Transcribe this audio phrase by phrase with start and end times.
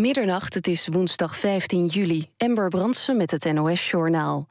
[0.00, 2.30] Middernacht, het is woensdag 15 juli.
[2.36, 4.48] Ember Brandsen met het NOS-journaal.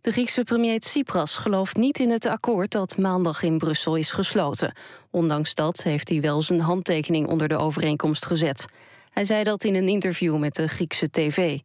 [0.00, 4.74] De Griekse premier Tsipras gelooft niet in het akkoord dat maandag in Brussel is gesloten.
[5.10, 8.64] Ondanks dat heeft hij wel zijn handtekening onder de overeenkomst gezet.
[9.10, 11.58] Hij zei dat in een interview met de Griekse tv.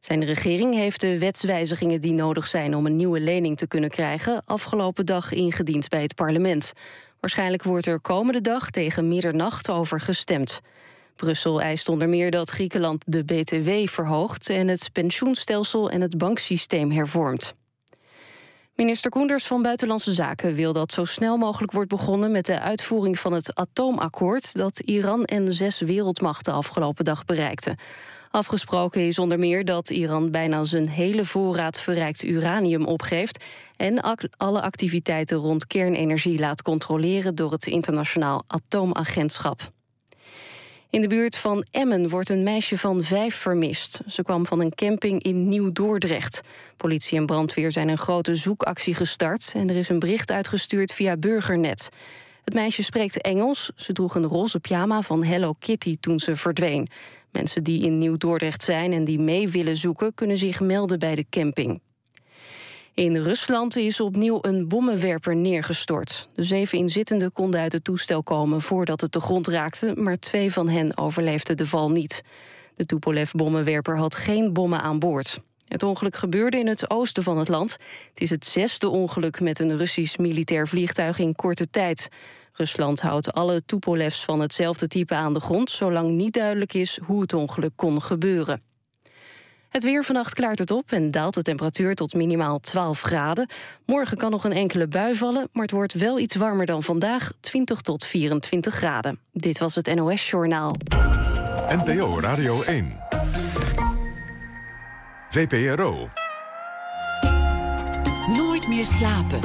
[0.00, 4.42] Zijn regering heeft de wetswijzigingen die nodig zijn om een nieuwe lening te kunnen krijgen
[4.44, 6.72] afgelopen dag ingediend bij het parlement.
[7.20, 10.60] Waarschijnlijk wordt er komende dag tegen middernacht over gestemd.
[11.16, 16.90] Brussel eist onder meer dat Griekenland de BTW verhoogt en het pensioenstelsel en het banksysteem
[16.90, 17.54] hervormt.
[18.74, 23.18] Minister Koenders van Buitenlandse Zaken wil dat zo snel mogelijk wordt begonnen met de uitvoering
[23.18, 27.76] van het atoomakkoord dat Iran en zes wereldmachten afgelopen dag bereikten.
[28.30, 33.44] Afgesproken is onder meer dat Iran bijna zijn hele voorraad verrijkt uranium opgeeft
[33.76, 34.00] en
[34.36, 39.72] alle activiteiten rond kernenergie laat controleren door het internationaal atoomagentschap.
[40.94, 44.00] In de buurt van Emmen wordt een meisje van vijf vermist.
[44.06, 46.40] Ze kwam van een camping in Nieuw-Dordrecht.
[46.76, 49.52] Politie en brandweer zijn een grote zoekactie gestart...
[49.54, 51.88] en er is een bericht uitgestuurd via Burgernet.
[52.44, 53.70] Het meisje spreekt Engels.
[53.76, 56.88] Ze droeg een roze pyjama van Hello Kitty toen ze verdween.
[57.32, 60.14] Mensen die in Nieuw-Dordrecht zijn en die mee willen zoeken...
[60.14, 61.80] kunnen zich melden bij de camping.
[62.94, 66.28] In Rusland is opnieuw een bommenwerper neergestort.
[66.34, 69.94] De zeven inzittenden konden uit het toestel komen voordat het de grond raakte...
[69.96, 72.22] maar twee van hen overleefden de val niet.
[72.76, 75.40] De Tupolev-bommenwerper had geen bommen aan boord.
[75.68, 77.72] Het ongeluk gebeurde in het oosten van het land.
[78.10, 82.08] Het is het zesde ongeluk met een Russisch militair vliegtuig in korte tijd.
[82.52, 85.70] Rusland houdt alle Tupolevs van hetzelfde type aan de grond...
[85.70, 88.73] zolang niet duidelijk is hoe het ongeluk kon gebeuren.
[89.74, 93.48] Het weer vannacht klaart het op en daalt de temperatuur tot minimaal 12 graden.
[93.86, 97.32] Morgen kan nog een enkele bui vallen, maar het wordt wel iets warmer dan vandaag,
[97.40, 99.18] 20 tot 24 graden.
[99.32, 100.76] Dit was het NOS Journaal.
[101.68, 102.96] NPO Radio 1.
[105.30, 106.08] VPRO.
[108.36, 109.40] Nooit meer slapen.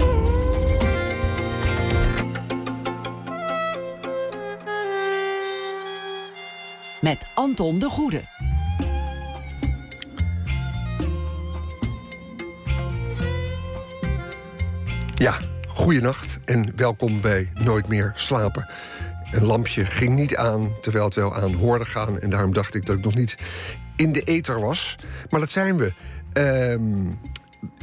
[7.01, 8.48] Met Anton de Goede.
[15.19, 15.37] Ja,
[15.67, 18.69] goeienacht en welkom bij Nooit meer slapen.
[19.31, 22.19] Een lampje ging niet aan terwijl het wel aan hoorde gaan...
[22.19, 23.37] en daarom dacht ik dat ik nog niet
[23.95, 24.95] in de ether was.
[25.29, 25.93] Maar dat zijn we.
[26.33, 27.05] Ehm,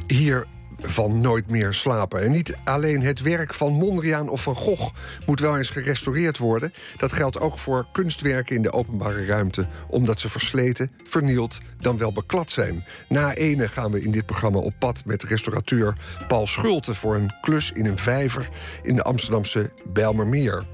[0.07, 0.47] hier
[0.81, 2.21] van Nooit meer slapen.
[2.21, 4.93] En niet alleen het werk van Mondriaan of van Gogh
[5.25, 6.73] moet wel eens gerestaureerd worden.
[6.97, 12.11] Dat geldt ook voor kunstwerken in de openbare ruimte, omdat ze versleten, vernield, dan wel
[12.11, 12.83] beklad zijn.
[13.09, 17.33] Na ene gaan we in dit programma op pad met restaurateur Paul Schulte voor een
[17.41, 18.49] klus in een vijver
[18.83, 20.65] in de Amsterdamse Bijlmermeer.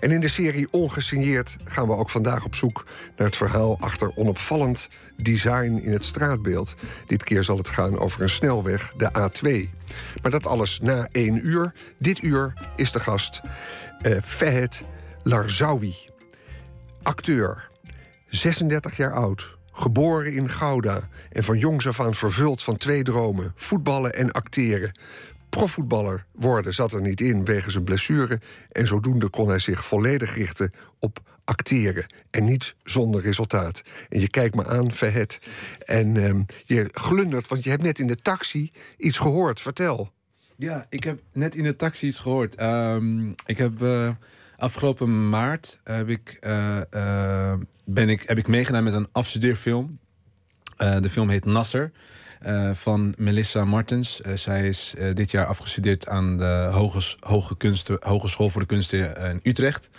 [0.00, 2.84] En in de serie Ongesigneerd gaan we ook vandaag op zoek
[3.16, 6.74] naar het verhaal achter onopvallend design in het straatbeeld.
[7.06, 9.70] Dit keer zal het gaan over een snelweg, de A2.
[10.22, 11.72] Maar dat alles na één uur.
[11.98, 13.40] Dit uur is de gast
[14.02, 14.82] uh, Fahed
[15.22, 15.94] Larzawi.
[17.02, 17.68] Acteur,
[18.26, 23.52] 36 jaar oud, geboren in Gouda en van jongs af aan vervuld van twee dromen:
[23.56, 24.92] voetballen en acteren
[25.56, 28.40] profvoetballer worden zat er niet in wegens een blessure.
[28.72, 32.06] En zodoende kon hij zich volledig richten op acteren.
[32.30, 33.82] En niet zonder resultaat.
[34.08, 35.38] En je kijkt me aan, Verhet.
[35.84, 39.60] En ehm, je glundert, want je hebt net in de taxi iets gehoord.
[39.60, 40.12] Vertel.
[40.56, 42.54] Ja, ik heb net in de taxi iets gehoord.
[42.54, 44.10] Ehm, ik heb uh,
[44.56, 49.98] afgelopen maart heb ik, uh, uh, ben ik, heb ik meegedaan met een afstudeerfilm.
[50.76, 51.92] de film heet Nasser.
[52.40, 54.20] Eh, van Melissa Martens.
[54.26, 58.66] Uh, zij is uh, dit jaar afgestudeerd aan de Hoges, Hoge Kunsten, Hogeschool voor de
[58.66, 59.90] Kunsten in Utrecht.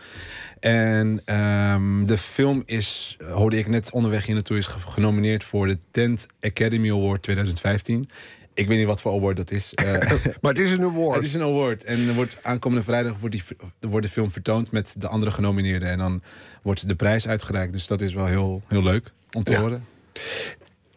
[0.59, 5.77] En um, de film is, hoorde ik net onderweg hier naartoe, is genomineerd voor de
[5.77, 8.09] 10th Academy Award 2015.
[8.53, 9.71] Ik weet niet wat voor award dat is.
[10.41, 11.15] maar het is een award.
[11.15, 11.83] Het is een award.
[11.83, 13.43] En er wordt aankomende vrijdag wordt, die,
[13.79, 15.89] wordt de film vertoond met de andere genomineerden.
[15.89, 16.21] En dan
[16.61, 17.73] wordt de prijs uitgereikt.
[17.73, 19.85] Dus dat is wel heel, heel leuk om te horen.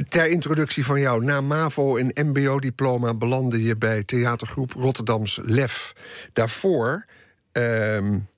[0.08, 5.92] Ter introductie van jou, na MAVO en MBO-diploma belandde je bij theatergroep Rotterdams Lef.
[6.32, 7.06] Daarvoor.
[7.52, 8.28] Um,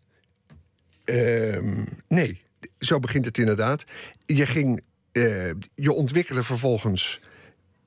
[2.08, 2.42] nee,
[2.78, 3.84] zo begint het inderdaad.
[4.26, 4.80] Je ging
[5.12, 7.20] uh, je ontwikkelen vervolgens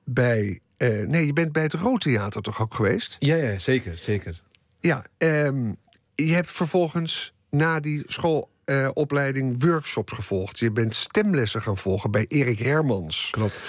[0.04, 0.60] bij.
[0.78, 3.16] Uh, nee, je bent bij het Roodtheater toch ook geweest?
[3.18, 4.42] Ja, ja zeker, zeker.
[4.80, 5.76] Ja, um,
[6.14, 10.58] je hebt vervolgens na die school uh, opleiding workshops gevolgd.
[10.58, 13.28] Je bent stemlessen gaan volgen bij Erik Hermans.
[13.30, 13.64] Klopt.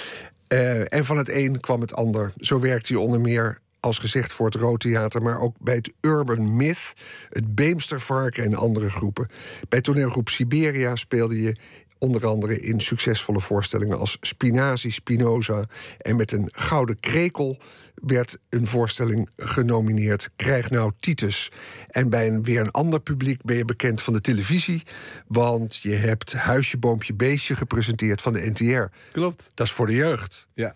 [0.53, 2.33] Uh, en van het een kwam het ander.
[2.37, 5.93] Zo werkte je onder meer als gezegd voor het Rood Theater, maar ook bij het
[6.01, 6.93] Urban Myth,
[7.29, 9.29] het Beemstervarken en andere groepen.
[9.69, 11.55] Bij toneelgroep Siberia speelde je
[11.97, 15.65] onder andere in succesvolle voorstellingen als Spinazie, Spinoza
[15.97, 17.57] en met een gouden krekel
[18.05, 20.29] werd een voorstelling genomineerd.
[20.35, 21.51] Krijg nou Titus.
[21.87, 24.83] En bij een weer een ander publiek ben je bekend van de televisie.
[25.27, 28.83] Want je hebt Huisje, Boompje, Beestje gepresenteerd van de NTR.
[29.11, 29.49] Klopt.
[29.53, 30.47] Dat is voor de jeugd.
[30.53, 30.75] Ja.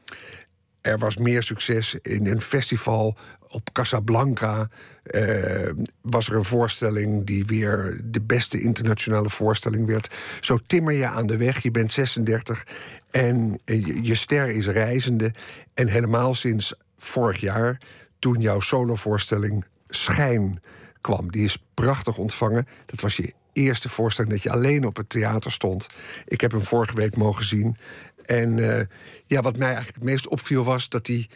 [0.81, 4.69] Er was meer succes in een festival op Casablanca.
[5.03, 5.69] eh,
[6.01, 10.09] was er een voorstelling die weer de beste internationale voorstelling werd.
[10.41, 11.63] Zo timmer je aan de weg.
[11.63, 12.63] Je bent 36
[13.12, 15.33] en je, je ster is reizende.
[15.74, 17.81] En helemaal sinds vorig jaar,
[18.19, 20.62] toen jouw solovoorstelling Schijn
[21.01, 21.31] kwam.
[21.31, 22.68] Die is prachtig ontvangen.
[22.86, 25.88] Dat was je eerste voorstelling dat je alleen op het theater stond.
[26.25, 27.75] Ik heb hem vorige week mogen zien.
[28.25, 28.86] En eh,
[29.25, 31.30] ja, wat mij eigenlijk het meest opviel was dat hij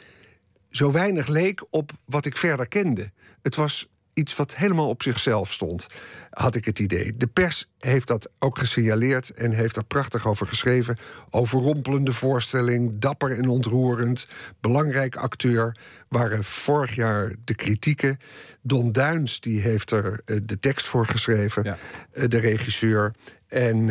[0.69, 3.11] zo weinig leek op wat ik verder kende.
[3.41, 5.87] Het was iets wat helemaal op zichzelf stond,
[6.35, 7.17] had ik het idee.
[7.17, 10.97] De pers heeft dat ook gesignaleerd en heeft er prachtig over geschreven.
[11.29, 14.27] Overrompelende voorstelling, dapper en ontroerend,
[14.61, 15.77] belangrijk acteur.
[16.09, 18.19] Waren vorig jaar de kritieken.
[18.61, 21.77] Don Duins die heeft er eh, de tekst voor geschreven, Ja.
[22.11, 23.13] eh, de regisseur.
[23.47, 23.85] En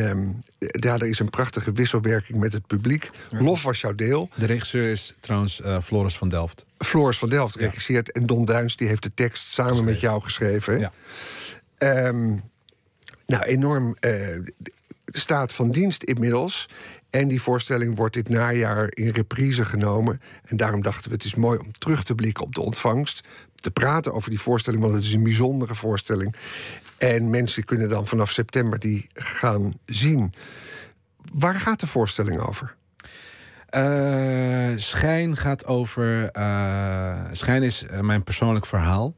[0.58, 3.10] ja, er is een prachtige wisselwerking met het publiek.
[3.30, 4.28] Lof was jouw deel.
[4.34, 6.66] De regisseur is trouwens eh, Floris van Delft.
[6.78, 8.12] Floris van Delft regisseert.
[8.12, 10.78] En Don Duins die heeft de tekst samen met jou geschreven.
[10.78, 10.92] Ja.
[11.78, 12.36] Ehm,
[13.26, 14.38] nou, enorm eh,
[15.06, 16.68] staat van dienst inmiddels.
[17.10, 20.20] En die voorstelling wordt dit najaar in reprise genomen.
[20.44, 23.28] En daarom dachten we, het is mooi om terug te blikken op de ontvangst.
[23.54, 26.34] Te praten over die voorstelling, want het is een bijzondere voorstelling.
[26.98, 30.34] En mensen kunnen dan vanaf september die gaan zien.
[31.32, 32.74] Waar gaat de voorstelling over?
[33.68, 36.30] Eh, Schijn gaat over.
[36.30, 39.14] eh, Schijn is mijn persoonlijk verhaal.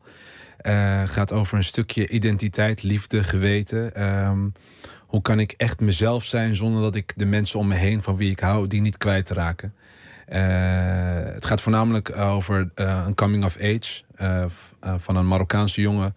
[0.67, 3.95] Eh, gaat over een stukje identiteit, liefde, geweten.
[3.95, 4.49] Ehm,
[5.07, 8.17] hoe kan ik echt mezelf zijn zonder dat ik de mensen om me heen van
[8.17, 9.75] wie ik hou, die niet kwijt raken?
[10.27, 10.41] Eh,
[11.35, 14.03] het gaat voornamelijk over eh, een coming of age
[14.81, 16.15] van een Marokkaanse jongen.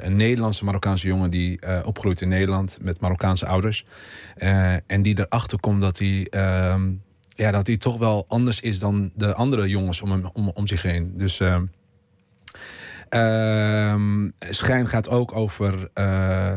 [0.00, 3.86] een Nederlandse Marokkaanse jongen die opgroeit in Nederland met Marokkaanse ouders.
[4.86, 6.92] En die erachter komt dat hij, ehm,
[7.28, 10.82] ja, dat hij toch wel anders is dan de andere jongens om, om, om zich
[10.82, 11.12] heen.
[11.16, 11.64] Dus ehm,
[14.50, 16.54] Schijn gaat ook over, eh,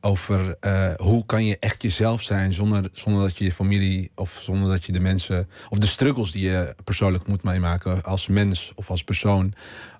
[0.00, 4.38] over eh, hoe kan je echt jezelf zijn zonder, zonder dat je je familie of
[4.40, 8.72] zonder dat je de mensen of de struggles die je persoonlijk moet meemaken als mens
[8.74, 9.54] of als persoon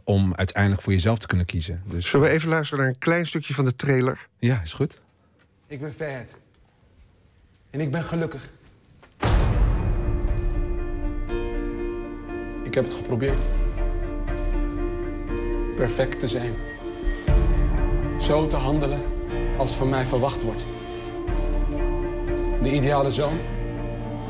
[0.04, 1.82] om uiteindelijk voor jezelf te kunnen kiezen.
[1.86, 4.26] Dus Zullen we even luisteren naar een klein stukje van de trailer?
[4.38, 5.00] ja, is goed.
[5.66, 6.32] Ik ben Ferd.
[7.70, 8.48] En ik ben gelukkig.
[12.64, 13.44] Ik heb het geprobeerd.
[15.78, 16.54] Perfect te zijn.
[18.20, 19.02] Zo te handelen
[19.56, 20.66] als van mij verwacht wordt.
[22.62, 23.38] De ideale zoon.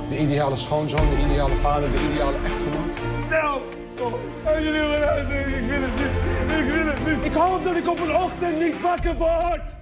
[0.09, 1.11] De ideale schoonzoon.
[1.11, 1.91] De ideale vader.
[1.91, 2.99] De ideale echtgenoot.
[3.31, 3.61] Nou,
[3.97, 4.15] kom.
[4.45, 6.59] Als jullie ik wil het niet.
[6.59, 7.27] Ik wil het niet.
[7.27, 9.75] Ik hoop dat ik op een ochtend niet wakker word.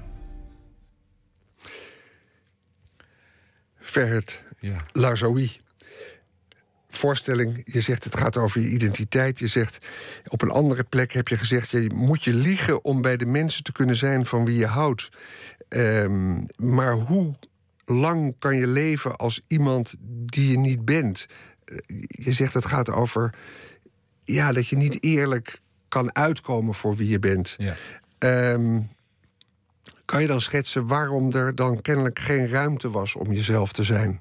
[3.80, 4.84] Ferhat Ja.
[4.92, 5.60] Larzaoui.
[6.96, 9.38] Voorstelling, je zegt het gaat over je identiteit.
[9.38, 9.86] Je zegt
[10.28, 11.70] op een andere plek heb je gezegd...
[11.70, 15.08] je moet je liegen om bij de mensen te kunnen zijn van wie je houdt.
[15.68, 17.34] Ehm, maar hoe
[17.84, 19.94] lang kan je leven als iemand
[20.24, 21.26] die je niet bent?
[21.64, 21.76] Eh,
[22.08, 23.34] Je zegt het gaat over
[24.24, 27.54] ja, dat je niet eerlijk kan uitkomen voor wie je bent.
[27.58, 27.76] Ja.
[28.18, 28.80] Ehm,
[30.04, 34.20] kan je dan schetsen waarom er dan kennelijk geen ruimte was om jezelf te zijn?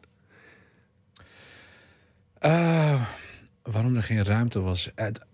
[2.45, 3.01] Eh,
[3.61, 4.91] waarom er geen ruimte was?
[4.95, 5.25] Het,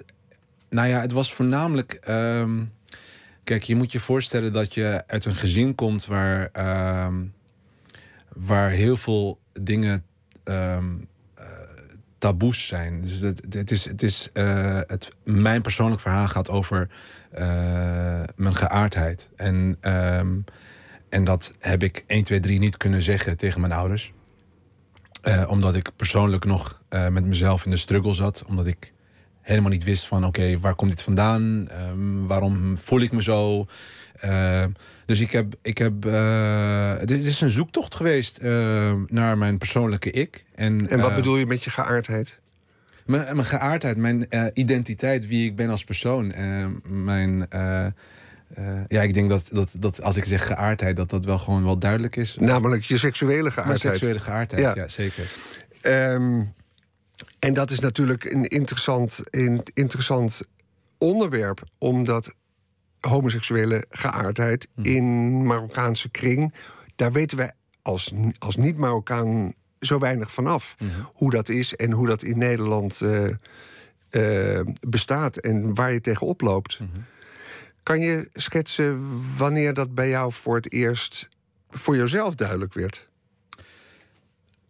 [0.69, 1.93] nou ja, het was voornamelijk.
[1.93, 2.63] ehm,
[3.43, 7.15] kijk, je moet je voorstellen dat je uit een gezin komt waar, ehm,
[8.35, 10.05] waar heel veel dingen
[10.43, 10.95] ehm,
[11.33, 11.45] eh,
[12.17, 13.01] taboes zijn.
[13.01, 16.89] Dus het, het is, het is, eh, het, mijn persoonlijk verhaal gaat over
[18.35, 19.29] mijn geaardheid.
[19.35, 19.77] En,
[21.09, 24.13] en dat heb ik 1, 2, 3 niet kunnen zeggen tegen mijn ouders.
[25.21, 28.43] Eh, omdat ik persoonlijk nog eh, met mezelf in de struggle zat.
[28.47, 28.93] Omdat ik
[29.41, 31.67] helemaal niet wist van oké, waar komt dit vandaan?
[31.69, 33.65] Ehm, waarom voel ik me zo?
[34.19, 34.65] Eh,
[35.05, 40.11] dus ik heb, ik heb eh, dit is een zoektocht geweest eh, naar mijn persoonlijke
[40.11, 40.43] ik.
[40.55, 42.39] En, En wat eh, bedoel je met je geaardheid?
[43.05, 46.31] mijn, mijn geaardheid, mijn eh, identiteit, wie ik ben als persoon.
[46.31, 47.47] Eh, mijn,
[48.55, 51.63] eh, ja, ik denk dat, dat, dat als ik zeg geaardheid, dat dat wel gewoon
[51.63, 52.37] wel duidelijk is.
[52.39, 53.79] Namelijk je seksuele Mijn geaardheid.
[53.79, 54.75] seksuele geaardheid, Ja.
[54.75, 55.31] ja, zeker.
[55.81, 56.41] Ehm,
[57.39, 60.41] en dat is natuurlijk een interessant, een interessant
[60.97, 62.35] onderwerp, omdat
[62.99, 64.85] homoseksuele geaardheid Hmm.
[64.85, 65.05] in
[65.45, 66.53] Marokkaanse kring,
[66.95, 70.75] daar weten wij als, als niet-Marokkaan zo weinig vanaf.
[70.79, 70.89] Mhm.
[71.13, 73.25] Hoe dat is en hoe dat in Nederland eh,
[74.59, 76.79] eh, bestaat en waar je tegen oploopt.
[76.79, 76.89] Mhm.
[77.83, 79.01] Kan je schetsen
[79.37, 81.29] wanneer dat bij jou voor het eerst
[81.69, 83.09] voor jezelf duidelijk werd?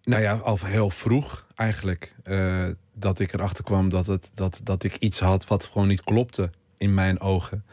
[0.03, 2.15] Nou ja, al heel vroeg eigenlijk.
[2.23, 6.03] eh, dat ik erachter kwam dat, het, dat, dat ik iets had wat gewoon niet
[6.03, 7.65] klopte in mijn ogen.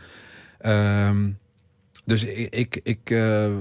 [0.59, 1.31] Ehm,
[2.05, 3.53] dus ik, ik, eh,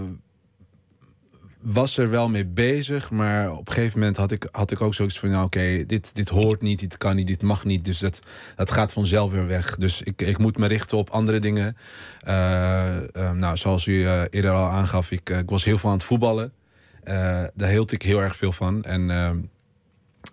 [1.62, 4.94] was er wel mee bezig, maar op een gegeven moment had ik, had ik ook
[4.94, 7.86] zoiets van: nou, oké, dit, dit hoort niet, dit kan niet, dit mag niet.
[7.86, 8.22] Dus dat,
[8.56, 9.76] dat gaat vanzelf weer weg.
[9.76, 11.78] Dus ik, ik moet me richten op andere dingen.
[12.20, 15.90] Eh, eh, nou, zoals u eh, eerder al aangaf, ik, eh, ik was heel veel
[15.90, 16.54] aan het voetballen.
[17.54, 18.84] Daar hield ik heel erg veel van.
[18.84, 19.38] En, ehm,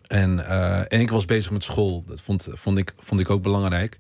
[0.07, 0.49] en,
[0.89, 2.05] en ik was bezig met school.
[2.07, 3.99] Dat vond, vond, ik, vond ik ook belangrijk.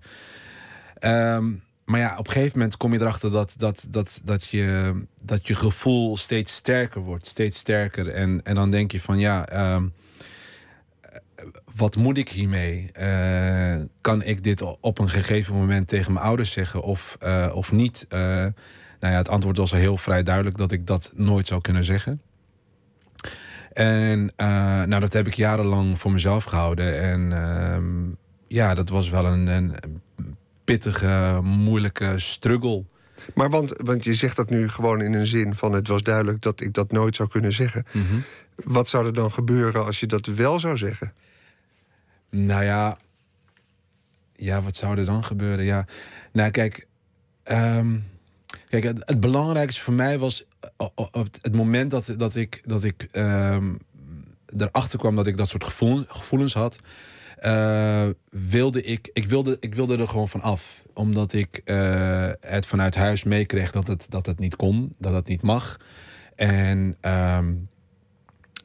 [0.99, 1.53] Ehm,
[1.85, 5.47] maar ja, op een gegeven moment kom je erachter dat, dat, dat, dat, je, dat
[5.47, 7.27] je gevoel steeds sterker wordt.
[7.27, 8.09] Steeds sterker.
[8.09, 9.87] En, en dan denk je van ja, ehm,
[11.77, 12.91] wat moet ik hiermee?
[12.93, 17.73] Eh, kan ik dit op een gegeven moment tegen mijn ouders zeggen of, eh, of
[17.73, 18.07] niet?
[18.09, 18.21] Eh,
[19.01, 21.85] nou ja, het antwoord was al heel vrij duidelijk dat ik dat nooit zou kunnen
[21.85, 22.21] zeggen.
[23.73, 24.33] En
[24.89, 27.01] nou, dat heb ik jarenlang voor mezelf gehouden.
[27.01, 28.11] En ehm,
[28.49, 29.75] ja, dat was wel een, een
[30.65, 32.85] pittige, moeilijke struggle.
[33.35, 36.43] Maar want, want je zegt dat nu gewoon in een zin van het was duidelijk
[36.43, 37.85] dat ik dat nooit zou kunnen zeggen.
[38.65, 41.13] Wat zou er dan gebeuren als je dat wel zou zeggen?
[42.31, 42.99] Nou ja,
[44.37, 45.65] ja, wat zou er dan gebeuren?
[45.65, 45.87] Ja,
[46.33, 46.87] nou kijk,
[47.43, 47.99] ehm,
[48.69, 50.45] kijk het, het belangrijkste voor mij was
[50.95, 53.75] op het, moment dat, dat ik, dat ik ehm,
[54.57, 56.79] erachter kwam dat ik dat soort gevoel, gevoelens had,
[57.39, 60.83] eh, wilde ik, ik wilde, ik wilde er gewoon van af.
[60.95, 65.29] Omdat ik eh, het vanuit huis meekreeg dat het, dat het niet kon, dat het
[65.29, 65.81] niet mag.
[66.37, 67.55] En ehm,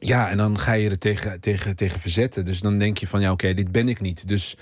[0.00, 2.44] ja, en dan ga je er tegen, tegen, tegen verzetten.
[2.44, 4.28] Dus dan denk je van ja, oké, dit ben ik niet.
[4.28, 4.56] Dus,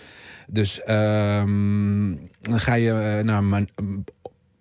[0.47, 3.65] dus ehm, dan ga je eh, naar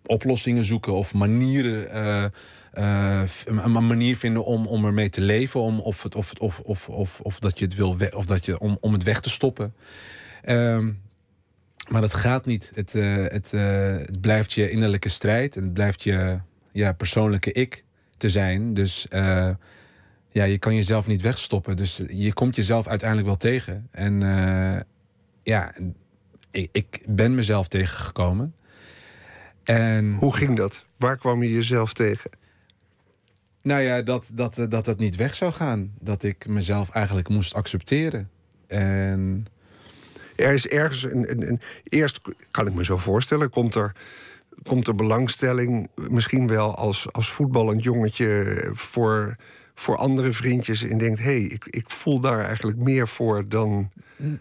[0.06, 2.32] oplossingen zoeken of manieren.
[2.77, 5.60] Eh, een een manier vinden om, om ermee te leven.
[5.62, 8.46] Om, of, het, of, het, of, of, of, of dat je het wil of dat
[8.46, 9.74] je, om, om het weg te stoppen.
[10.41, 10.93] Ehm,
[11.89, 12.72] maar dat gaat niet.
[12.75, 15.55] Het, eh, het, eh, het blijft je innerlijke strijd.
[15.55, 16.39] En het blijft je
[16.72, 17.84] ja, persoonlijke ik
[18.17, 18.74] te zijn.
[18.74, 19.07] Dus
[20.31, 21.75] ja, je kan jezelf niet wegstoppen.
[21.75, 23.88] Dus je komt jezelf uiteindelijk wel tegen.
[23.91, 24.19] En
[25.43, 25.74] ja,
[26.51, 28.55] ik, ik ben mezelf tegengekomen.
[29.63, 30.86] En Hoe ging dat?
[30.98, 32.29] Waar kwam je jezelf tegen?
[33.67, 35.91] Nou ja, dat, dat, eh, dat het niet weg zou gaan.
[36.00, 38.29] Dat ik mezelf eigenlijk moest accepteren.
[38.67, 39.45] En
[40.36, 42.19] Er is ergens een, een, een- Eerst
[42.51, 43.95] kan ik me zo voorstellen, komt er,
[44.63, 49.36] komt er belangstelling, misschien wel als, als voetballend jongetje voor,
[49.75, 50.83] voor andere vriendjes.
[50.83, 53.91] En denkt: hé, hey, ik, ik voel daar eigenlijk meer voor dan.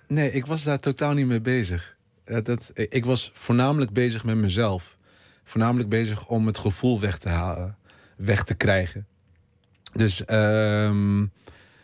[0.08, 1.96] Nee, ik was daar totaal niet mee bezig.
[2.24, 4.96] Eh, dat, ik was voornamelijk bezig met mezelf.
[5.44, 7.76] Voornamelijk bezig om het gevoel weg te halen,
[8.16, 9.06] weg te krijgen.
[9.96, 11.26] Dus ehm,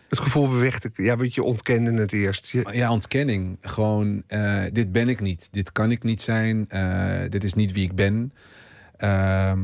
[0.08, 0.90] Het gevoel weg te.
[0.94, 2.48] Ja, want je ontkende het eerst.
[2.48, 3.58] Je- ja, ontkenning.
[3.60, 5.48] Gewoon, eh, dit ben ik niet.
[5.50, 6.68] Dit kan ik niet zijn.
[6.68, 8.32] eh, dit is niet wie ik ben.
[8.96, 9.60] Ehm,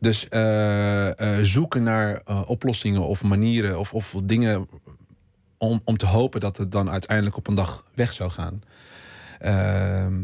[0.00, 1.10] dus eh,
[1.42, 4.68] zoeken naar oplossingen of manieren of, of dingen
[5.58, 8.62] om, om te hopen dat het dan uiteindelijk op een dag weg zou gaan.
[9.38, 10.22] Ehm,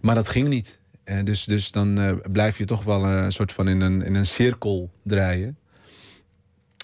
[0.00, 0.80] maar dat ging niet.
[1.24, 4.90] Dus, dus dan blijf je toch wel een soort van in een, in een cirkel
[5.02, 5.56] draaien.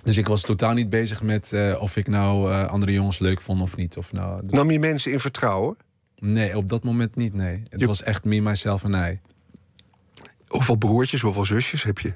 [0.08, 3.40] Dus ik was totaal niet bezig met eh, of ik nou eh, andere jongens leuk
[3.40, 3.96] vond of niet.
[3.96, 5.76] Of nou, Nam je mensen in vertrouwen?
[6.18, 7.62] nee, op dat moment niet, nee.
[7.68, 9.20] Het Je- was echt me, myself en I.
[10.46, 12.14] Hoeveel broertjes, hoeveel zusjes heb je?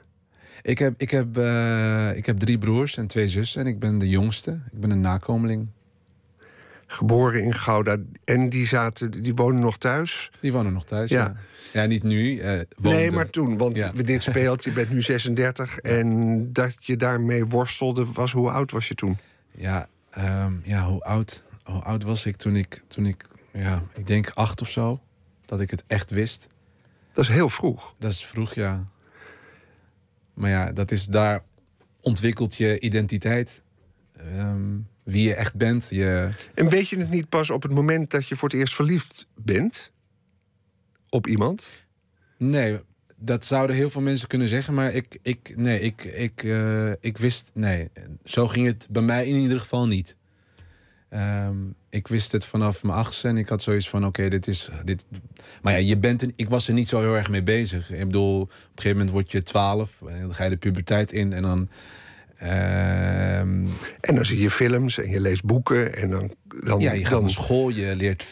[0.62, 3.98] Ik heb, ik, heb, eh, ik heb drie broers en twee zussen en ik ben
[3.98, 4.50] de jongste.
[4.72, 5.68] Ik ben een nakomeling.
[6.86, 7.96] Geboren in Gouda.
[8.24, 10.30] En die, zaten, die wonen nog thuis?
[10.40, 11.18] Die wonen nog thuis, Ja.
[11.18, 11.36] ja.
[11.72, 12.38] Ja, niet nu.
[12.38, 13.56] eh Nee, maar toen.
[13.56, 13.92] Want Ja.
[13.92, 15.78] dit speelt, je bent nu 36.
[15.78, 18.32] En dat je daarmee worstelde was...
[18.32, 19.18] Hoe oud was je toen?
[19.50, 24.06] Ja, ehm, ja hoe, oud, hoe oud was ik toen ik, toen ik, ja, ik
[24.06, 25.00] denk acht of zo.
[25.44, 26.48] Dat ik het echt wist.
[27.12, 27.94] Dat is heel vroeg.
[27.98, 28.86] Dat is vroeg, ja.
[30.34, 31.42] Maar ja, dat is daar
[32.00, 33.62] ontwikkelt je identiteit.
[34.16, 35.86] Ehm, wie je echt bent.
[35.90, 38.74] Je, En weet je het niet pas op het moment dat je voor het eerst
[38.74, 39.91] verliefd bent?
[41.14, 41.68] Op iemand?
[42.36, 42.78] nee,
[43.16, 44.74] dat zouden heel veel mensen kunnen zeggen.
[44.74, 47.88] Maar ik, ik, nee, ik, ik, eh, ik wist, nee,
[48.24, 50.16] zo ging het bij mij in ieder geval niet.
[51.08, 51.56] Ehm,
[51.90, 54.68] ik wist het vanaf mijn achtste en ik had zoiets van: oké, dit is.
[54.84, 55.06] Dit...
[55.62, 57.90] Maar ja, je bent er, ik was er niet zo heel erg mee bezig.
[57.90, 61.12] Ik bedoel, op een gegeven moment word je twaalf en dan ga je de puberteit
[61.12, 61.68] in en dan.
[62.36, 63.66] Ehm,
[64.00, 66.34] En dan zie je films en je leest boeken en dan...
[66.64, 68.26] dan ja, je gaat dan, naar school, je leert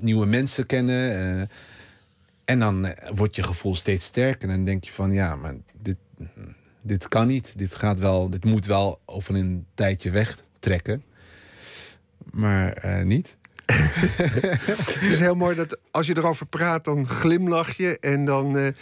[0.00, 1.40] nieuwe mensen kennen.
[1.40, 1.46] eh,
[2.52, 4.48] en dan eh, wordt je gevoel steeds sterker.
[4.48, 5.96] En dan denk je van ja, maar dit,
[6.80, 7.58] dit kan niet.
[7.58, 11.04] Dit, gaat wel, dit moet wel over een tijdje wegtrekken.
[12.30, 13.36] Maar eh, niet.
[13.72, 17.98] Het is heel mooi dat als je erover praat, dan glimlach je.
[17.98, 18.72] En dan, eh,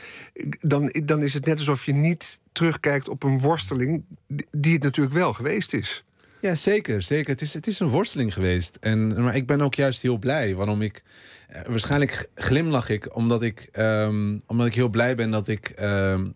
[0.61, 4.05] dan, dan is het net alsof je niet terugkijkt op een worsteling...
[4.51, 6.05] die het natuurlijk wel geweest is.
[6.41, 7.03] Ja, zeker.
[7.03, 7.31] zeker.
[7.31, 8.77] Het, is, het is een worsteling geweest.
[8.81, 10.55] En, maar ik ben ook juist heel blij.
[10.55, 11.03] Waarom ik.
[11.49, 16.27] eh, waarschijnlijk glimlach ik omdat ik, ehm, omdat ik heel blij ben dat ik ehm,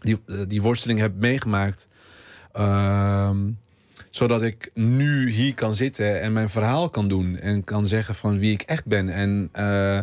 [0.00, 1.88] die, eh, die worsteling heb meegemaakt.
[2.52, 3.36] Ehm,
[4.10, 7.36] zodat ik nu hier kan zitten en mijn verhaal kan doen.
[7.36, 9.08] En kan zeggen van wie ik echt ben.
[9.08, 9.98] En, eh,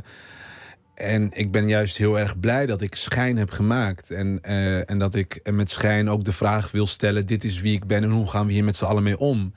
[0.95, 4.11] en ik ben juist heel erg blij dat ik schijn heb gemaakt.
[4.11, 7.73] En, eh, en dat ik met schijn ook de vraag wil stellen: dit is wie
[7.73, 9.53] ik ben en hoe gaan we hier met z'n allen mee om?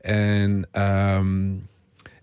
[0.00, 1.50] En, ehm,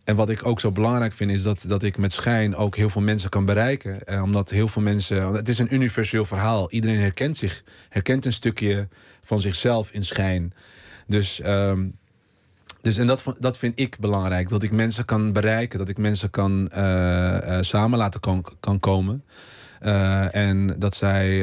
[0.03, 2.89] en wat ik ook zo belangrijk vind, is dat, dat ik met schijn ook heel
[2.89, 4.05] veel mensen kan bereiken.
[4.07, 5.33] Eh, omdat heel veel mensen.
[5.33, 6.71] Het is een universeel verhaal.
[6.71, 8.87] Iedereen herkent zich, herkent een stukje
[9.21, 10.53] van zichzelf in schijn.
[11.07, 11.41] Dus.
[11.41, 11.87] ehm,
[12.87, 14.49] dus en dat, dat vind ik belangrijk.
[14.49, 15.79] Dat ik mensen kan bereiken.
[15.79, 19.23] Dat ik mensen kan eh, eh, samen laten kan, kan komen.
[19.79, 21.37] Eh, en dat zij.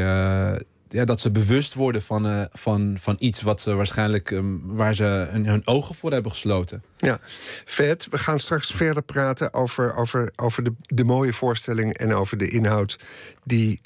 [0.88, 4.30] ja, dat ze bewust worden van, van, van iets wat ze waarschijnlijk.
[4.30, 6.82] ehm, waar ze hun, hun ogen voor hebben gesloten.
[6.96, 7.18] Ja,
[7.64, 8.06] vet.
[8.10, 11.96] We gaan straks verder praten over, over, over de, de mooie voorstelling...
[11.98, 12.98] en over de inhoud
[13.44, 13.80] die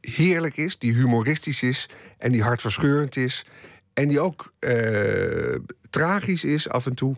[0.00, 1.88] heerlijk is, die humoristisch is...
[2.18, 3.44] en die hartverscheurend is.
[3.98, 5.54] En die ook eh,
[5.90, 7.16] tragisch is af en toe.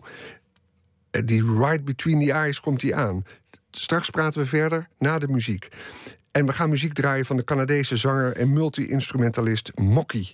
[1.11, 3.25] Eh, Die right between the eyes komt die aan.
[3.71, 5.67] Straks praten we verder na de muziek.
[6.31, 10.27] En we gaan muziek draaien van de Canadese zanger en multi-instrumentalist Mocky.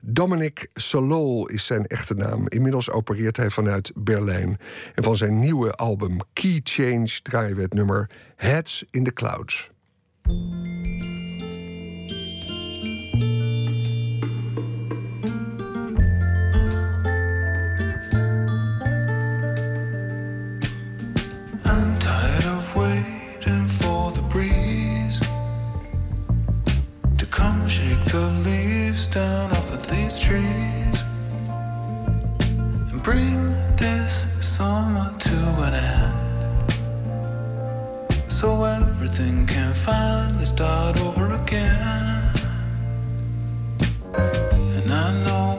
[0.00, 2.48] Dominic Solol is zijn echte naam.
[2.48, 4.58] Inmiddels opereert hij vanuit Berlijn.
[4.94, 9.70] En van zijn nieuwe album Key Change draaien we het nummer Heads in the Clouds.
[28.12, 31.02] The leaves down off of these trees
[32.90, 36.72] and bring this summer to an end
[38.28, 42.30] so everything can finally start over again.
[44.14, 45.55] And I know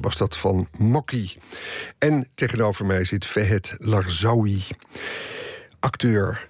[0.00, 1.36] Was dat van Mokki.
[1.98, 4.62] En tegenover mij zit Vehet Larzaoui,
[5.80, 6.48] acteur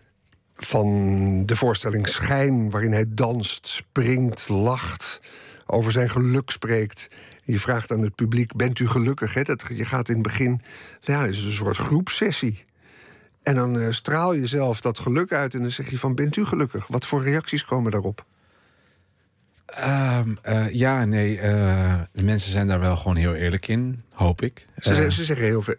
[0.56, 2.70] van de voorstelling Schijn...
[2.70, 5.20] waarin hij danst, springt, lacht,
[5.66, 7.08] over zijn geluk spreekt...
[7.44, 9.34] Je vraagt aan het publiek, bent u gelukkig?
[9.34, 9.42] Hè?
[9.42, 10.62] Dat, je gaat in het begin,
[11.00, 12.64] ja, is een soort groepsessie.
[13.42, 16.36] En dan uh, straal je zelf dat geluk uit en dan zeg je van, bent
[16.36, 16.86] u gelukkig?
[16.86, 18.24] Wat voor reacties komen daarop?
[19.80, 24.42] Um, uh, ja, nee, uh, de mensen zijn daar wel gewoon heel eerlijk in, hoop
[24.42, 24.66] ik.
[24.78, 25.74] Ze, ze zeggen heel veel.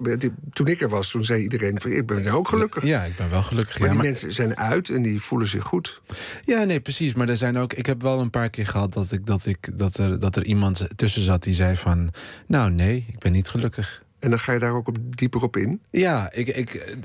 [0.54, 2.84] Toen ik er was, toen zei iedereen: Ik ben ook gelukkig.
[2.84, 3.80] Ja, ik ben wel gelukkig.
[3.80, 4.12] Maar ja, die maar...
[4.12, 6.02] mensen zijn uit en die voelen zich goed.
[6.46, 7.14] Ja, nee, precies.
[7.14, 7.74] Maar er zijn ook.
[7.74, 10.46] Ik heb wel een paar keer gehad dat, ik, dat, ik, dat, er, dat er
[10.46, 12.12] iemand tussen zat die zei: van...
[12.48, 14.04] Nou, nee, ik ben niet gelukkig.
[14.20, 15.82] En dan ga je daar ook op, dieper op in?
[15.90, 16.48] Ja, ik.
[16.48, 16.96] ik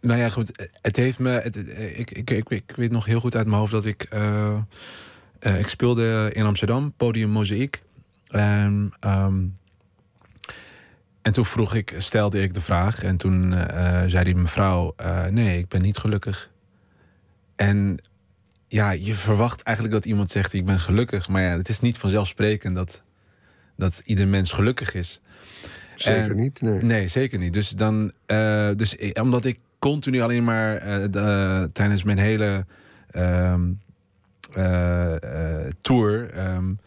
[0.00, 0.68] nou ja, goed.
[0.82, 1.30] Het heeft me.
[1.30, 1.56] Het,
[1.96, 4.06] ik, ik, ik, ik, weet nog heel goed uit mijn hoofd dat ik.
[4.14, 4.56] Uh,
[5.46, 7.82] uh, ik speelde in Amsterdam, podium Mozaïek.
[8.28, 9.58] En, um,
[11.22, 13.02] en toen vroeg ik, stelde ik de vraag.
[13.02, 16.50] En toen uh, zei die mevrouw: uh, Nee, ik ben niet gelukkig.
[17.56, 17.98] En
[18.68, 21.28] ja, je verwacht eigenlijk dat iemand zegt: Ik ben gelukkig.
[21.28, 23.02] Maar ja, het is niet vanzelfsprekend dat,
[23.76, 25.20] dat ieder mens gelukkig is.
[25.96, 26.82] Zeker en, niet, nee.
[26.82, 27.52] Nee, zeker niet.
[27.52, 28.12] Dus, dan,
[28.76, 30.80] dus omdat ik continu alleen maar
[31.10, 32.66] de, tijdens mijn hele.
[33.16, 33.83] Um, uh,
[35.82, 36.38] tour.
[36.54, 36.78] Um,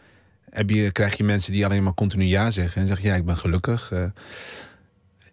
[0.50, 2.80] heb je, krijg je mensen die alleen maar continu ja zeggen.
[2.80, 3.90] En zeggen, ja, ik ben gelukkig.
[3.90, 4.04] Uh,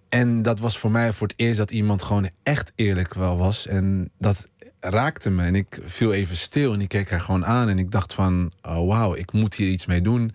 [0.10, 3.68] en dat was voor mij voor het eerst dat iemand gewoon echt eerlijk wel was.
[3.68, 5.44] En dat raakte me.
[5.44, 7.70] En ik viel even stil en ik keek haar gewoon aan.
[7.70, 10.34] En ik dacht van, oh wauw, ik moet hier iets mee doen.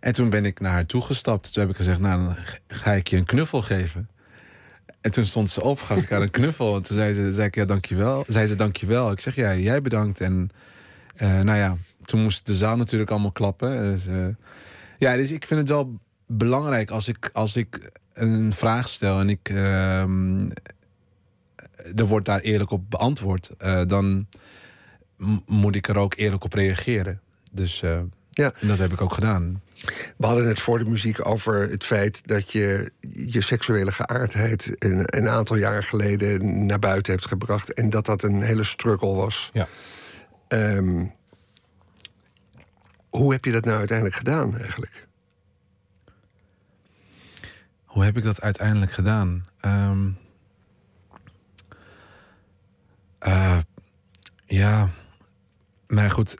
[0.00, 1.52] En toen ben ik naar haar toegestapt.
[1.52, 2.36] Toen heb ik gezegd, nou, dan
[2.68, 4.08] ga ik je een knuffel geven.
[5.00, 6.76] En toen stond ze op, gaf ik haar een knuffel.
[6.76, 8.24] En toen zei ze, zei ik, ja, dankjewel.
[8.28, 9.10] Zei ze, dankjewel.
[9.10, 10.20] Ik zeg, ja, jij bedankt.
[10.20, 10.50] En
[11.18, 13.82] nou ja, toen moest de zaal natuurlijk allemaal klappen.
[13.92, 14.26] Dus, uh,
[14.98, 19.28] ja, dus ik vind het wel belangrijk als ik, als ik een vraag stel en
[19.28, 20.02] ik, uh,
[21.96, 24.26] er wordt daar eerlijk op beantwoord, uh, dan
[25.46, 27.20] moet ik er ook eerlijk op reageren.
[27.52, 27.80] Dus
[28.30, 28.50] ja.
[28.60, 29.62] en dat heb ik ook gedaan.
[30.16, 35.02] We hadden het voor de muziek over het feit dat je je seksuele geaardheid een,
[35.04, 39.50] een aantal jaar geleden naar buiten hebt gebracht en dat dat een hele struggle was.
[39.52, 39.68] Ja.
[40.52, 41.12] Um,
[43.10, 45.08] hoe heb je dat nou uiteindelijk gedaan eigenlijk?
[47.84, 49.46] Hoe heb ik dat uiteindelijk gedaan?
[49.64, 50.18] Um,
[53.26, 53.58] uh,
[54.46, 54.88] ja,
[55.86, 56.36] maar goed.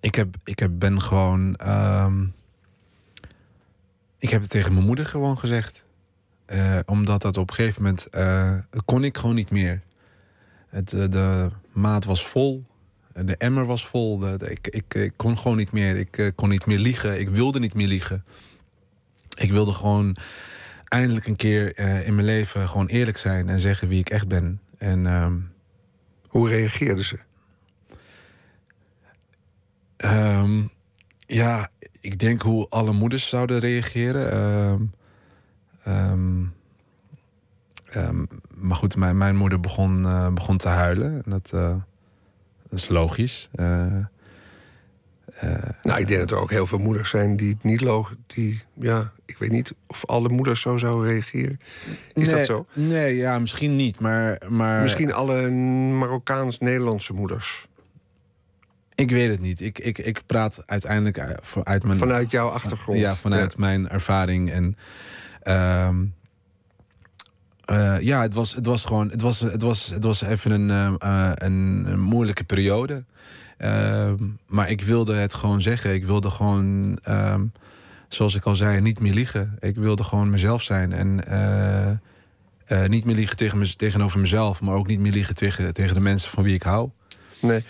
[0.00, 1.68] Ik, heb, ik heb, ben gewoon.
[1.68, 2.34] Um,
[4.18, 5.84] ik heb het tegen mijn moeder gewoon gezegd.
[6.46, 8.06] Uh, omdat dat op een gegeven moment.
[8.10, 9.82] Uh, kon ik gewoon niet meer.
[10.68, 12.64] Het, de maat was vol.
[13.12, 14.18] De emmer was vol.
[14.18, 15.96] De, de, ik, ik, ik, kon gewoon niet meer.
[15.96, 17.20] Ik uh, kon niet meer liegen.
[17.20, 18.24] Ik wilde niet meer liegen.
[19.36, 20.16] Ik wilde gewoon
[20.84, 24.28] eindelijk een keer uh, in mijn leven gewoon eerlijk zijn en zeggen wie ik echt
[24.28, 24.60] ben.
[24.78, 25.52] En um,
[26.28, 27.18] hoe reageerden ze?
[29.96, 30.70] Um,
[31.26, 34.92] ja, ik denk hoe alle moeders zouden reageren.
[35.88, 36.54] Um,
[38.54, 41.22] maar goed, mijn, mijn moeder begon, uh, begon te huilen.
[41.24, 41.74] En dat, uh,
[42.68, 43.48] dat is logisch.
[43.54, 43.66] Uh,
[45.82, 48.16] nou, ik denk dat er ook heel veel moeders zijn die het niet logisch.
[48.26, 51.60] Die, ja, ik weet niet of alle moeders zo zouden reageren.
[52.12, 52.66] Is nee, dat zo?
[52.72, 54.00] Nee, ja, misschien niet.
[54.00, 54.82] Maar, maar...
[54.82, 57.68] Misschien alle Marokkaans-Nederlandse moeders.
[58.94, 59.60] Ik weet het niet.
[59.60, 61.18] Ik, ik, ik praat uiteindelijk
[61.62, 61.98] uit mijn.
[61.98, 62.98] Vanuit jouw achtergrond.
[62.98, 63.58] Ja, vanuit ja.
[63.58, 64.50] mijn ervaring.
[64.50, 64.76] En.
[65.44, 65.88] Uh,
[67.70, 69.10] uh, ja, het was, het was gewoon.
[69.10, 73.04] Het was, het was, het was even een, uh, een, een, moeilijke periode.
[73.58, 74.12] Uh,
[74.46, 75.94] maar ik wilde het gewoon zeggen.
[75.94, 76.98] Ik wilde gewoon.
[77.02, 77.44] ehm,
[78.08, 79.56] zoals ik al zei, niet meer liegen.
[79.58, 80.92] Ik wilde gewoon mezelf zijn.
[80.92, 81.24] En.
[82.66, 84.60] eh, niet meer liegen tegen tegenover mezelf.
[84.60, 86.90] Maar ook niet meer liegen tegen, tegen de mensen van wie ik hou.
[87.40, 87.64] Nee.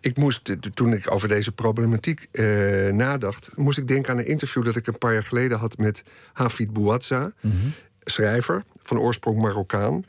[0.00, 2.28] Ik moest, toen ik over deze problematiek
[2.92, 6.02] nadacht, moest ik denken aan een interview dat ik een paar jaar geleden had met
[6.32, 7.72] Hafid Bouazza, mm -hmm.
[8.04, 10.04] Schrijver van oorsprong Marokkaan.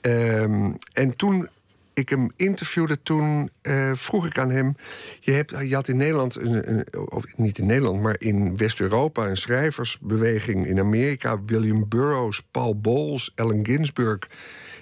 [0.00, 1.48] Um, en toen
[1.94, 4.76] ik hem interviewde, toen uh, vroeg ik aan hem:
[5.20, 9.26] je, hebt, je had in Nederland, een, een, of niet in Nederland, maar in West-Europa
[9.26, 11.44] een schrijversbeweging in Amerika.
[11.46, 14.18] William Burroughs, Paul Bowles, Allen Ginsberg.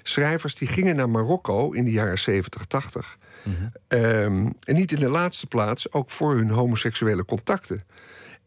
[0.02, 3.18] Schrijvers die gingen naar Marokko in de jaren 70, 80.
[3.44, 3.98] Mm -hmm.
[3.98, 7.84] um, en niet in de laatste plaats ook voor hun homoseksuele contacten.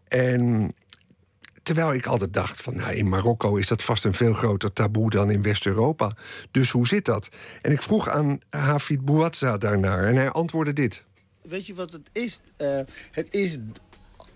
[0.07, 0.73] En
[1.63, 5.09] terwijl ik altijd dacht van, nou, in Marokko is dat vast een veel groter taboe
[5.09, 6.15] dan in West-Europa.
[6.51, 7.29] Dus hoe zit dat?
[7.61, 11.03] En ik vroeg aan Hafid Bouazza daarnaar en hij antwoordde dit.
[11.41, 12.41] Weet je wat het is?
[12.57, 12.79] Uh,
[13.11, 13.57] het is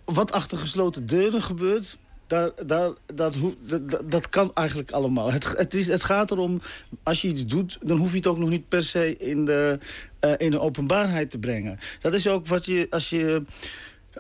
[0.05, 1.99] wat achter gesloten deuren gebeurt...
[2.27, 5.31] Daar, daar, dat, dat- dat kan eigenlijk allemaal.
[5.31, 6.61] Het, het, is, het gaat erom,
[7.03, 7.77] als je iets doet...
[7.81, 9.79] dan hoef je het ook nog niet per se in de,
[10.19, 11.79] eh, in de openbaarheid te brengen.
[11.99, 13.43] Dat is ook wat je, als je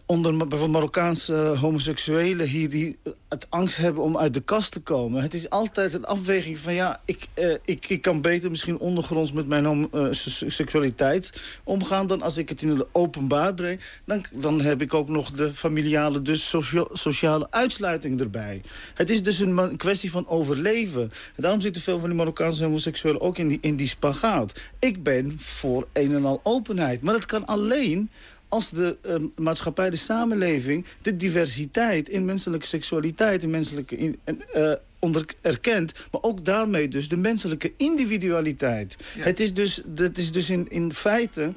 [0.05, 2.97] onder bijvoorbeeld Marokkaanse homoseksuelen hier die
[3.29, 5.21] het angst hebben om uit de kast te komen.
[5.21, 9.31] Het is altijd een afweging van ja, ik, eh, ik, ik kan beter misschien ondergronds
[9.31, 13.79] met mijn homo- eh, se- seksualiteit omgaan dan als ik het in het openbaar breng.
[14.05, 18.61] Dan, dan heb ik ook nog de familiale, dus socia- sociale uitsluiting erbij.
[18.93, 21.01] Het is dus een kwestie van overleven.
[21.01, 24.59] En daarom zitten veel van die Marokkaanse homoseksuelen ook in die, in die spagaat.
[24.79, 27.01] Ik ben voor een en al openheid.
[27.01, 28.09] Maar dat kan alleen
[28.55, 30.85] als de eh, maatschappij, de samenleving...
[31.01, 33.43] de diversiteit in menselijke seksualiteit...
[33.43, 34.19] en menselijke in,
[34.53, 38.95] eh, onder, erkent, maar ook daarmee dus de menselijke individualiteit.
[39.17, 41.53] Het is dus, dat is dus in, in feite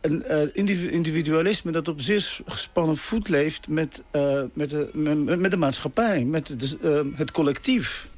[0.00, 5.38] een eh, individu- individualisme dat op zeer gespannen voet leeft met, eh, met, de, met,
[5.38, 8.08] met de maatschappij, met de, het collectief.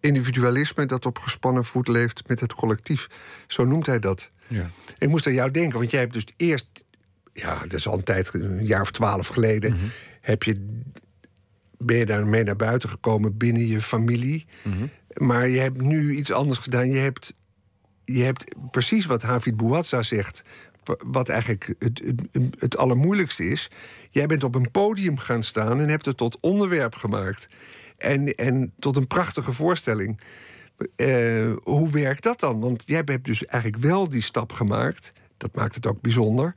[0.00, 3.06] Individualisme dat op gespannen voet leeft met het collectief.
[3.46, 4.30] Zo noemt hij dat.
[4.52, 4.70] Ja.
[4.98, 6.66] Ik moest aan jou denken, want jij hebt dus eerst...
[7.32, 9.76] Ja, dat is al een tijd, een jaar of twaalf geleden...
[10.20, 10.82] heb je,
[11.78, 14.46] ben je daarmee naar buiten gekomen binnen je familie.
[15.16, 16.88] Maar je hebt nu iets anders gedaan.
[16.88, 17.34] Je hebt,
[18.04, 20.42] je hebt precies wat Havid Bouazza zegt...
[20.84, 23.70] wa- wat eigenlijk het, het, het allermoeilijkste is.
[24.10, 27.46] Jij bent op een podium gaan staan en hebt het tot onderwerp gemaakt.
[27.98, 30.20] En, en tot een prachtige voorstelling.
[30.96, 32.60] Eh, hoe werkt dat dan?
[32.60, 35.12] Want jij hebt dus eigenlijk wel die stap gemaakt.
[35.36, 36.54] Dat maakt het ook bijzonder.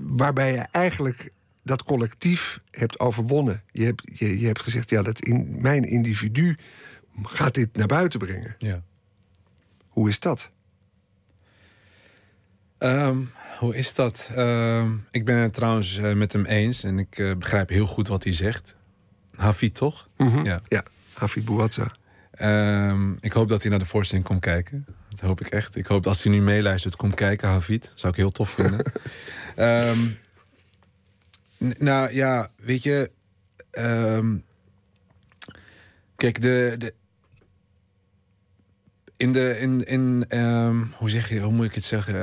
[0.00, 1.32] Waarbij je eigenlijk
[1.62, 3.62] dat collectief hebt overwonnen.
[3.70, 6.56] Je hebt, je, je hebt gezegd, ja, dat in, mijn individu
[7.22, 8.54] gaat dit naar buiten brengen.
[8.58, 8.82] Ja.
[9.88, 10.50] Hoe is dat?
[12.78, 13.18] Ehm,
[13.58, 14.30] hoe is dat?
[14.34, 18.08] Ehm, ik ben het trouwens eh, met hem eens en ik eh, begrijp heel goed
[18.08, 18.76] wat hij zegt.
[19.34, 20.08] Hafid, toch?
[20.16, 20.60] Ja.
[20.68, 20.82] Ja,
[21.12, 21.92] Hafid Bouazza.
[22.30, 24.86] Ehm, ik hoop dat hij naar de voorstelling komt kijken.
[25.08, 25.76] Dat hoop ik echt.
[25.76, 27.92] Ik hoop dat als hij nu meeluistert, komt kijken, Hafid.
[27.94, 28.82] Zou ik heel tof vinden.
[31.64, 33.10] N- nou ja, weet je.
[33.70, 34.36] ehm,
[36.16, 36.74] kijk, de.
[36.78, 36.94] de
[39.16, 39.58] in de.
[39.58, 42.14] In, in, ehm, hoe zeg je, hoe moet ik het zeggen?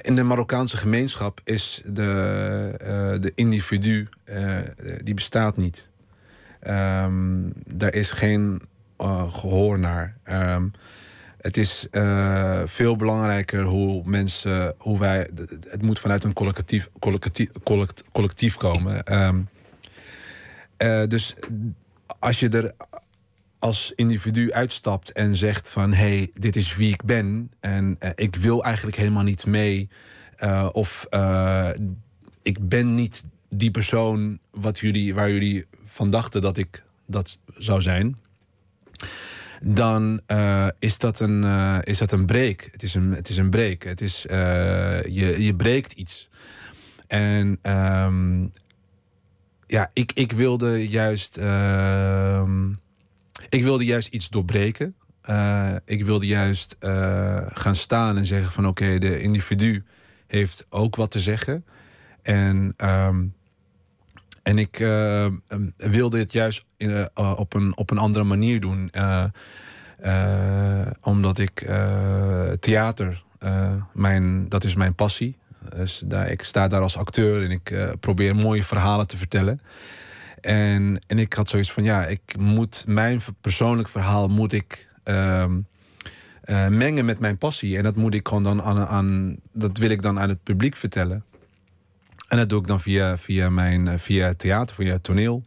[0.00, 4.58] In de Marokkaanse gemeenschap is de, eh, de individu, eh,
[5.02, 5.88] die bestaat niet.
[7.66, 8.62] Daar is geen
[8.96, 10.16] eh, gehoor naar.
[11.44, 15.28] Het is eh, veel belangrijker hoe mensen, hoe wij,
[15.68, 19.04] het moet vanuit een collectief, collectief, collect- collectief komen.
[19.04, 19.40] Ehm,
[20.76, 21.34] eh, dus
[22.18, 22.74] als je er
[23.58, 28.10] als individu uitstapt en zegt van hé, hey, dit is wie ik ben en eh,
[28.14, 29.88] ik wil eigenlijk helemaal niet mee
[30.72, 31.06] of
[32.42, 37.82] ik ben niet die persoon wat jullie, waar jullie van dachten dat ik dat zou
[37.82, 38.16] zijn,
[39.66, 42.68] dan eh, is, dat een, eh, is dat een break.
[42.72, 43.82] Het is een, het is een break.
[43.82, 46.28] Het is, eh, je, je breekt iets.
[47.06, 48.46] En ehm,
[49.66, 51.36] ja, ik, ik wilde juist.
[51.36, 52.70] ehm,
[53.48, 54.94] ik wilde juist iets doorbreken.
[55.84, 56.76] Ik wilde juist
[57.52, 59.84] gaan staan en zeggen van oké, de individu
[60.26, 61.64] heeft ook wat te zeggen.
[62.22, 63.26] En, ehm,
[64.44, 68.24] en ik eh, em, wilde het juist in, eh, eh, op, een, op een andere
[68.24, 68.90] manier doen.
[71.00, 71.70] Omdat ik
[72.60, 73.22] theater,
[73.92, 75.36] mijn, dat is mijn passie.
[75.76, 79.60] Dus daar, ik sta daar als acteur en ik probeer mooie verhalen te vertellen.
[80.40, 85.60] En, en ik had zoiets van, ja, ik moet mijn persoonlijk verhaal moet ik ehm,
[86.44, 87.76] eh, mengen met mijn passie.
[87.76, 90.76] En dat moet ik gewoon dan aan, aan, dat wil ik dan aan het publiek
[90.76, 91.24] vertellen.
[92.34, 95.42] En dat doe ik dan via, via mijn eh, via theater, via toneel.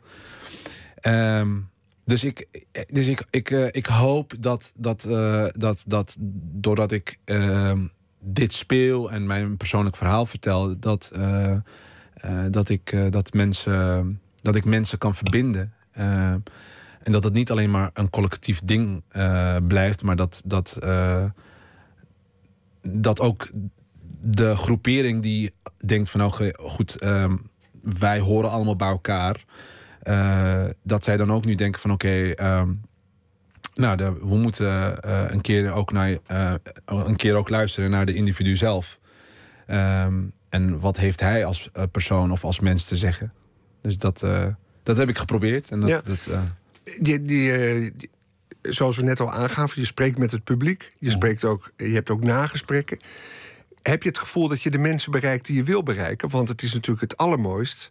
[0.95, 1.59] Ehm,
[2.05, 2.47] dus ik,
[2.89, 6.15] dus ik, ik, eh, ik hoop dat, dat, eh, dat, dat
[6.51, 7.87] doordat ik ehm,
[8.19, 11.11] dit speel en mijn persoonlijk verhaal vertel, dat,
[12.49, 15.73] dat, ik, dat, mensen, dat ik mensen kan verbinden.
[15.91, 16.31] Eh,
[17.03, 19.03] en dat het niet alleen maar een collectief ding
[19.67, 20.79] blijft, maar dat, dat,
[22.81, 23.49] dat ook
[24.29, 25.53] de groepering die
[25.85, 27.37] denkt van nou goed, ehm,
[27.99, 29.45] wij horen allemaal bij elkaar.
[30.03, 32.73] eh, dat zij dan ook nu denken van oké, ehm,
[33.75, 36.53] nou, de, we moeten eh, een, keer ook naar, eh,
[36.85, 38.99] een keer ook luisteren naar de individu zelf.
[39.65, 43.33] Ehm, en wat heeft hij als persoon of als mens te zeggen?
[43.81, 44.25] Dus dat,
[44.83, 45.71] dat heb ik geprobeerd.
[45.71, 46.01] En dat, Ja.
[46.05, 46.27] dat,
[46.99, 47.51] Die, die,
[47.95, 48.09] die-
[48.61, 50.93] zoals we net al aangaven, je spreekt met het publiek.
[50.99, 52.99] Je, spreekt ook, je hebt ook nagesprekken.
[53.89, 56.29] Heb je het gevoel dat je de mensen bereikt die je wil bereiken?
[56.29, 57.89] Want het is natuurlijk het allermooist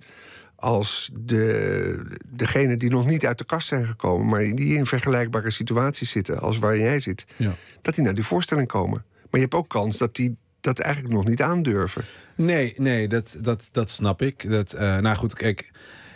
[0.56, 5.50] als de, degenen die nog niet uit de kast zijn gekomen, maar die in vergelijkbare
[5.50, 7.54] situaties zitten als waar jij zit, Ja.
[7.82, 9.04] dat die naar die voorstelling komen.
[9.20, 12.04] Maar je hebt ook kans dat die dat eigenlijk nog niet aandurven.
[12.34, 14.50] Nee, nee, dat, dat, dat snap ik.
[14.50, 15.70] Dat, eh, nou goed, kijk.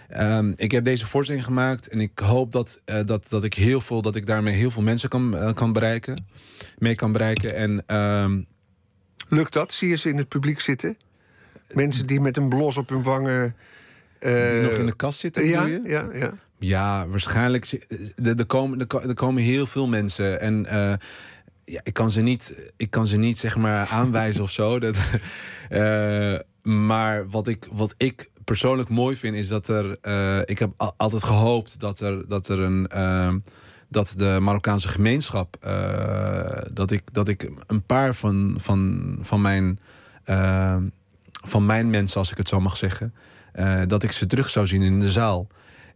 [0.08, 3.80] ehm, ik heb deze voorstelling gemaakt en ik hoop dat, eh, dat, dat ik heel
[3.80, 6.26] veel, dat ik daarmee heel veel mensen kan, eh, kan bereiken.
[6.78, 7.54] Mee kan bereiken.
[7.54, 8.40] En ehm,
[9.28, 9.72] Lukt dat?
[9.72, 10.96] Zie je ze in het publiek zitten?
[11.68, 13.56] Mensen die met een blos op hun wangen.
[14.18, 15.80] eh, die nog in de kast zitten, ja, je?
[15.84, 16.32] ja, ja.
[16.58, 17.86] Ja, waarschijnlijk.
[18.22, 20.40] Er, komen, er, ko- komen heel veel mensen.
[20.40, 20.94] En eh,
[21.64, 24.78] ja, ik, kan ze niet, ik kan ze niet zeg maar aanwijzen of zo.
[24.80, 24.98] Dat,
[25.68, 29.98] eh, maar wat ik, wat ik persoonlijk mooi vind, is dat er.
[30.00, 32.88] eh, ik heb al- altijd gehoopt dat er, dat er een.
[33.90, 35.56] Dat de Marokkaanse gemeenschap.
[35.60, 39.78] eh, dat, ik, dat ik een paar van, van, van mijn.
[40.24, 40.82] ehm,
[41.44, 43.14] van mijn mensen, als ik het zo mag zeggen.
[43.52, 45.46] eh, dat ik ze terug zou zien in de zaal.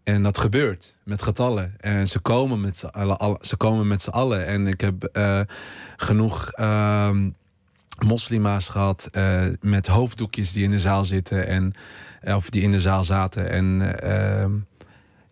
[0.03, 1.75] En dat gebeurt met getallen.
[1.81, 3.19] En ze komen met z'n allen.
[3.19, 4.47] alle- Ze komen met z'n allen.
[4.47, 5.41] En ik heb eh,
[5.97, 7.31] genoeg ehm,
[8.07, 11.47] moslima's gehad eh, met hoofddoekjes die in de zaal zitten.
[11.47, 11.73] En,
[12.21, 13.51] eh, of die in de zaal zaten.
[13.51, 14.53] En ehm,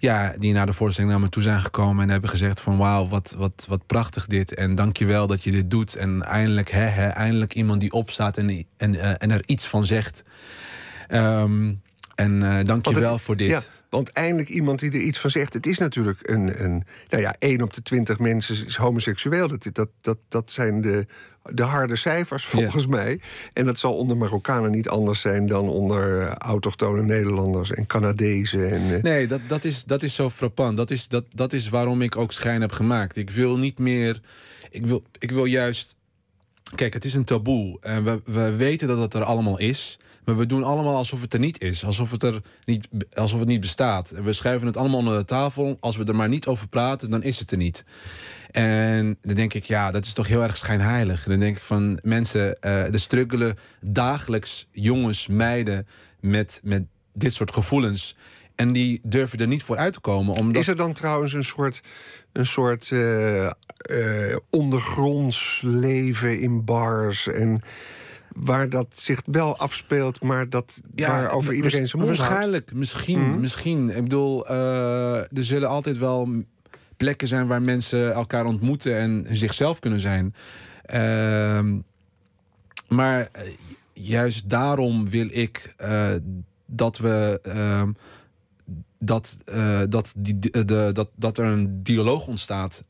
[0.03, 3.09] ja, die naar de voorstelling naar me toe zijn gekomen en hebben gezegd van wauw,
[3.09, 4.55] wat, wat, wat prachtig dit.
[4.55, 5.95] En dankjewel dat je dit doet.
[5.95, 9.87] En eindelijk, hè, hè, eindelijk iemand die opstaat en, en, eh, en er iets van
[9.87, 10.23] zegt.
[11.09, 11.75] Ehm,
[12.15, 13.49] en Want dankjewel het- voor dit.
[13.49, 13.61] Ja,
[13.91, 15.53] want eindelijk iemand die er iets van zegt.
[15.53, 19.49] Het is natuurlijk een, een nou ja, 1 op de 20 mensen is homoseksueel.
[19.49, 21.07] Dat, dat, dat, dat zijn de,
[21.43, 23.21] de harde cijfers volgens mij.
[23.53, 28.71] En dat zal onder Marokkanen niet anders zijn dan onder eh, autochtone Nederlanders en Canadezen.
[28.71, 30.77] En, eh, Nee, dat, dat, is, dat is zo frappant.
[30.77, 33.17] Dat is, dat, dat is waarom ik ook schijn heb gemaakt.
[33.17, 34.21] Ik wil niet meer.
[34.71, 35.95] Ik wil, ik wil juist.
[36.75, 37.79] Kijk, het is een taboe.
[37.81, 39.99] En we, we weten dat het er allemaal is.
[40.25, 41.85] Maar we doen allemaal alsof het er niet is.
[41.85, 44.11] Alsof het er niet, alsof het niet bestaat.
[44.11, 45.77] We schuiven het allemaal onder de tafel.
[45.81, 47.85] Als we er maar niet over praten, dan is het er niet.
[48.53, 51.25] En dan denk ik, ja, dat is toch heel erg schijnheilig.
[51.25, 55.87] Dan denk ik van mensen, eh er struggelen dagelijks jongens, meiden
[56.21, 56.83] met, met
[57.15, 58.17] dit soort gevoelens.
[58.55, 60.35] En die durven er niet voor uit te komen.
[60.35, 60.63] Omdat...
[60.63, 61.83] Is er dan trouwens een soort,
[62.33, 67.63] een soort eh, eh, ondergronds leven in bars en
[68.37, 72.31] waar dat zich wel afspeelt, maar dat waarover wa- iedereen zijn mond houdt?
[72.33, 73.41] Waarschijnlijk, misschien, Mhm.
[73.41, 73.89] misschien.
[73.97, 76.29] Ik bedoel, er zullen altijd wel
[76.97, 80.35] plekken zijn waar mensen elkaar ontmoeten en zichzelf kunnen zijn.
[80.83, 81.79] Ehm,
[82.89, 83.43] maar eh,
[83.93, 86.11] juist daarom wil ik eh,
[86.67, 87.39] dat we.
[87.43, 87.93] ehm,
[89.05, 92.83] dat, eh, dat, die, de, dat, dat er een dialoog ontstaat.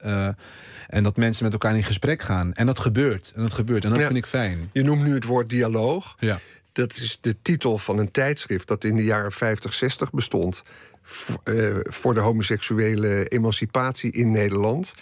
[0.88, 2.52] en dat mensen met elkaar in gesprek gaan.
[2.52, 3.32] En dat gebeurt.
[3.34, 3.84] En dat gebeurt.
[3.84, 4.06] En dat Ja.
[4.06, 4.70] vind ik fijn.
[4.72, 6.14] Je noemt nu het woord dialoog.
[6.18, 6.40] Ja.
[6.72, 10.62] Dat is de titel van een tijdschrift dat in de jaren 50, 60 bestond.
[11.44, 14.94] Eh, voor de homoseksuele emancipatie in Nederland.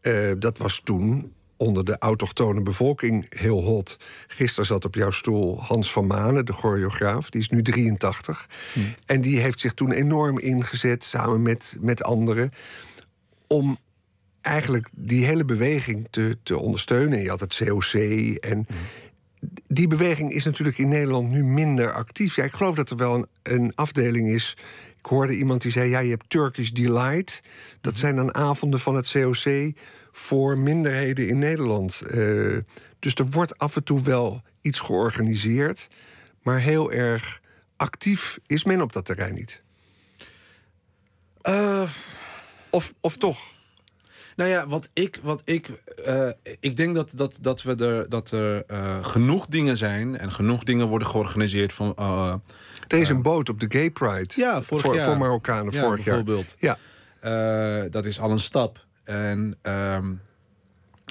[0.00, 3.98] Eh, dat was toen onder de autochtone bevolking heel hot.
[4.26, 7.30] Gisteren zat op jouw stoel Hans van Manen, de choreograaf.
[7.30, 8.48] Die is nu 83.
[9.06, 12.50] En die heeft zich toen enorm ingezet, samen met, met anderen...
[13.46, 13.78] om
[14.40, 17.22] eigenlijk die hele beweging te, te ondersteunen.
[17.22, 17.92] Je had het COC
[18.40, 18.66] en
[19.66, 22.36] die beweging is natuurlijk in Nederland nu minder actief.
[22.36, 24.56] Ja, ik geloof dat er wel een, een afdeling is.
[25.02, 27.42] Ik hoorde iemand die zei: ja, je hebt Turkish Delight.
[27.80, 29.72] Dat zijn dan avonden van het COC
[30.12, 32.00] voor minderheden in Nederland.
[32.00, 32.56] Eh,
[32.98, 35.88] dus er wordt af en toe wel iets georganiseerd,
[36.42, 37.40] maar heel erg
[37.76, 39.62] actief is men op dat terrein niet.
[42.70, 43.38] of, of toch?
[44.36, 45.70] Nou ja, wat ik, wat ik,
[46.04, 46.28] eh,
[46.60, 50.64] ik denk dat, dat, dat, we er, dat er eh, genoeg dingen zijn en genoeg
[50.64, 51.94] dingen worden georganiseerd van.
[52.90, 54.28] Er is een boot op de Gay Pride.
[54.36, 55.04] Ja, vorig voor, jaar.
[55.04, 56.24] voor Marokkanen Ja, vorig jaar.
[56.24, 56.56] bijvoorbeeld.
[56.58, 56.78] Ja.
[57.20, 58.86] eh, dat is al een stap.
[59.04, 60.06] En, ehm,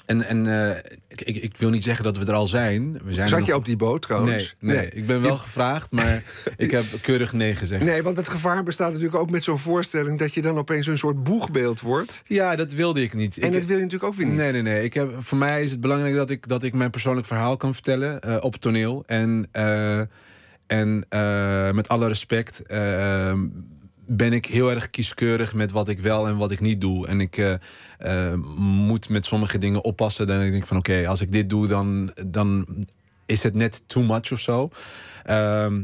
[0.05, 0.77] en, en eh,
[1.07, 2.99] ik, ik, wil niet zeggen dat we er al zijn.
[3.03, 4.55] We zijn Zat nog- je op die boot trouwens?
[4.59, 6.23] Nee, nee, ik ben wel Je- gevraagd, maar
[6.57, 7.83] ik heb keurig nee gezegd.
[7.83, 10.19] Nee, want het gevaar bestaat natuurlijk ook met zo'n voorstelling...
[10.19, 12.23] dat je dan opeens een soort boegbeeld wordt.
[12.27, 13.37] Ja, dat wilde ik niet.
[13.37, 14.35] En Ik- dat wil je natuurlijk ook weer niet.
[14.35, 14.83] Nee, nee, nee.
[14.83, 17.73] Ik heb, voor mij is het belangrijk dat ik, dat ik mijn persoonlijk verhaal kan
[17.73, 19.03] vertellen eh, op toneel.
[19.05, 19.47] En,
[20.69, 23.33] en eh, met alle respect eh,
[24.05, 27.07] ben ik heel erg kieskeurig met wat ik wel en wat ik niet doe.
[27.07, 27.37] En ik
[27.97, 30.27] eh, moet met sommige dingen oppassen.
[30.27, 32.65] Dan denk ik van oké, als ik dit doe, dan, dan
[33.25, 34.69] is het net too much of zo.
[35.23, 35.83] Ehm,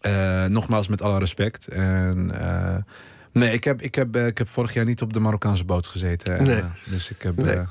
[0.00, 1.68] eh, nogmaals met alle respect.
[1.68, 2.32] En,
[3.32, 6.42] nee, ik heb, ik, heb, ik heb vorig jaar niet op de Marokkaanse boot gezeten.
[6.42, 6.62] Nee.
[6.84, 7.36] dus ik heb.
[7.36, 7.64] Nee.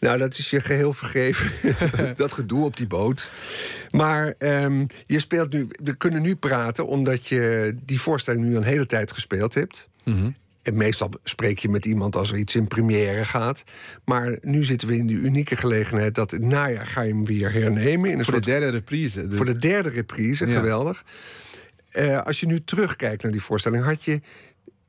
[0.00, 1.50] Nou, dat is je geheel vergeven.
[2.16, 3.30] dat gedoe op die boot.
[3.90, 5.68] Maar ehm, je speelt nu.
[5.82, 9.88] We kunnen nu praten omdat je die voorstelling nu een hele tijd gespeeld hebt.
[10.04, 10.30] Mhm.
[10.62, 13.64] En meestal spreek je met iemand als er iets in première gaat.
[14.04, 17.52] Maar nu zitten we in de unieke gelegenheid dat het najaar ga je hem weer
[17.52, 18.10] hernemen.
[18.10, 19.26] In een Voor soort de derde reprise.
[19.30, 20.56] voor de derde reprise, Ja.
[20.58, 21.04] geweldig.
[21.90, 24.20] Eh, als je nu terugkijkt naar die voorstelling, had je.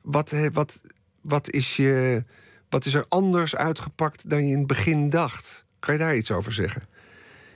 [0.02, 0.80] Wat, eh, wat,
[1.20, 2.24] wat, is je,
[2.70, 5.64] wat is er anders uitgepakt dan je in het begin dacht?
[5.78, 6.82] Kan je daar iets over zeggen?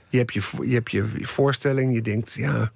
[0.09, 2.71] Je hebt je, je, hebt je voorstelling, je denkt, ja.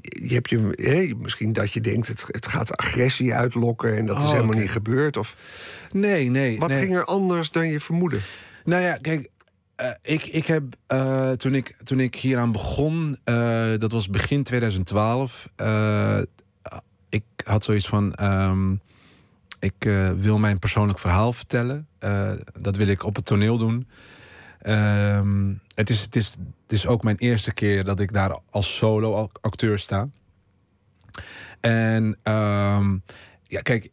[0.00, 4.16] Je hebt je, hè, misschien dat je denkt, het, het gaat agressie uitlokken en dat
[4.16, 5.16] is Oh, helemaal niet gebeurd.
[5.16, 5.36] Of,
[5.92, 6.58] Nee, nee.
[6.58, 6.78] wat nee.
[6.78, 8.18] ging er anders dan je vermoedde?
[8.64, 9.28] Nou ja, kijk,
[9.76, 14.42] eh, ik, ik heb eh, toen, ik, toen ik hieraan begon, eh, dat was begin
[14.42, 15.48] 2012.
[15.56, 16.18] eh,
[17.08, 18.74] ik had zoiets van: ehm,
[19.58, 21.88] ik eh, wil mijn persoonlijk verhaal vertellen.
[21.98, 23.88] Eh, dat wil ik op het toneel doen.
[24.58, 26.30] Ehm, het, is, het, is,
[26.62, 30.08] het is ook mijn eerste keer dat ik daar als solo-acteur sta.
[31.60, 32.96] En ehm,
[33.42, 33.90] ja, kijk,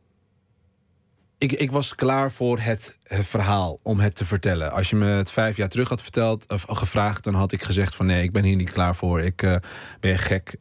[1.38, 4.72] ik, ik was klaar voor het, het verhaal om het te vertellen.
[4.72, 7.96] Als je me het vijf jaar terug had verteld of gevraagd, dan had ik gezegd
[7.96, 9.22] van nee, ik ben hier niet klaar voor.
[9.22, 9.56] Ik eh,
[10.00, 10.56] ben gek.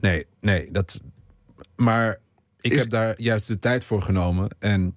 [0.00, 1.00] Nee, nee, dat.
[1.76, 2.18] Maar
[2.62, 4.96] ik Is- heb daar juist de tijd voor genomen en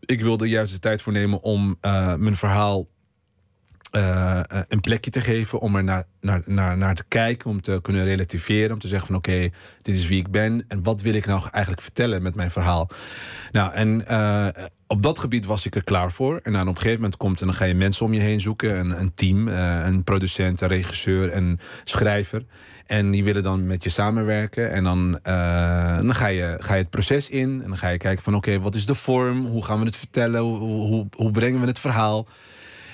[0.00, 2.88] ik wilde juist de tijd voor nemen om eh, mijn verhaal
[3.92, 7.60] eh, eh, een plekje te geven om er naar, naar, naar, naar te kijken, om
[7.60, 9.48] te kunnen relativeren, om te zeggen van oké,
[9.82, 12.88] dit is wie ik ben en wat wil ik nou eigenlijk vertellen met mijn verhaal.
[13.50, 16.40] Nou, en eh, op dat gebied was ik er klaar voor.
[16.42, 18.40] En dan op een gegeven moment komt en dan ga je mensen om je heen
[18.40, 22.44] zoeken, een, een team, een producent, een regisseur, een schrijver.
[22.86, 24.72] En die willen dan met je samenwerken.
[24.72, 25.18] En dan,
[26.02, 27.60] dan ga, je, ga je het proces in.
[27.62, 29.46] En dan ga je kijken van oké, wat is de vorm?
[29.46, 30.40] Hoe gaan we het vertellen?
[30.40, 32.26] Hoe, hoe brengen we het verhaal?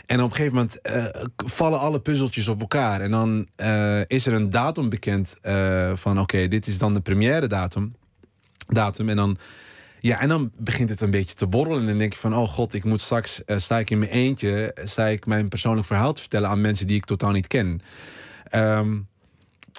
[0.08, 1.04] En op een gegeven moment eh,
[1.36, 3.00] vallen alle puzzeltjes op elkaar.
[3.00, 7.00] En dan eh, is er een datum bekend eh, van oké, dit is dan de
[7.00, 7.94] première datum.
[8.66, 9.08] datum.
[9.08, 9.38] En dan,
[10.00, 11.80] ja, en dan begint het een beetje te borrelen.
[11.80, 14.76] En dan denk je van, oh god, ik moet straks, sta ik in mijn eentje...
[14.84, 17.80] sta ik mijn persoonlijk verhaal te vertellen aan mensen die ik totaal niet ken.
[18.48, 18.98] Ehm,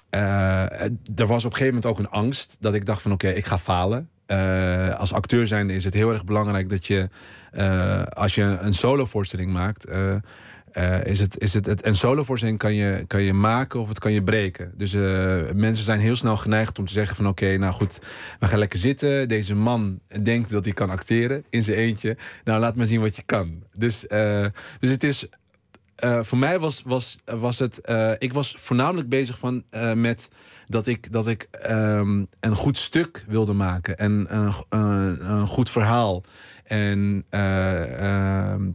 [0.10, 0.84] eh,
[1.16, 3.46] er was op een gegeven moment ook een angst dat ik dacht van oké, ik
[3.46, 4.10] ga falen.
[4.30, 7.10] Eh, als acteur zijnde is het heel erg belangrijk dat je,
[7.52, 10.16] eh, als je een solovoorstelling maakt, eh,
[10.72, 14.00] eh, is het, is het, het, een solovoorstelling kan je, kan je maken of het
[14.00, 14.72] kan je breken.
[14.76, 14.94] Dus
[15.54, 18.00] mensen zijn heel snel geneigd om te zeggen van oké, nou goed,
[18.40, 19.28] we gaan lekker zitten.
[19.28, 22.18] Deze man denkt dat hij kan acteren in zijn eentje.
[22.44, 23.64] Nou, laat maar zien wat je kan.
[23.76, 24.06] Dus,
[24.80, 25.28] dus het is
[26.00, 27.82] eh, voor mij was, was, was het.
[27.82, 30.30] eh, ik was voornamelijk bezig van, eh, met
[30.68, 33.98] dat ik, dat ik ehm, een goed stuk wilde maken.
[33.98, 34.26] En
[34.70, 36.24] een, goed verhaal.
[36.64, 38.70] En eh, ehm,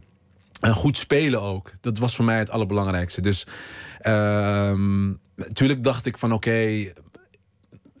[0.59, 1.71] een goed spelen ook.
[1.81, 3.21] Dat was voor mij het allerbelangrijkste.
[3.21, 3.47] Dus
[5.35, 6.91] natuurlijk dacht ik van oké.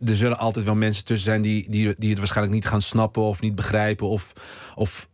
[0.05, 3.21] er zullen altijd wel mensen tussen zijn die, die, die het waarschijnlijk niet gaan snappen
[3.21, 4.07] of niet begrijpen.
[4.07, 4.33] Of,
[4.75, 5.09] of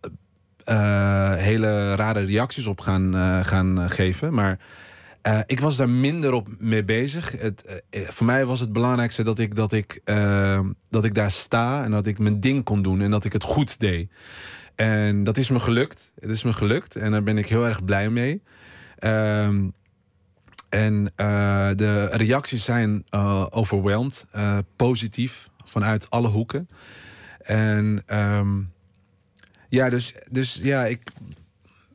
[1.35, 4.33] hele rare reacties op gaan, eh, gaan eh, geven.
[4.33, 4.59] Maar
[5.21, 7.31] eh, ik was daar minder op mee bezig.
[7.31, 10.59] Het, eh, voor mij was het belangrijkste dat ik, dat, ik, eh,
[10.89, 13.43] dat ik daar sta en dat ik mijn ding kon doen en dat ik het
[13.43, 14.11] goed deed.
[14.75, 16.11] En dat is me gelukt.
[16.19, 18.41] Het is me gelukt en daar ben ik heel erg blij mee.
[18.97, 19.69] Ehm,
[20.69, 23.45] en eh, de reacties zijn eh,
[24.31, 26.67] eh, positief, vanuit alle hoeken.
[27.41, 28.61] En ehm,
[29.71, 31.01] ja, dus, dus ja, ik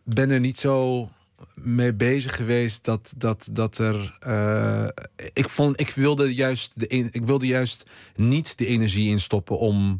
[0.04, 1.08] ben er niet zo
[1.54, 4.16] mee bezig geweest dat, dat, dat er.
[4.20, 4.88] eh,
[5.32, 9.98] ik, vond, ik, wilde juist de, ik wilde juist niet de energie instoppen om.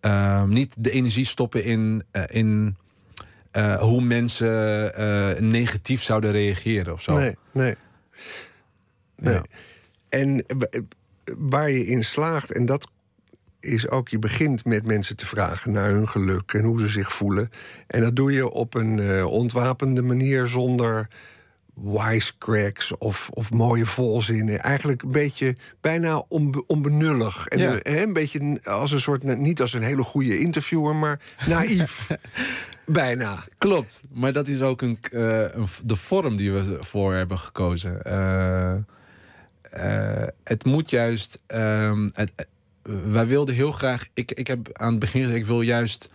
[0.00, 2.76] eh, niet de energie stoppen in, eh, in
[3.50, 7.14] eh, hoe mensen negatief zouden reageren of zo.
[7.14, 7.74] Nee, nee.
[9.16, 9.34] nee.
[9.34, 9.42] Ja.
[10.08, 10.44] En
[11.38, 12.90] waar je in slaagt, en dat
[13.60, 17.12] is ook, je begint met mensen te vragen naar hun geluk en hoe ze zich
[17.12, 17.50] voelen.
[17.86, 21.08] En dat doe je op een eh, ontwapende manier zonder
[21.74, 24.60] wisecracks of, of mooie volzinnen.
[24.62, 27.46] Eigenlijk een beetje bijna onbe- onbenullig.
[27.46, 27.78] En Ja.
[27.78, 32.08] eh, een beetje als een soort, niet als een hele goede interviewer, maar naïef.
[32.86, 33.44] bijna.
[33.58, 38.00] Klopt, maar dat is ook een, eh, een- de vorm die we voor hebben gekozen.
[40.44, 41.40] Het moet juist.
[41.46, 42.32] ehm, het,
[43.06, 44.06] wij wilden heel graag.
[44.14, 46.10] Ik, ik heb aan het begin gezegd, ik wil juist.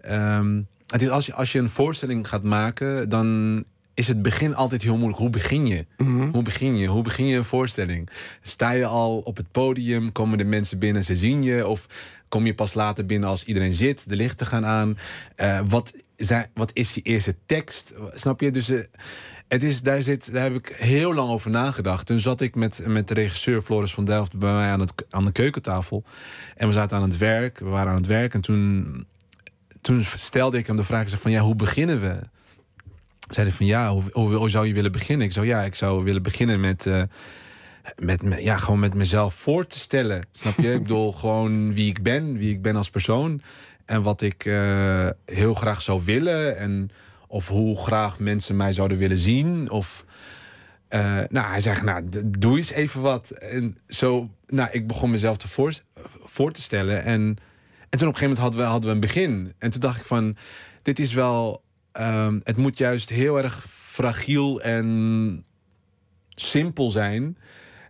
[0.00, 3.64] ehm, het is als je, als je een voorstelling gaat maken, dan
[3.94, 5.18] is het begin altijd heel moeilijk.
[5.20, 5.86] Hoe begin je?
[6.32, 6.86] Hoe begin je?
[6.86, 8.08] Hoe begin je een voorstelling?
[8.42, 10.12] Sta je al op het podium?
[10.12, 11.66] Komen de mensen binnen, ze zien je?
[11.66, 11.86] Of
[12.28, 14.98] kom je pas later binnen als iedereen zit, de lichten gaan aan?
[15.36, 17.94] Eh, wat, zijn, wat is je eerste tekst?
[18.14, 18.50] Snap je?
[18.50, 18.78] Dus eh,
[19.48, 22.06] het is, daar, zit, daar heb ik heel lang over nagedacht.
[22.06, 25.24] Toen zat ik met, met de regisseur Floris van Delft bij mij aan, het, aan
[25.24, 26.04] de keukentafel.
[26.56, 27.58] En we zaten aan het werk.
[27.58, 28.34] We waren aan het werk.
[28.34, 29.06] En toen,
[29.80, 31.10] toen stelde ik hem de vraag.
[31.10, 32.18] Van ja, hoe beginnen we?
[33.30, 35.26] Zei hij van ja, hoe, hoe, hoe zou je willen beginnen?
[35.26, 36.86] Ik zou ja, ik zou willen beginnen met.
[36.86, 37.02] eh,
[37.96, 40.26] met me, ja, gewoon met mezelf voor te stellen.
[40.32, 40.72] Snap je?
[40.78, 43.42] ik bedoel, gewoon wie ik ben, wie ik ben als persoon.
[43.84, 46.58] En wat ik eh, heel graag zou willen.
[46.58, 46.90] En
[47.36, 49.70] of hoe graag mensen mij zouden willen zien.
[49.70, 50.04] Of,
[50.88, 52.04] eh, nou, hij zegt, nou,
[52.38, 53.30] doe eens even wat.
[53.30, 55.74] En zo, nou, ik begon mezelf te voor,
[56.24, 57.04] voor te stellen.
[57.04, 57.36] En,
[57.88, 59.52] en toen op een gegeven moment hadden we, hadden we een begin.
[59.58, 60.36] En toen dacht ik van,
[60.82, 61.62] dit is wel...
[61.92, 65.44] ehm, het moet juist heel erg fragiel en
[66.34, 67.38] simpel zijn.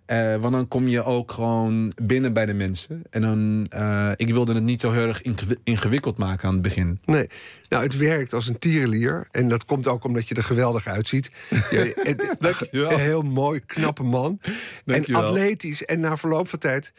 [0.06, 3.02] Eh, want dan kom je ook gewoon binnen bij de mensen.
[3.10, 6.62] En dan, eh, ik wilde het niet zo heel erg ingewi- ingewikkeld maken aan het
[6.62, 7.00] begin.
[7.04, 7.28] Nee,
[7.68, 9.28] nou, het werkt als een tierenlier.
[9.30, 11.30] En dat komt ook omdat je er geweldig uitziet.
[11.70, 14.40] Je, een heel mooi, knappe man.
[14.84, 15.84] En atletisch.
[15.84, 16.92] En na verloop van tijd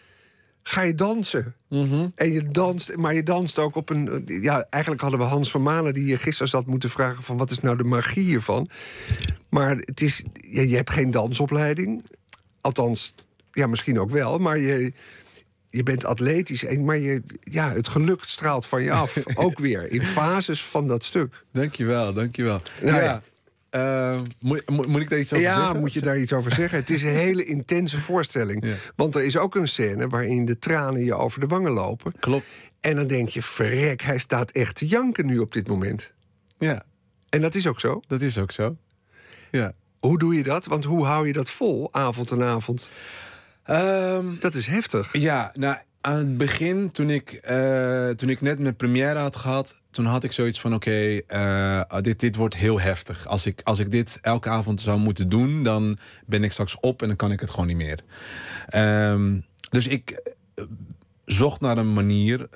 [0.63, 1.55] ga je dansen.
[1.69, 2.07] Mhm.
[2.15, 4.23] En je danst, maar je danst ook op een...
[4.25, 7.23] Ja, eigenlijk hadden we Hans van Malen die je gisteren zat moeten vragen...
[7.23, 8.69] van wat is nou de magie hiervan?
[9.49, 12.03] Maar het is, ja, je hebt geen dansopleiding.
[12.67, 13.13] Althans,
[13.51, 14.37] ja, misschien ook wel.
[14.37, 14.93] Maar je,
[15.69, 16.65] je bent atletisch.
[16.65, 19.17] En, maar je, ja, het geluk straalt van je af.
[19.35, 21.43] ook weer, in fases van dat stuk.
[21.51, 22.61] Dankjewel, dankjewel.
[22.81, 23.03] Nou ja.
[23.03, 23.21] ja.
[23.69, 25.79] eh, moet, moet, moet ik daar iets over ja, zeggen?
[25.79, 26.79] moet je daar iets over zeggen?
[26.79, 28.65] Het is een hele intense voorstelling.
[28.65, 28.75] Ja.
[28.95, 32.13] Want er is ook een scène waarin de tranen je over de wangen lopen.
[32.19, 32.59] Klopt.
[32.79, 36.13] En dan denk je, verrek, hij staat echt te janken nu op dit moment.
[36.57, 36.83] Ja,
[37.29, 38.01] En dat is ook zo.
[38.07, 38.77] dat is ook zo.
[39.51, 39.73] Ja.
[40.07, 40.65] Hoe doe je dat?
[40.65, 42.89] Want hoe hou je dat vol, avond en avond?
[43.63, 45.09] Ehm, Dat is heftig.
[45.11, 49.81] Ja, nou, aan het begin, toen ik, eh, toen ik net mijn première had gehad...
[49.91, 53.27] toen had ik zoiets van, oké, eh, dit, dit wordt heel heftig.
[53.27, 55.63] Als ik, als ik dit elke avond zou moeten doen...
[55.63, 57.99] dan ben ik straks op en dan kan ik het gewoon niet meer.
[58.67, 59.39] Ehm,
[59.69, 60.09] dus ik
[60.55, 60.63] eh,
[61.25, 62.47] zocht naar een manier...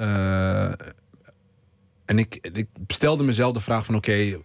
[2.06, 4.40] en ik, ik stelde mezelf de vraag van, oké,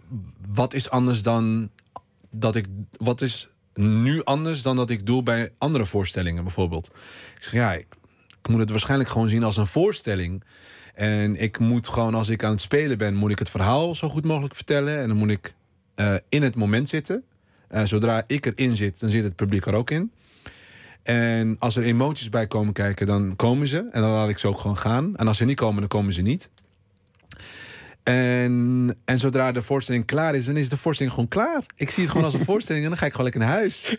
[0.48, 1.70] wat is anders dan
[2.38, 2.66] dat ik...
[2.96, 6.90] Wat is nu anders dan dat ik doe bij andere voorstellingen bijvoorbeeld?
[7.36, 7.86] Ik zeg, ja, ik,
[8.48, 10.44] moet het waarschijnlijk gewoon zien als een voorstelling.
[10.94, 14.08] En ik moet gewoon, als ik aan het spelen ben, moet ik het verhaal zo
[14.08, 14.98] goed mogelijk vertellen.
[14.98, 15.54] En dan moet ik
[15.94, 17.24] eh, in het moment zitten.
[17.68, 20.12] Eh, zodra ik erin zit, dan zit het publiek er ook in.
[21.02, 23.78] En als er emoties bij komen kijken, dan komen ze.
[23.78, 25.16] En dan laat ik ze ook gewoon gaan.
[25.16, 26.50] En als ze niet komen, dan komen ze niet.
[28.06, 31.62] En, en zodra de voorstelling klaar is, dan is de voorstelling gewoon klaar.
[31.76, 33.96] Ik zie het gewoon als een voorstelling en dan ga ik gewoon lekker naar huis.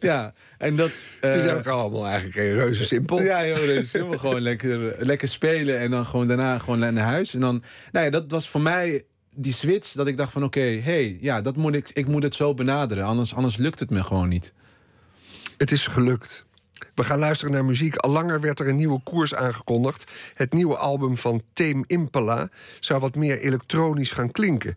[0.00, 0.90] ja, en dat...
[1.20, 3.22] Het is eh, ook allemaal eigenlijk reuze simpel.
[3.22, 4.18] ja, heel reuze simpel.
[4.28, 7.34] gewoon lekker, lekker spelen en dan gewoon daarna gewoon naar huis.
[7.34, 10.80] En dan, nou ja, dat was voor mij die switch dat ik dacht van oké,
[10.80, 13.04] hey, ja, dat moet ik, ik moet het zo benaderen.
[13.04, 14.52] Anders, anders lukt het me gewoon niet.
[15.56, 16.46] Het is gelukt.
[16.98, 17.96] We gaan luisteren naar muziek.
[17.96, 20.10] Al langer werd er een nieuwe koers aangekondigd.
[20.34, 22.48] Het nieuwe album van Tame Impala
[22.80, 24.74] zou wat meer elektronisch gaan klinken.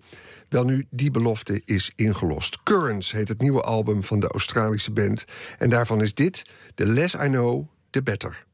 [0.49, 2.63] Wel nu, die belofte is ingelost.
[2.63, 5.25] Currents heet het nieuwe album van de Australische band.
[5.57, 6.43] En daarvan is dit,
[6.75, 8.45] The Less I Know, The Better.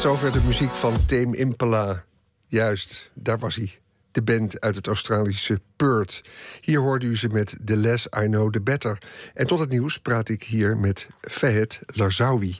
[0.00, 2.04] Tot zover de muziek van Tame Impala.
[2.46, 3.78] Juist, daar was hij.
[4.12, 6.20] De band uit het Australische Perth.
[6.60, 8.98] Hier hoorde u ze met The Less I Know The Better.
[9.34, 12.58] En tot het nieuws praat ik hier met Fahed Larzawi.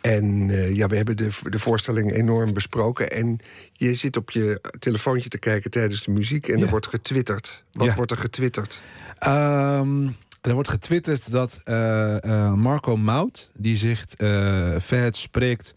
[0.00, 3.10] En eh, ja, we hebben de, de voorstelling enorm besproken.
[3.10, 3.38] En
[3.72, 6.48] je zit op je telefoontje te kijken tijdens de muziek...
[6.48, 7.64] en er wordt getwitterd.
[7.72, 7.94] Wat Ja.
[7.94, 8.80] wordt er getwitterd?
[9.18, 10.08] Ehm,
[10.40, 15.74] er wordt getwitterd dat eh, eh, Marco Mout, die zich eh vet spreekt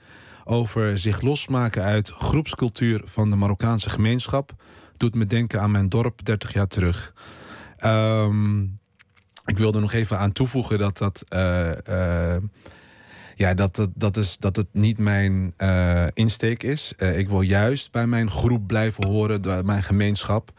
[0.49, 4.51] over zich losmaken uit groepscultuur van de Marokkaanse gemeenschap,
[4.97, 7.13] doet me denken aan mijn dorp 30 jaar terug.
[7.77, 8.61] Ehm,
[9.45, 11.23] ik wil er nog even aan toevoegen dat dat.
[11.27, 12.41] eh, eh,
[13.35, 16.93] ja, dat, dat, dat, is, dat het niet mijn eh, insteek is.
[17.15, 20.51] Ik wil juist bij mijn groep blijven horen, bij mijn gemeenschap.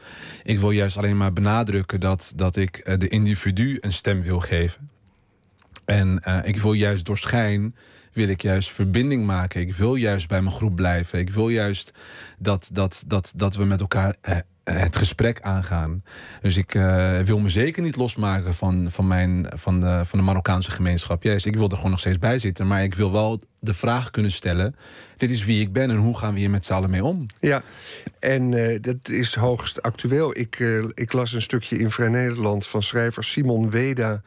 [0.42, 4.90] Ik wil juist alleen maar benadrukken dat, dat ik de individu een stem wil geven.
[5.84, 7.18] En ik wil juist door
[8.12, 9.60] wil ik juist verbinding maken.
[9.60, 11.18] Ik wil juist bij mijn groep blijven.
[11.18, 11.92] Ik wil juist
[12.38, 16.02] dat, dat, dat, dat we met elkaar eh, het gesprek aangaan.
[16.40, 20.24] Dus ik eh, wil me zeker niet losmaken van, van, mijn, van, de, van de
[20.24, 21.22] Marokkaanse gemeenschap.
[21.22, 22.66] Juist, ik wil er gewoon nog steeds bij zitten.
[22.66, 24.76] Maar ik wil wel de vraag kunnen stellen:
[25.16, 27.26] dit is wie ik ben en hoe gaan we hier met z'n allen mee om?
[27.40, 27.62] Ja,
[28.18, 30.38] en eh, dat is hoogst actueel.
[30.38, 30.58] Ik,
[30.94, 34.22] ik las een stukje in Vrij Nederland van schrijver Simon Weda...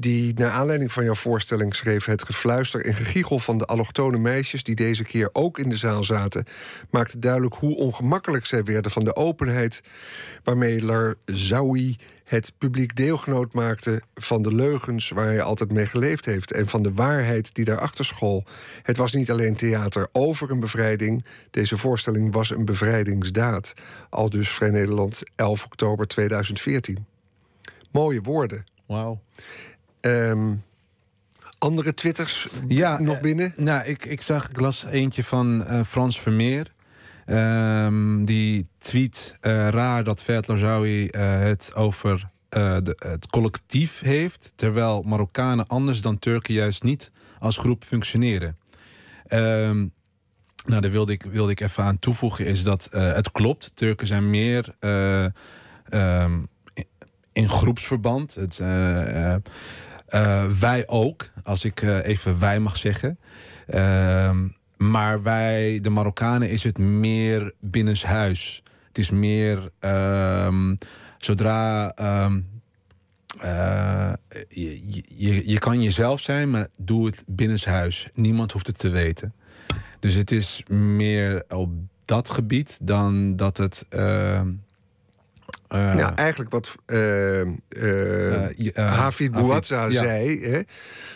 [0.00, 2.04] die naar aanleiding van jouw voorstelling schreef...
[2.04, 4.62] het gefluister en gegiegel van de allochtone meisjes...
[4.62, 6.44] die deze keer ook in de zaal zaten...
[6.90, 9.80] maakte duidelijk hoe ongemakkelijk zij werden van de openheid...
[10.44, 16.24] waarmee Lar Zawi het publiek deelgenoot maakte van de leugens waar hij altijd mee geleefd
[16.24, 18.44] heeft en van de waarheid die daarachter school.
[18.82, 23.74] Het was niet alleen theater over een bevrijding, deze voorstelling was een bevrijdingsdaad.
[24.10, 27.06] Al dus Vrij Nederland 11 oktober 2014.
[27.90, 28.64] Mooie woorden.
[28.86, 29.20] Wauw.
[30.00, 30.54] Ehm,
[31.58, 33.52] andere twitters Ja, nog eh, binnen?
[33.56, 36.72] Nou, ik, ik zag, ik las eentje van eh, Frans Vermeer.
[37.26, 45.02] Ehm, die tweet eh, raar dat Fert Larzawi het over de, het collectief heeft, terwijl
[45.02, 48.56] Marokkanen anders dan Turken juist niet als groep functioneren.
[49.26, 49.86] Ehm,
[50.66, 53.70] nou, daar wilde ik, wilde ik even aan toevoegen, is dat het klopt.
[53.74, 54.74] Turken zijn meer
[57.32, 58.34] in- groepsverband.
[58.34, 58.60] Het,
[60.58, 63.18] wij ook, als ik eh, even wij mag zeggen.
[63.66, 68.62] Ehm, maar wij, de Marokkanen, is het meer binnenshuis.
[68.88, 70.74] Het is meer ehm,
[71.18, 71.92] zodra.
[71.94, 72.40] ehm,
[73.40, 74.12] eh,
[74.48, 78.08] je, je, je kan jezelf zijn, maar doe het binnenshuis.
[78.14, 79.34] Niemand hoeft het te weten.
[80.00, 81.70] Dus het is meer op
[82.04, 83.86] dat gebied dan dat het.
[85.68, 90.02] Nou, eigenlijk wat je- eh, Hafid Hafid, Bouazza ja.
[90.02, 90.46] zei...
[90.46, 90.60] Hè,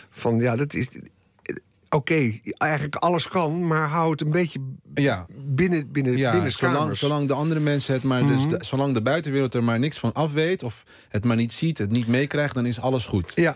[0.09, 0.87] van ja, dat is...
[1.89, 4.59] Oké, eigenlijk alles kan, maar hou het een beetje
[4.93, 8.49] ja, binnen, binnen, Ja, binnen zolang, zolang de andere mensen het maar, dus Mhm.
[8.49, 11.77] de- zolang de buitenwereld er maar niks van af weet, of het maar niet ziet,
[11.77, 13.31] het niet meekrijgt, dan is alles goed.
[13.35, 13.55] Ja.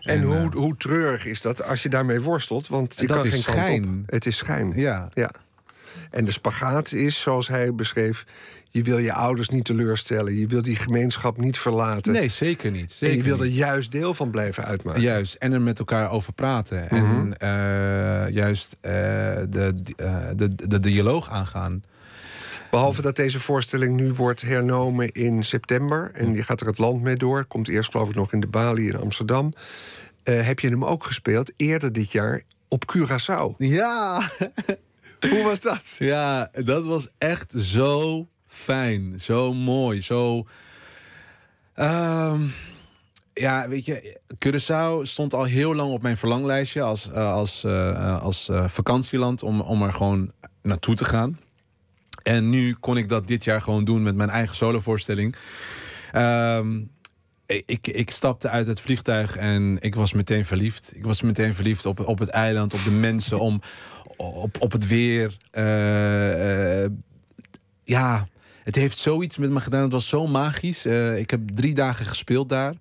[0.00, 2.66] En, En, hoe, hoe treurig is dat als je daarmee worstelt?
[2.68, 3.84] Want je Dat kan is geen kant schijn.
[3.84, 4.10] op.
[4.12, 4.72] Het is schijn.
[4.76, 5.30] Ja, Ja.
[6.10, 8.24] En de spagaat is, zoals hij beschreef...
[8.76, 10.38] je wil je ouders niet teleurstellen.
[10.38, 12.12] Je wil die gemeenschap niet verlaten.
[12.12, 12.90] nee, zeker niet.
[12.90, 15.02] en Zeker je wil er juist deel van blijven uitmaken.
[15.02, 16.86] Juist, en er met elkaar over praten.
[16.90, 17.32] Mhm.
[17.32, 18.92] En eh, juist eh,
[19.48, 21.82] de, eh, de, de, de dialoog aangaan.
[22.70, 26.10] Behalve dat deze voorstelling nu wordt hernomen in september.
[26.14, 27.44] En die gaat er het land mee door.
[27.44, 29.52] Komt eerst geloof ik nog in de Bali in Amsterdam.
[30.22, 33.56] Heb je hem ook gespeeld eerder dit jaar op Curaçao.
[33.58, 34.30] Ja,
[35.30, 35.82] Hoe was dat?
[35.98, 40.46] ja, dat was echt zo fijn, zo mooi, zo.
[41.74, 42.42] Ehm,
[43.34, 48.22] ja, weet je, Curaçao stond al heel lang op mijn verlanglijstje als, eh, als, eh,
[48.22, 50.32] als eh, vakantieland om, om er gewoon
[50.62, 51.38] naartoe te gaan.
[52.22, 55.36] En nu kon ik dat dit jaar gewoon doen met mijn eigen solovoorstelling.
[56.12, 56.82] Ehm,
[57.46, 60.92] ik, ik stapte uit het vliegtuig en ik was meteen verliefd.
[60.94, 63.60] Ik was meteen verliefd op, op het eiland, op de mensen, om,
[64.16, 65.36] op, op het weer.
[65.50, 66.90] Eh, eh,
[67.84, 68.28] ja,
[68.66, 69.82] het heeft zoiets met me gedaan.
[69.82, 70.84] Het was zo magisch.
[70.84, 72.74] Eh, ik heb drie dagen gespeeld daar.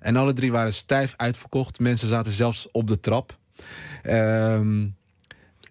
[0.00, 1.78] En alle drie waren stijf uitverkocht.
[1.78, 3.38] Mensen zaten zelfs op de trap.
[4.02, 4.88] Ehm,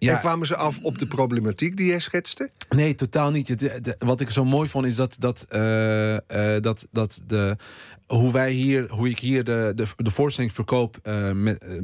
[0.00, 2.50] ja, En kwamen ze af op de problematiek die jij schetste?
[2.68, 3.48] Nee, totaal niet.
[3.48, 6.14] Het- de- wat ik zo mooi vond is dat, dat, eh,
[6.56, 7.56] eh, dat, dat de,
[8.06, 11.78] hoe wij hier, hoe ik hier de, de, de voorstelling verkoop eh, met, eh,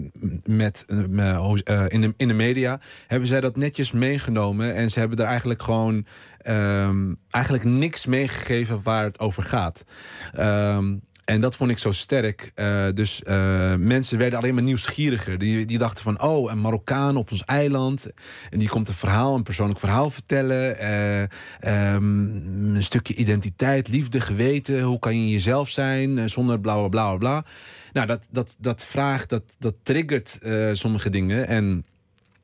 [0.45, 4.99] met, eh, eh, in, de, in de media, hebben zij dat netjes meegenomen en ze
[4.99, 6.07] hebben er eigenlijk gewoon
[6.39, 9.85] ehm, eigenlijk niks meegegeven waar het over gaat.
[10.33, 10.95] Ehm,
[11.27, 12.53] En dat vond ik zo sterk.
[12.55, 15.39] Eh, dus eh, mensen werden alleen maar nieuwsgieriger.
[15.39, 18.07] Die, die dachten van, oh, een Marokkaan op ons eiland.
[18.51, 20.79] En die komt een verhaal, een persoonlijk verhaal vertellen.
[20.79, 24.83] Eh, ehm, een stukje identiteit, liefde, geweten.
[24.83, 27.45] Hoe kan je jezelf zijn zonder bla bla bla.
[27.93, 30.39] Nou, dat, dat, dat vraagt, dat, dat triggert
[30.73, 31.49] sommige dingen.
[31.49, 31.85] En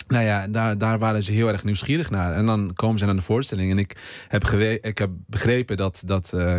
[0.09, 2.33] nou ja, daar, daar waren ze heel erg nieuwsgierig naar.
[2.33, 3.71] En dan komen ze naar de voorstelling.
[3.71, 3.97] En ik
[4.29, 4.47] heb,
[4.83, 6.57] ik heb begrepen dat, dat eh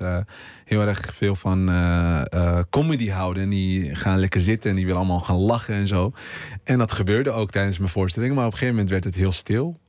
[0.00, 0.18] eh,
[0.64, 3.42] heel erg veel van eh, comedy houden.
[3.42, 6.12] En die gaan lekker zitten en die willen allemaal gaan lachen en zo.
[6.64, 8.34] En dat gebeurde ook tijdens mijn voorstelling.
[8.34, 9.80] Maar op een gegeven moment werd het heel stil.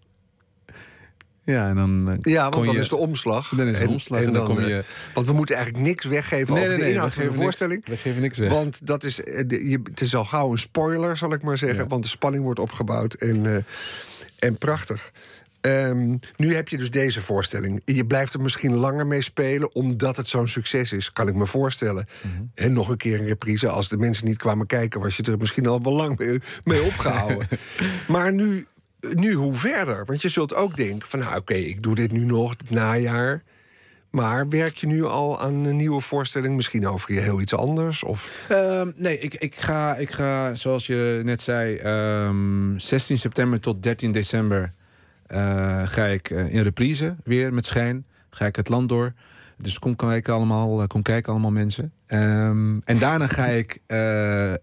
[1.54, 2.10] Ja, en dan.
[2.10, 3.50] eh, Ja, want dan je- is de omslag.
[3.56, 4.84] Dan is de omslag en dan kom eh, je-
[5.14, 7.86] Want we moeten eigenlijk niks weggeven Nee, over nee, de inhoud van de niks- voorstelling.
[7.86, 8.50] we geven niks weg.
[8.50, 11.80] Want dat is, eh, je, het is al gauw een spoiler, zal ik maar zeggen.
[11.84, 11.88] Ja.
[11.88, 13.64] Want de spanning wordt opgebouwd en, eh,
[14.40, 15.12] en prachtig.
[15.62, 17.82] Ehm, nu heb je dus deze voorstelling.
[17.86, 21.46] Je blijft er misschien langer mee spelen, omdat het zo'n succes is, kan ik me
[21.46, 22.08] voorstellen.
[22.22, 22.44] Mhm.
[22.56, 23.68] En nog een keer een reprise.
[23.70, 26.82] Als de mensen niet kwamen kijken, was je er misschien al wel lang mee, mee
[26.82, 27.48] opgehouden.
[28.08, 28.68] maar nu,
[29.14, 30.06] nu, hoe verder?
[30.06, 33.44] Want je zult ook denken: van nou, oké, ik doe dit nu nog het najaar.
[34.10, 38.04] Maar werk je nu al aan een nieuwe voorstelling, misschien over heel iets anders?
[38.04, 43.60] Of Ehm, nee, ik, ik, ga, ik ga, zoals je net zei, ehm, 16 september
[43.60, 44.72] tot 13 december
[45.28, 48.06] eh, ga ik eh, in reprise weer met Schijn.
[48.30, 49.14] Ga ik het land door.
[49.58, 51.92] Dus kom kijken allemaal, eh, kom kijken allemaal mensen.
[52.06, 53.82] Ehm, en daarna ga ik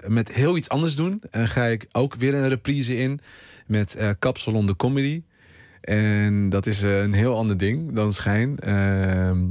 [0.07, 1.23] met heel iets anders doen.
[1.31, 3.21] En ga ik ook weer een reprise in
[3.67, 5.23] met eh Kapsalon de Comedy.
[5.81, 8.59] En dat is eh, een heel ander ding dan Schijn.
[8.59, 9.45] Ehm,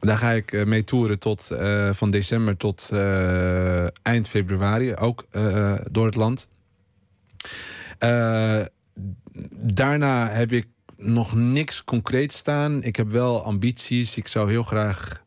[0.00, 1.50] daar ga ik eh, mee toeren tot,
[1.92, 2.88] van december tot
[4.02, 4.94] eind februari.
[4.94, 5.26] Ook
[5.90, 6.48] door het land.
[9.50, 10.66] Daarna heb ik
[10.96, 12.82] nog niks concreet staan.
[12.82, 14.16] Ik heb wel ambities.
[14.16, 15.22] Ik zou heel graag,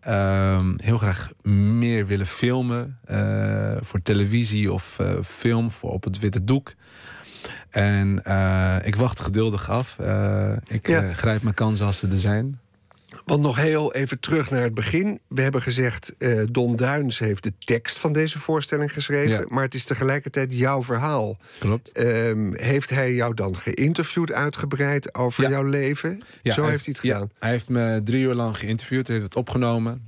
[0.00, 2.98] ehm, heel graag meer willen filmen.
[3.80, 6.74] voor televisie of film voor op het witte doek.
[7.72, 9.96] En eh, ik wacht geduldig af.
[9.98, 11.02] Eh, ik Ja.
[11.02, 12.60] eh, grijp mijn kansen als ze er zijn.
[13.24, 15.20] Want nog heel even terug naar het begin.
[15.28, 16.12] We hebben gezegd,
[16.50, 19.30] Don Duins heeft de tekst van deze voorstelling geschreven.
[19.40, 19.44] Ja.
[19.48, 21.38] Maar het is tegelijkertijd jouw verhaal.
[21.58, 21.92] Klopt.
[21.92, 25.50] Ehm, heeft hij jou dan geïnterviewd uitgebreid over Ja.
[25.50, 26.20] jouw leven?
[26.42, 27.30] Zo heeft hij het ja, gedaan.
[27.38, 30.04] hij heeft me drie uur lang geïnterviewd, heeft het opgenomen.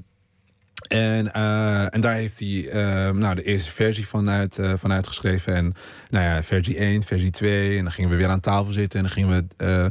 [0.88, 4.92] En, eh, en daar heeft hij eh, nou, de eerste versie van, uit, eh, van
[4.92, 5.54] uitgeschreven.
[5.54, 5.74] En
[6.10, 7.76] nou ja, versie 1, versie 2.
[7.76, 9.90] En dan gingen we weer aan tafel zitten en dan gingen we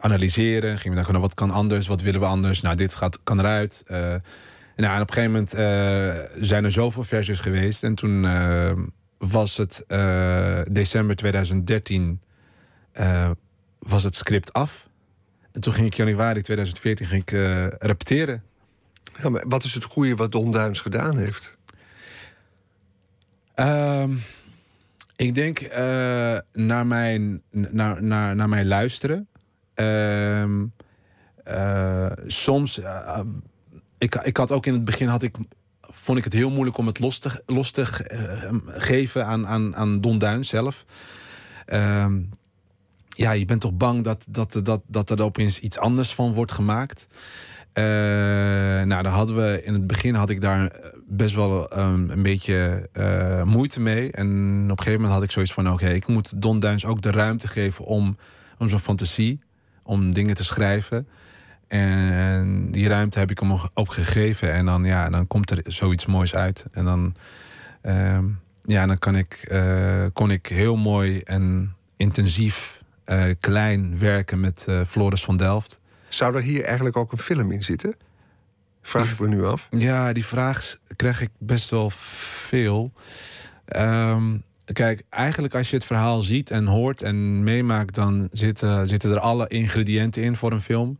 [0.00, 0.70] analyseren.
[0.70, 2.60] Gingen we denken, nou, wat kan anders, wat willen we anders?
[2.60, 3.82] Nou, dit gaat, kan eruit.
[3.86, 3.96] Eh,
[4.76, 5.50] nou, en op een gegeven moment
[6.46, 7.82] zijn er zoveel versies geweest.
[7.84, 8.26] En toen
[9.18, 9.84] was het
[10.70, 12.20] december 2013
[12.92, 13.30] eh,
[13.78, 14.88] was het script af.
[15.52, 17.30] En toen ging ik januari 2014 ging ik,
[17.78, 18.42] repeteren.
[19.22, 21.58] Wat is het goede wat Don Duins gedaan heeft?
[23.54, 24.16] Ehm,
[25.16, 29.28] ik denk eh, naar, mijn, naar, naar, naar mijn luisteren.
[29.74, 30.66] Ehm,
[31.44, 33.20] eh, soms, eh,
[33.98, 35.36] ik, ik had ook in het begin had ik,
[35.80, 37.84] vond ik het heel moeilijk om het los te, los te
[38.66, 40.84] geven aan, aan, aan Don Duin zelf.
[41.66, 42.20] Ehm,
[43.08, 46.52] ja, je bent toch bang dat, dat, dat, dat er opeens iets anders van wordt
[46.52, 47.06] gemaakt.
[47.80, 50.72] Eh, nou, dan hadden we in het begin had ik daar
[51.06, 54.10] best wel um, een beetje uh, moeite mee.
[54.12, 54.26] En
[54.62, 57.10] op een gegeven moment had ik zoiets van: oké, ik moet Don Duins ook de
[57.10, 58.16] ruimte geven om,
[58.58, 59.40] om zo'n fantasie,
[59.82, 61.08] om dingen te schrijven.
[61.68, 64.52] En die ruimte heb ik hem ook gegeven.
[64.52, 66.66] En dan, ja, dan komt er zoiets moois uit.
[66.72, 67.14] En dan,
[67.82, 68.18] uh,
[68.62, 69.54] ja, dan kan ik,
[70.12, 72.82] kon ik heel mooi en intensief
[73.40, 75.79] klein werken met Floris van Delft.
[76.10, 77.94] Zou er hier eigenlijk ook een film in zitten?
[78.82, 79.68] Vraag ik me nu af.
[79.70, 82.92] Ja, die vraag krijg ik best wel veel.
[83.76, 89.10] Um, kijk, eigenlijk als je het verhaal ziet en hoort en meemaakt, dan zitten, zitten
[89.10, 90.98] er alle ingrediënten in voor een film.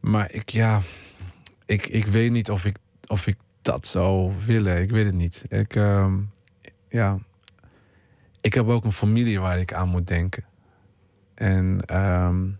[0.00, 0.82] Maar ik, ja,
[1.66, 2.76] ik, ik weet niet of ik,
[3.06, 4.82] of ik dat zou willen.
[4.82, 5.44] Ik weet het niet.
[5.48, 6.30] Ik, um,
[6.88, 7.18] ja,
[8.40, 10.44] ik heb ook een familie waar ik aan moet denken.
[11.34, 12.58] En um,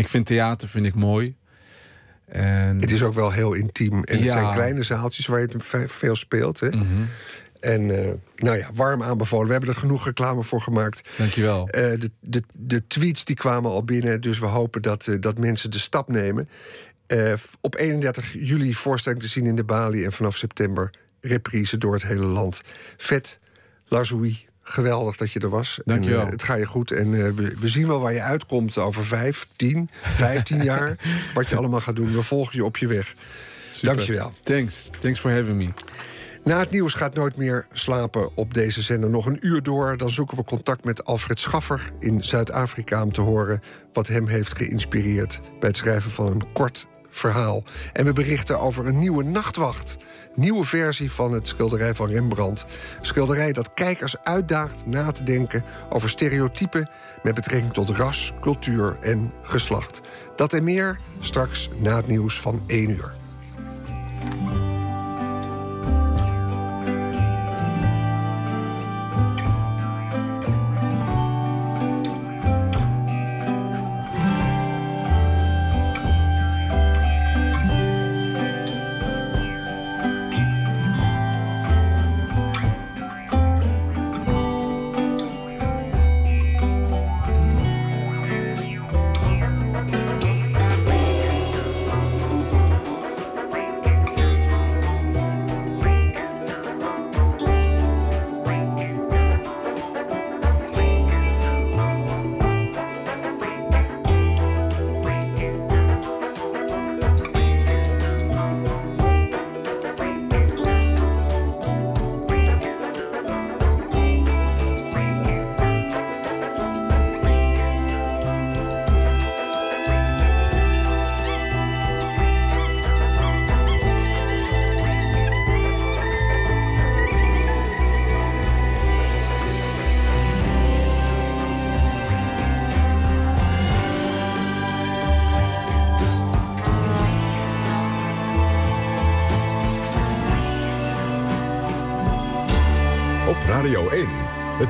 [0.00, 1.36] ik vind theater vind ik mooi.
[2.26, 2.80] En...
[2.80, 4.04] Het is ook wel heel intiem.
[4.04, 4.22] En Ja.
[4.22, 6.60] het zijn kleine zaaltjes waar je het veel speelt.
[6.60, 6.68] Hè?
[6.68, 7.08] Mm -hmm.
[7.60, 9.46] En uh, nou ja, warm aanbevolen.
[9.46, 11.08] We hebben er genoeg reclame voor gemaakt.
[11.16, 11.66] Dankjewel.
[11.66, 14.20] Uh, de, de, de tweets die kwamen al binnen.
[14.20, 16.48] Dus we hopen dat, uh, dat mensen de stap nemen.
[17.60, 20.04] Op 31 juli voorstelling te zien in de Bali.
[20.04, 20.90] En vanaf september
[21.20, 22.60] reprise door het hele land.
[22.96, 23.38] Vet,
[23.84, 25.80] Lazoui, geweldig dat je er was.
[25.84, 26.30] Dank je En, eh, wel.
[26.30, 26.90] het gaat je goed.
[26.90, 30.96] En eh, we, we zien wel waar je uitkomt over vijf, tien, vijftien jaar.
[31.34, 32.14] Wat je allemaal gaat doen.
[32.14, 33.14] We volgen je op je weg.
[33.70, 33.94] Super.
[33.94, 34.32] Dank je wel.
[34.42, 34.90] Thanks.
[35.00, 35.68] Thanks for having me.
[36.44, 39.96] Na het nieuws gaat Nooit meer slapen op deze zender nog een uur door.
[39.96, 43.02] Dan zoeken we contact met Alfred Schaffer in Zuid-Afrika...
[43.02, 43.62] om te horen
[43.92, 45.40] wat hem heeft geïnspireerd...
[45.58, 47.62] bij het schrijven van een kort verhaal.
[47.92, 49.96] En we berichten over een nieuwe nachtwacht.
[50.34, 52.64] Nieuwe versie van het schilderij van Rembrandt.
[53.00, 55.64] Schilderij dat kijkers uitdaagt na te denken...
[55.88, 56.90] over stereotypen
[57.22, 60.00] met betrekking tot ras, cultuur en geslacht.
[60.36, 63.12] Dat en meer straks na het nieuws van 1 uur.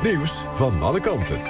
[0.03, 1.40] Nieuws van alle kanten.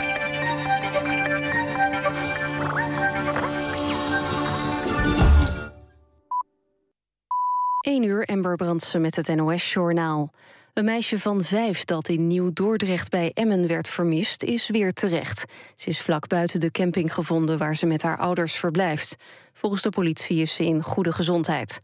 [7.80, 10.32] 1 uur Ember Brandsen met het NOS-journaal.
[10.74, 14.42] Een meisje van vijf dat in Nieuw-Dordrecht bij Emmen werd vermist...
[14.42, 15.44] is weer terecht.
[15.76, 19.16] Ze is vlak buiten de camping gevonden waar ze met haar ouders verblijft.
[19.52, 21.80] Volgens de politie is ze in goede gezondheid.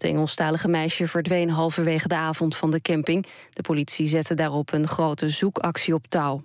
[0.00, 3.26] Het Engelstalige meisje verdween halverwege de avond van de camping.
[3.52, 6.42] De politie zette daarop een grote zoekactie op touw.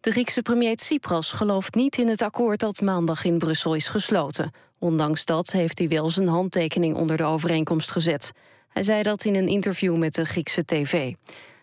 [0.00, 4.50] De Griekse premier Tsipras gelooft niet in het akkoord dat maandag in Brussel is gesloten.
[4.78, 8.32] Ondanks dat heeft hij wel zijn handtekening onder de overeenkomst gezet.
[8.68, 11.12] Hij zei dat in een interview met de Griekse tv.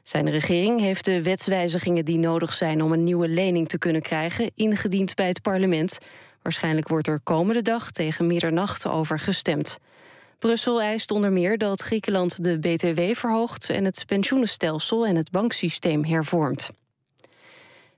[0.03, 4.51] Zijn regering heeft de wetswijzigingen die nodig zijn om een nieuwe lening te kunnen krijgen
[4.55, 5.97] ingediend bij het parlement.
[6.41, 9.80] Waarschijnlijk wordt er komende dag tegen middernacht over gestemd.
[10.41, 16.05] Brussel eist onder meer dat Griekenland de BTW verhoogt en het pensioenenstelsel en het banksysteem
[16.05, 16.69] hervormt.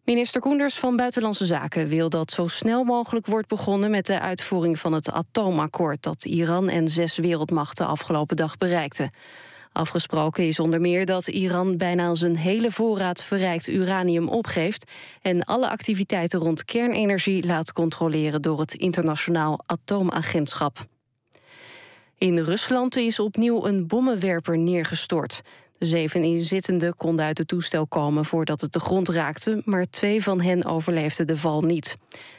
[0.04, 4.80] Minister Koenders van Buitenlandse Zaken wil dat zo snel mogelijk wordt begonnen met de uitvoering
[4.80, 9.12] van het atoomakkoord dat Iran en zes wereldmachten afgelopen dag bereikten.
[9.72, 14.92] Afgesproken is onder meer dat Iran bijna zijn hele voorraad verrijkt uranium opgeeft
[15.22, 20.92] en alle activiteiten rond kernenergie laat controleren door het internationaal atoomagentschap.
[22.24, 25.42] In Rusland is opnieuw een bommenwerper neergestort.
[25.78, 30.24] De zeven inzittenden konden uit het toestel komen voordat het de grond raakte, maar twee
[30.24, 31.98] van hen overleefden de val niet.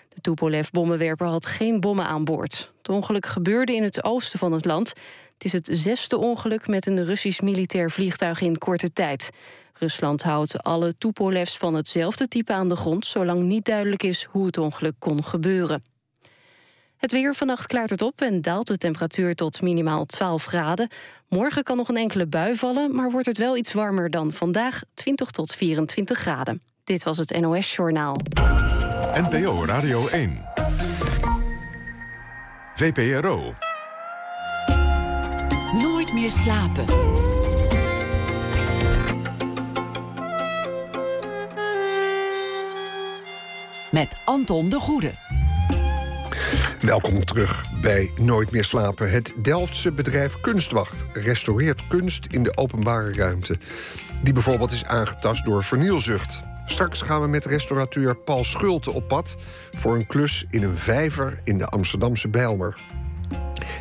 [0.08, 2.72] De Tupolev-bommenwerper had geen bommen aan boord.
[2.78, 4.88] Het ongeluk gebeurde in het oosten van het land.
[5.34, 9.30] Het is het zesde ongeluk met een Russisch militair vliegtuig in korte tijd.
[9.72, 14.46] Rusland houdt alle Tupolevs van hetzelfde type aan de grond, zolang niet duidelijk is hoe
[14.46, 15.93] het ongeluk kon gebeuren.
[17.04, 20.88] Het weer vannacht klaart het op en daalt de temperatuur tot minimaal 12 graden.
[21.28, 24.82] Morgen kan nog een enkele bui vallen, maar wordt het wel iets warmer dan vandaag,
[24.94, 26.62] 20 tot 24 graden.
[26.84, 28.16] Dit was het NOS Journaal.
[29.12, 30.44] NPO Radio 1.
[32.74, 33.54] VPRO.
[35.72, 36.84] Nooit meer slapen.
[43.90, 45.23] Met Anton de Goede.
[46.80, 49.10] Welkom terug bij Nooit meer slapen.
[49.10, 53.58] Het Delftse bedrijf Kunstwacht restaureert kunst in de openbare ruimte.
[54.22, 56.42] Die bijvoorbeeld is aangetast door vernielzucht.
[56.66, 59.36] Straks gaan we met restaurateur Paul Schulte op pad...
[59.72, 62.80] voor een klus in een vijver in de Amsterdamse Bijlmer.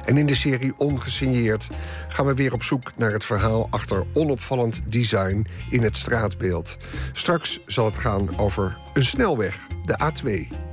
[0.06, 1.68] En in de serie Ongesigneerd
[2.08, 6.78] gaan we weer op zoek naar het verhaal achter onopvallend design in het straatbeeld.
[7.14, 10.64] Straks zal het gaan over een snelweg, de A2.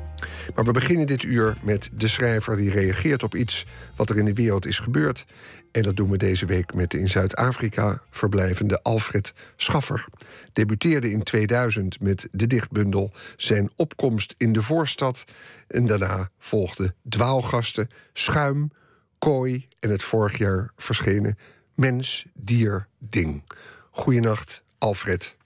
[0.54, 3.66] Maar we beginnen dit uur met de schrijver die reageert op iets
[3.96, 5.26] wat er in de wereld is gebeurd.
[5.72, 10.04] En dat doen we deze week met de in Zuid-Afrika verblijvende Alfred Schaffer.
[10.52, 15.24] Debuteerde in 2000 met de dichtbundel Zijn opkomst in de voorstad.
[15.68, 18.70] En daarna volgden Dwaalgasten, Schuim,
[19.18, 21.38] Kooi en het vorig jaar verschenen
[21.74, 23.42] Mens, Dier, Ding.
[23.90, 25.36] Goeienacht, Alfred.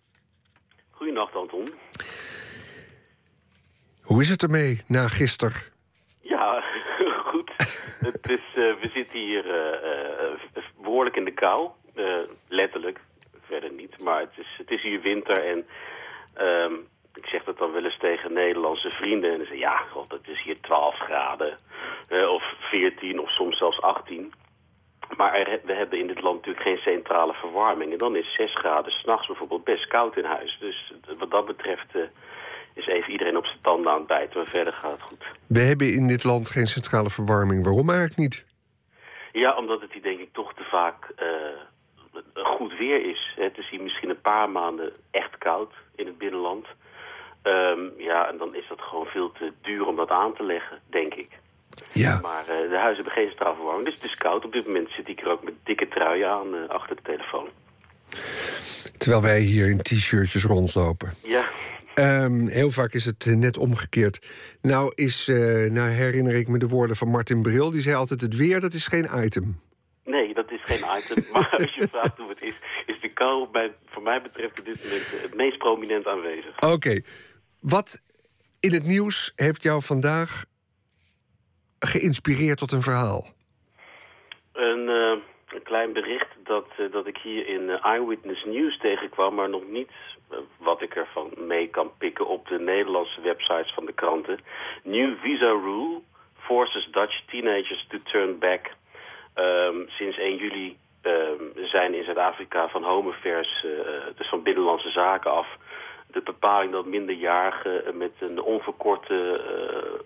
[0.91, 1.84] Goedenacht, Anton.
[4.05, 5.63] Hoe is het ermee na gisteren?
[6.21, 6.63] Ja,
[7.31, 7.51] goed.
[7.99, 11.71] het is, eh, we zitten hier eh, eh, behoorlijk in de kou.
[12.49, 13.01] Letterlijk,
[13.47, 14.01] verder niet.
[14.01, 15.67] Maar het is, het is hier winter en
[16.35, 16.75] ehm,
[17.15, 19.31] ik zeg dat dan wel eens tegen Nederlandse vrienden.
[19.31, 21.59] En ze zeggen, ja, god, het is hier 12 graden.
[22.09, 24.33] of 14 of soms zelfs 18.
[25.17, 27.93] Maar er, we hebben in dit land natuurlijk geen centrale verwarming.
[27.93, 30.57] En dan is 6 graden s'nachts bijvoorbeeld best koud in huis.
[30.61, 31.93] Dus wat dat betreft
[32.75, 34.37] is even iedereen op zijn tanden aan het bijten.
[34.37, 35.25] Maar verder gaat het goed.
[35.47, 37.65] We hebben in dit land geen centrale verwarming.
[37.65, 38.45] Waarom eigenlijk niet?
[39.33, 41.27] Ja, omdat het hier denk ik toch te vaak eh,
[42.35, 43.35] goed weer is.
[43.37, 46.67] Het is hier misschien een paar maanden echt koud in het binnenland.
[47.43, 50.79] Ehm, ja, en dan is dat gewoon veel te duur om dat aan te leggen,
[50.91, 51.29] denk ik.
[51.93, 52.19] Ja.
[52.23, 54.45] Maar eh, de huizen hebben geen strafverwarming, dus het is koud.
[54.45, 57.49] Op dit moment zit ik er ook met dikke truien aan eh, achter de telefoon.
[58.99, 61.15] Terwijl wij hier in t-shirtjes rondlopen.
[61.23, 61.45] Ja,
[61.95, 64.27] Ehm, heel vaak is het eh, net omgekeerd.
[64.63, 65.37] Nou, is, eh,
[65.71, 67.71] nou herinner ik me de woorden van Martin Bril.
[67.71, 69.61] Die zei altijd, het weer, dat is geen item.
[70.05, 71.25] nee, dat is geen item.
[71.33, 72.55] maar als je vraagt hoe het is,
[72.87, 76.61] is de kou bij, voor mij betreft op dit moment het meest prominent aanwezig.
[76.61, 77.01] Oké,
[77.61, 78.03] wat
[78.61, 80.45] in het nieuws heeft jou vandaag
[81.79, 83.27] geïnspireerd tot een verhaal?
[84.53, 85.23] Een, eh,
[85.55, 89.91] een klein bericht dat, dat ik hier in Eyewitness News tegenkwam, maar nog niet
[90.59, 94.39] wat ik ervan mee kan pikken op de Nederlandse websites van de kranten.
[94.83, 96.01] New visa rule
[96.37, 98.71] forces Dutch teenagers to turn back.
[99.35, 104.91] Ehm, sinds 1 juli ehm, zijn in Zuid-Afrika van home affairs, eh, dus van binnenlandse
[104.91, 105.47] zaken af,
[106.07, 109.41] de bepaling dat minderjarigen met een onverkorte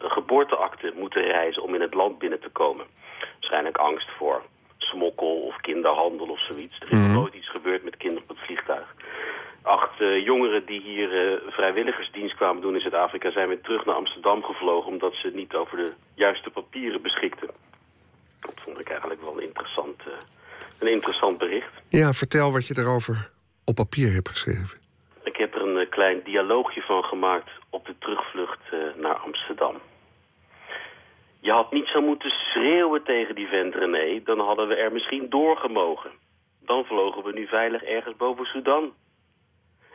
[0.00, 2.86] eh, geboorteakte moeten reizen om in het land binnen te komen.
[3.32, 4.42] Waarschijnlijk angst voor
[4.78, 6.80] smokkel of kinderhandel of zoiets.
[6.80, 8.94] Er is nog nooit iets gebeurd met kinderen op het vliegtuig.
[9.62, 13.30] Acht eh, jongeren die hier eh, vrijwilligersdienst kwamen doen in Zuid-Afrika...
[13.30, 14.92] zijn weer terug naar Amsterdam gevlogen...
[14.92, 17.50] omdat ze niet over de juiste papieren beschikten.
[18.40, 20.12] Dat vond ik eigenlijk wel een interessant, eh,
[20.78, 21.72] een interessant bericht.
[21.88, 23.30] Ja, vertel wat je erover
[23.64, 24.78] op papier hebt geschreven.
[25.24, 28.60] Ik heb er een klein dialoogje van gemaakt op de terugvlucht
[28.96, 29.74] naar Amsterdam.
[31.40, 35.26] Je had niet zo moeten schreeuwen tegen die vent René, dan hadden we er misschien
[35.28, 36.10] doorgemogen.
[36.60, 38.92] Dan vlogen we nu veilig ergens boven Sudan.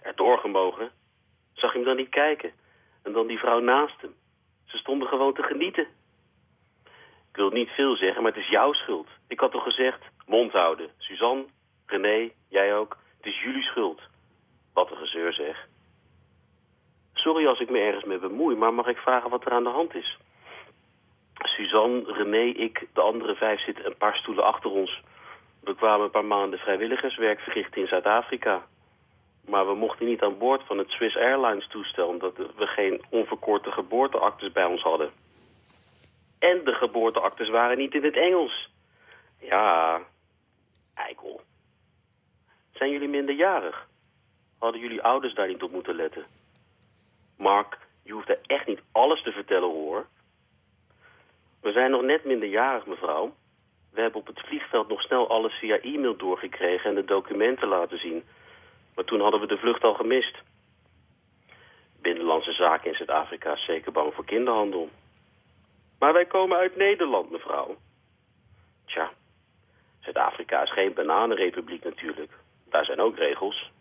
[0.03, 0.91] Er doorgemogen?
[1.53, 2.51] Zag je hem dan niet kijken?
[3.03, 4.13] En dan die vrouw naast hem.
[4.65, 5.87] Ze stonden gewoon te genieten.
[7.29, 9.07] Ik wil niet veel zeggen, maar het is jouw schuld.
[9.27, 10.89] Ik had toch gezegd, mond houden.
[10.97, 11.45] Suzanne,
[11.85, 12.97] René, jij ook.
[13.17, 14.01] Het is jullie schuld.
[14.73, 15.67] Wat een gezeur zeg.
[17.13, 19.69] Sorry als ik me ergens mee bemoei, maar mag ik vragen wat er aan de
[19.69, 20.17] hand is?
[21.33, 25.01] Suzanne, René, ik, de andere vijf zitten een paar stoelen achter ons.
[25.59, 28.65] We kwamen een paar maanden vrijwilligerswerk verrichten in Zuid-Afrika.
[29.45, 32.07] Maar we mochten niet aan boord van het Swiss Airlines toestel...
[32.07, 35.11] omdat we geen onverkorte geboorteactes bij ons hadden.
[36.39, 38.69] En de geboorteactes waren niet in het Engels.
[39.39, 40.01] Ja,
[40.93, 41.41] eikel.
[42.71, 43.87] Zijn jullie minderjarig?
[44.59, 46.25] Hadden jullie ouders daar niet op moeten letten?
[47.37, 50.05] Mark, je hoeft er echt niet alles te vertellen, hoor.
[51.61, 53.33] We zijn nog net minderjarig, mevrouw.
[53.91, 57.99] We hebben op het vliegveld nog snel alles via e-mail doorgekregen en de documenten laten
[57.99, 58.23] zien.
[58.95, 60.37] Maar toen hadden we de vlucht al gemist.
[62.01, 64.89] Binnenlandse zaken in Zuid-Afrika is zeker bang voor kinderhandel.
[65.99, 67.75] Maar wij komen uit Nederland, mevrouw.
[68.85, 69.11] Tja,
[69.99, 72.31] Zuid-Afrika is geen bananenrepubliek natuurlijk.
[72.69, 73.71] Daar zijn ook regels.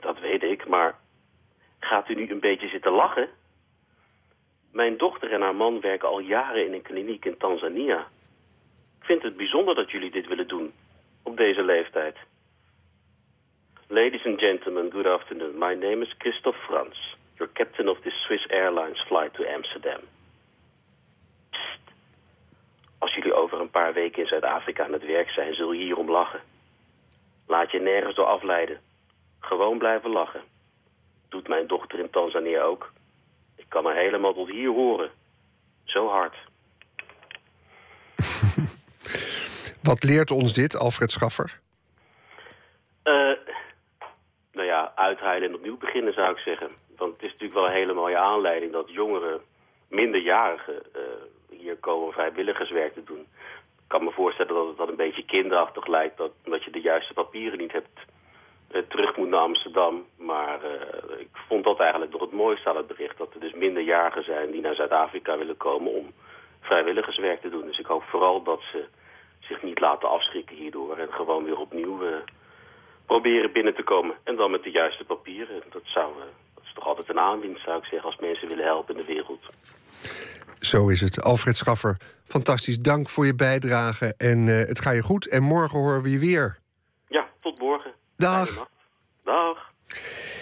[0.00, 0.98] Dat weet ik, maar
[1.80, 3.28] gaat u nu een beetje zitten lachen?
[4.70, 7.98] Mijn dochter en haar man werken al jaren in een kliniek in Tanzania.
[9.00, 10.72] Ik vind het bijzonder dat jullie dit willen doen,
[11.22, 12.16] op deze leeftijd.
[13.92, 15.58] Ladies and gentlemen, good afternoon.
[15.58, 16.96] My name is Christophe Frans,
[17.38, 20.00] your captain of this Swiss Airlines flight to Amsterdam.
[21.50, 21.84] Psst.
[22.98, 26.10] Als jullie over een paar weken in Zuid-Afrika aan het werk zijn, zul je hierom
[26.10, 26.40] lachen.
[27.46, 28.80] Laat je nergens door afleiden.
[29.40, 30.42] Gewoon blijven lachen.
[31.28, 32.92] Doet mijn dochter in Tanzania ook.
[33.56, 35.10] Ik kan haar helemaal tot hier horen.
[35.84, 36.36] Zo hard.
[39.88, 41.60] Wat leert ons dit, Alfred Schaffer?
[43.02, 43.32] Eh,
[45.02, 46.70] uithuilen en opnieuw beginnen zou ik zeggen.
[46.96, 49.40] Want het is natuurlijk wel een hele mooie aanleiding dat jongeren
[49.88, 51.00] minderjarigen eh,
[51.58, 53.26] hier komen vrijwilligerswerk te doen.
[53.84, 56.16] Ik kan me voorstellen dat het dan een beetje kinderachtig lijkt...
[56.16, 57.98] Dat, omdat je de juiste papieren niet hebt
[58.70, 60.06] eh, terug moet naar Amsterdam.
[60.16, 63.18] Maar eh, ik vond dat eigenlijk nog het mooiste aan het bericht.
[63.18, 66.12] Dat er dus minderjarigen zijn die naar Zuid-Afrika willen komen om
[66.60, 67.66] vrijwilligerswerk te doen.
[67.66, 68.84] Dus ik hoop vooral dat ze
[69.40, 70.96] zich niet laten afschrikken hierdoor.
[70.96, 71.98] En gewoon weer opnieuw
[73.12, 74.14] proberen binnen te komen.
[74.24, 75.62] En dan met de juiste papieren.
[75.70, 78.66] Dat, zou, eh, dat is toch altijd een aanwinst zou ik zeggen als mensen willen
[78.66, 79.42] helpen in de wereld.
[80.60, 81.22] Zo is het.
[81.22, 84.14] Alfred Schaffer, fantastisch dank voor je bijdrage.
[84.16, 85.28] En eh, het gaat je goed.
[85.28, 86.58] En morgen horen we je weer.
[87.08, 87.92] Ja, tot morgen.
[88.16, 88.68] Dag.
[89.24, 89.70] Dag.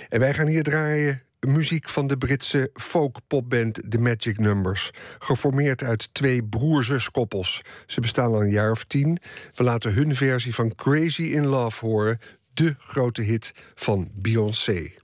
[0.09, 4.91] En wij gaan hier draaien muziek van de Britse folk-popband The Magic Numbers.
[5.19, 7.63] Geformeerd uit twee broer-zus-koppels.
[7.87, 9.19] Ze bestaan al een jaar of tien.
[9.55, 12.19] We laten hun versie van Crazy in Love horen.
[12.55, 15.00] De grote hit van Beyoncé.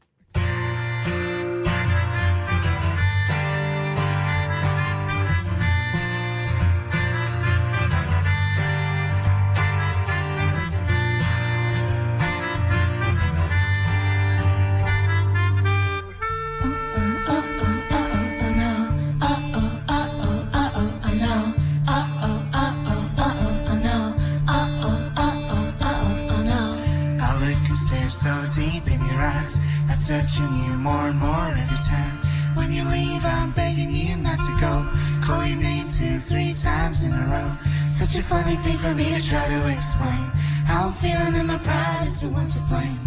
[38.06, 40.30] Such a funny thing for me to try to explain.
[40.64, 43.02] How I'm feeling and my pride is the one to blame.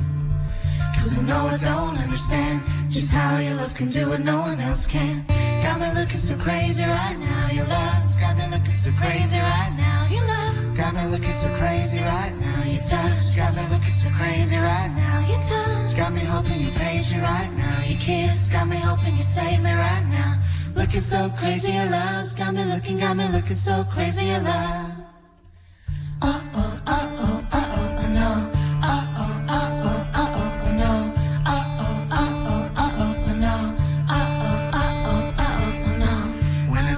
[0.93, 4.59] Cause I know I don't understand just how your love can do what no one
[4.59, 5.23] else can.
[5.63, 7.47] Got me looking so crazy right now.
[7.47, 10.05] Your love's got me looking so crazy right now.
[10.11, 12.63] Your love got me looking so crazy right now.
[12.67, 15.19] Your touch got me looking so crazy right now.
[15.31, 17.87] Your touch got me hoping you page me right now.
[17.87, 20.39] Your kiss got me hoping you save me right now.
[20.75, 24.88] Looking so crazy, your love's got me looking, got me looking so crazy, your love.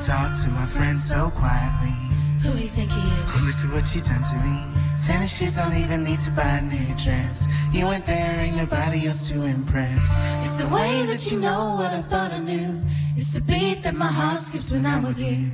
[0.06, 1.94] Talk to my friends so quietly,
[2.42, 3.48] who do you think he is?
[3.48, 4.58] Look at what you done to me.
[5.06, 7.48] Tennis shoes don't even need to buy a new dress.
[7.72, 10.18] You went there, ain't nobody else to impress.
[10.42, 12.82] It's the way that you know what I thought I knew.
[13.16, 15.52] It's the beat that my heart skips when I'm with you.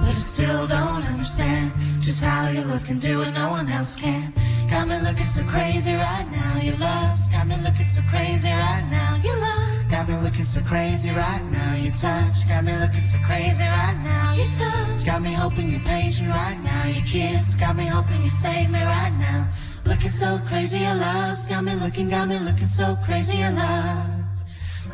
[0.00, 3.96] But I still don't understand just how your love can do what no one else
[3.96, 4.32] can.
[4.70, 6.60] Got me looking so crazy right now.
[6.60, 9.20] Your love's got me looking so crazy right now.
[9.24, 11.74] Your love got me looking so crazy right now.
[11.74, 14.34] Your touch got me looking so crazy right now.
[14.34, 16.84] Your touch got me hoping you page me right now.
[16.86, 19.48] Your kiss got me hoping you save me right now.
[19.84, 24.06] Looking so crazy, your love's got me looking, got me looking so crazy, your love.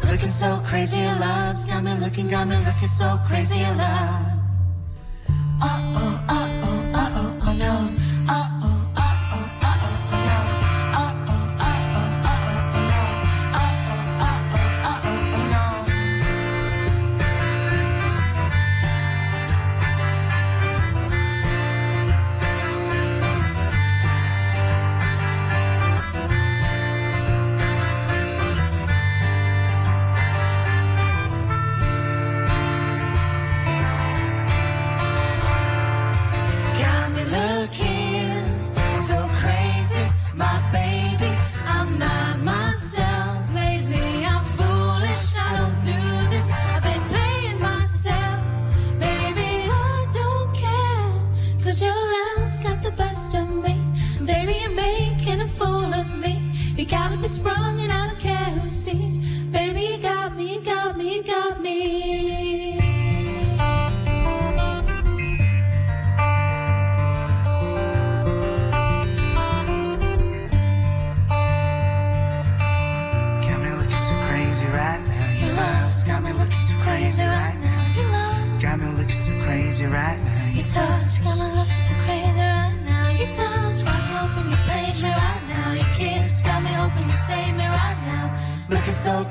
[0.05, 4.44] Looking so crazy, your love's got me looking, got me looking so crazy, your love.
[5.61, 6.14] Uh oh, uh oh,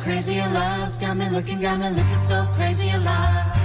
[0.03, 3.55] crazy, love's got me looking, got me looking so crazy, love.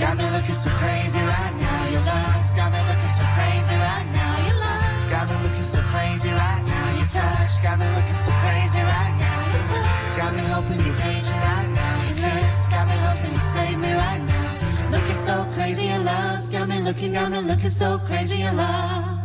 [0.00, 1.80] Got me looking so crazy right now.
[1.92, 4.32] Your love's got me looking so crazy right now.
[4.48, 6.96] Your love got me looking so crazy right now.
[6.96, 9.38] Your touch got me looking so crazy right now.
[9.52, 11.96] Your touch got me hoping you page me right now.
[12.08, 14.90] Your kiss got me hoping you save me right now.
[14.90, 19.20] Looking so crazy, your love's got me looking, got me looking so crazy, your love.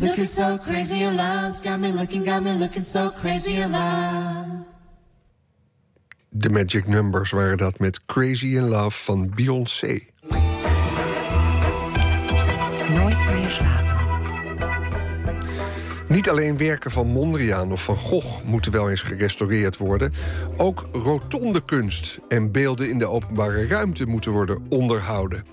[0.00, 4.43] Looking so crazy, your love's got me looking, got me looking so crazy, your love.
[6.38, 9.98] The Magic Numbers waren dat met Crazy in Love van Beyoncé.
[12.88, 13.83] Nooit meer slapen.
[16.08, 20.12] Niet alleen werken van Mondriaan of van Gogh moeten wel eens gerestaureerd worden.
[20.56, 25.44] Ook rotonde kunst en beelden in de openbare ruimte moeten worden onderhouden.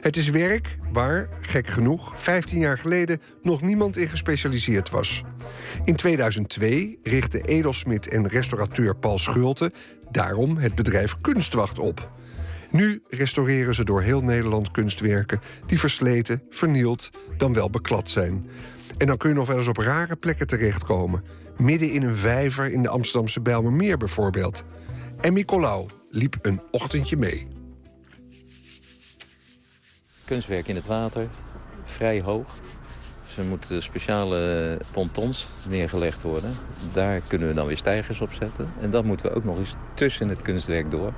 [0.00, 5.22] Het is werk waar, gek genoeg, 15 jaar geleden nog niemand in gespecialiseerd was.
[5.84, 9.72] In 2002 richtte edelsmid en restaurateur Paul Schulte
[10.10, 12.10] daarom het bedrijf Kunstwacht op.
[12.70, 18.46] Nu restaureren ze door heel Nederland kunstwerken die versleten, vernield, dan wel beklad zijn.
[18.96, 21.22] En dan kun je nog wel eens op rare plekken terechtkomen.
[21.56, 24.64] Midden in een vijver in de Amsterdamse Bijlmermeer bijvoorbeeld.
[25.20, 27.46] En Nicolaou liep een ochtendje mee.
[30.24, 31.28] kunstwerk in het water,
[31.84, 32.48] vrij hoog.
[33.36, 36.50] Er moeten speciale pontons neergelegd worden.
[36.92, 38.68] Daar kunnen we dan weer stijgers op zetten.
[38.80, 41.12] En dan moeten we ook nog eens tussen het kunstwerk door,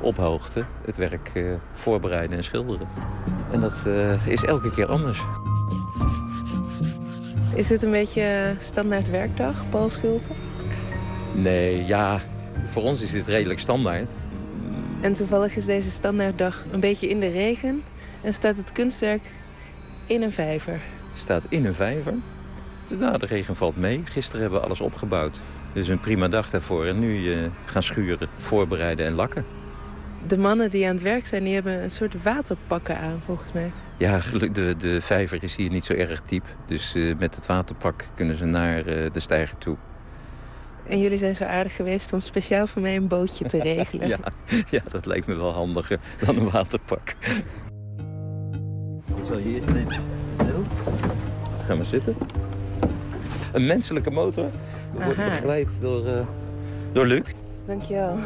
[0.00, 2.88] op hoogte, het werk eh, voorbereiden en schilderen.
[3.52, 5.22] En dat eh, is elke keer anders.
[7.56, 10.28] Is dit een beetje standaard werkdag, Paul Schulte?
[11.32, 12.20] Nee, ja,
[12.68, 14.10] voor ons is dit redelijk standaard.
[15.00, 17.82] En toevallig is deze standaarddag een beetje in de regen
[18.22, 19.22] en staat het kunstwerk
[20.06, 20.80] in een vijver.
[21.08, 22.14] Het staat in een vijver.
[22.98, 24.02] Nou, de regen valt mee.
[24.04, 25.40] Gisteren hebben we alles opgebouwd.
[25.72, 26.86] Dus een prima dag daarvoor.
[26.86, 29.44] En nu uh, gaan schuren, voorbereiden en lakken.
[30.26, 33.72] De mannen die aan het werk zijn, die hebben een soort waterpakken aan, volgens mij.
[33.96, 34.20] Ja,
[34.52, 36.44] de, de vijver is hier niet zo erg diep.
[36.66, 39.76] Dus uh, met het waterpak kunnen ze naar uh, de steiger toe.
[40.88, 44.08] En jullie zijn zo aardig geweest om speciaal voor mij een bootje te regelen.
[44.08, 44.18] ja,
[44.70, 47.14] ja, dat lijkt me wel handiger dan een waterpak.
[49.06, 49.92] Ik zal eerst nemen.
[50.38, 50.64] Zo.
[51.66, 52.16] Ga maar zitten.
[53.52, 54.50] Een menselijke motor.
[54.92, 56.20] Wordt begeleid door, uh,
[56.92, 57.22] door Luc.
[57.66, 58.18] Dankjewel.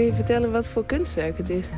[0.00, 1.68] Kun je vertellen wat voor kunstwerk het is?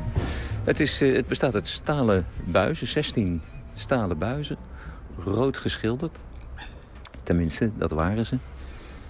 [0.65, 3.43] Het, is, uh, het bestaat uit stalen buizen, 16
[3.75, 4.57] stalen buizen.
[5.25, 6.19] Rood geschilderd.
[7.23, 8.37] Tenminste, dat waren ze.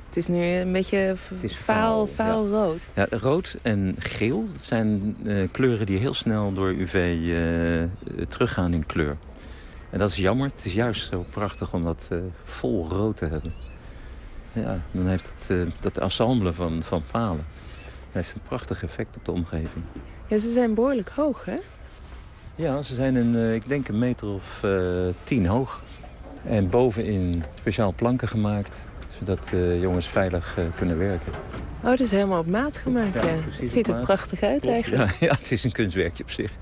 [0.07, 1.15] Het is nu een beetje
[1.47, 2.51] vaal, vaal ja.
[2.51, 2.79] rood.
[2.95, 8.73] Ja, rood en geel dat zijn uh, kleuren die heel snel door UV uh, teruggaan
[8.73, 9.17] in kleur.
[9.91, 10.49] En dat is jammer.
[10.49, 13.53] Het is juist zo prachtig om dat uh, vol rood te hebben.
[14.53, 17.45] Ja, dan heeft het, dat ensemble van, van palen
[18.13, 19.85] heeft een prachtig effect op de omgeving.
[20.27, 21.59] Ja, ze zijn behoorlijk hoog, hè?
[22.55, 24.65] Ja, ze zijn een, ik denk een meter of
[25.25, 25.83] tien hoog.
[26.45, 28.87] En bovenin speciaal planken gemaakt
[29.19, 31.33] zodat uh, jongens veilig kunnen werken.
[31.83, 33.27] Oh, het is helemaal op maat gemaakt, ja.
[33.27, 33.37] ja.
[33.51, 35.11] Het ziet er prachtig uit Klopt, eigenlijk.
[35.11, 36.53] Ja, ja, het is een kunstwerkje op zich.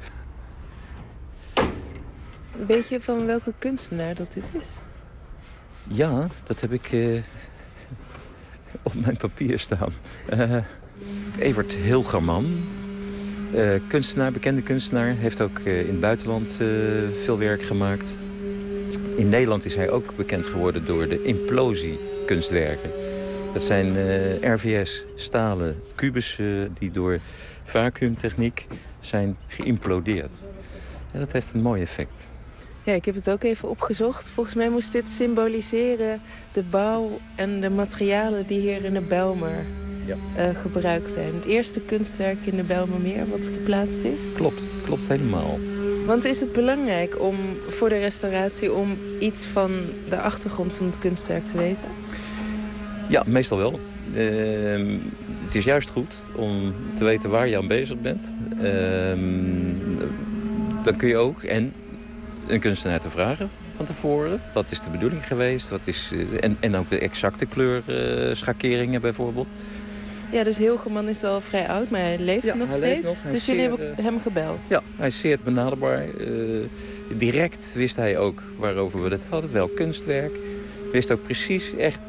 [2.67, 4.69] Weet je van welke kunstenaar dat dit is?
[5.89, 6.91] Ja, dat heb ik
[8.83, 9.93] op mijn papier staan.
[11.39, 12.47] Evert Hilgerman,
[13.89, 15.15] kunstenaar, bekende kunstenaar.
[15.17, 16.61] Heeft ook in het buitenland
[17.25, 18.17] veel werk gemaakt.
[19.17, 22.91] In Nederland is hij ook bekend geworden door de implosie kunstwerken.
[23.53, 23.95] Dat zijn
[24.55, 27.19] RVS stalen kubussen die door
[27.65, 28.67] vacuümtechniek
[29.01, 30.33] zijn geïmplodeerd.
[31.13, 32.29] En dat heeft een mooi effect.
[32.83, 34.31] Ja, ik heb het ook even opgezocht.
[34.31, 36.21] Volgens mij moest dit symboliseren
[36.53, 39.65] de bouw en de materialen die hier in de Bijlmer
[40.11, 40.51] ja.
[40.51, 41.35] uh, gebruikt zijn.
[41.35, 44.19] Het eerste kunstwerk in de Bijlmermeer wat geplaatst is.
[44.35, 45.59] Klopt, klopt helemaal.
[46.07, 47.37] Want is het belangrijk om
[47.69, 49.71] voor de restauratie om iets van
[50.09, 51.89] de achtergrond van het kunstwerk te weten?
[53.09, 53.81] Ja, meestal wel.
[54.15, 54.99] Uh,
[55.45, 58.33] het is juist goed om te weten waar je aan bezig bent.
[58.63, 58.63] Uh,
[60.85, 61.73] dan kun je ook en
[62.47, 64.41] een kunstenaar te vragen van tevoren.
[64.55, 65.69] Wat is de bedoeling geweest?
[65.69, 69.49] Wat is, uh, en, en ook de exacte kleurschakeringen bijvoorbeeld.
[70.33, 72.95] Ja, dus Hilgeman is al vrij oud, maar hij leeft ja, nog hij steeds.
[72.95, 73.23] Leeft nog.
[73.23, 74.59] Hij dus jullie zeer, hebben hem gebeld?
[74.69, 76.05] Ja, hij is zeer benaderbaar.
[76.19, 76.65] Uh,
[77.09, 79.53] direct wist hij ook waarover we het hadden.
[79.53, 80.33] Wel kunstwerk.
[80.93, 82.01] Wist ook precies, echt,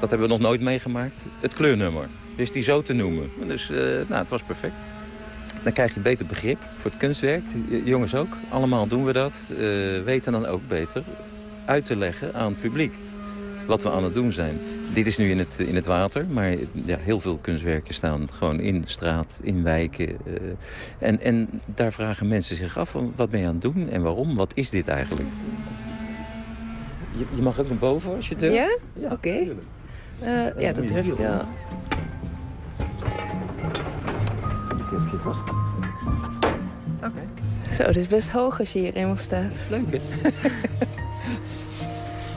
[0.00, 2.06] dat hebben we nog nooit meegemaakt, het kleurnummer.
[2.36, 3.30] Wist hij zo te noemen.
[3.46, 4.74] Dus uh, nou, het was perfect.
[5.62, 7.42] Dan krijg je beter begrip voor het kunstwerk.
[7.84, 9.34] Jongens ook, allemaal doen we dat.
[9.50, 9.58] Uh,
[10.04, 11.02] weten dan ook beter
[11.64, 12.94] uit te leggen aan het publiek
[13.66, 14.58] wat we aan het doen zijn.
[14.92, 18.60] Dit is nu in het, in het water, maar ja, heel veel kunstwerken staan gewoon
[18.60, 20.08] in straat, in wijken.
[20.08, 20.34] Uh,
[20.98, 24.36] en, en daar vragen mensen zich af, wat ben je aan het doen en waarom?
[24.36, 25.28] Wat is dit eigenlijk?
[27.16, 28.56] Je, je mag ook naar boven als je durft.
[28.56, 28.76] Ja?
[29.00, 29.14] ja Oké.
[29.14, 29.56] Okay.
[30.22, 31.40] Uh, ja, dat durf ik wel.
[34.68, 35.40] Ik heb je vast.
[36.96, 37.06] Oké.
[37.06, 37.74] Okay.
[37.76, 39.52] Zo, het is best hoog als je hier eenmaal staat.
[39.70, 39.98] Leuk, hè?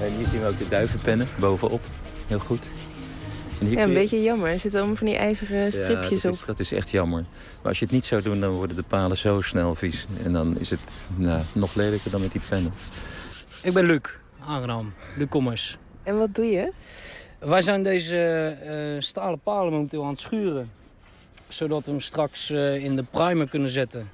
[0.01, 1.83] En hier zien we ook de duivenpennen bovenop.
[2.27, 2.69] Heel goed.
[3.59, 4.49] En hier Ja, een je- beetje jammer.
[4.49, 6.39] Er zitten allemaal van die ijzeren Ja, stripjes dat op.
[6.39, 7.21] is, dat is echt jammer.
[7.61, 10.05] Maar als je het niet zou doen, dan worden de palen zo snel vies.
[10.23, 10.79] En dan is het
[11.15, 12.73] nou, nog lelijker dan met die pennen.
[13.63, 14.01] Ik ben Luc,
[14.47, 14.93] aangenaam.
[15.17, 15.77] Luc Kommers.
[16.03, 16.71] En wat doe je?
[17.39, 20.71] Wij zijn deze eh, stalen palen momenteel aan het schuren.
[21.47, 24.09] Zodat we hem straks eh, in de primer kunnen zetten.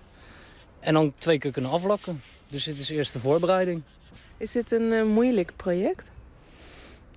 [0.79, 2.21] En dan twee keer kunnen aflakken.
[2.47, 3.81] Dus dit is eerst de voorbereiding.
[4.41, 6.11] Is dit een eh, moeilijk project?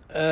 [0.06, 0.22] Eh,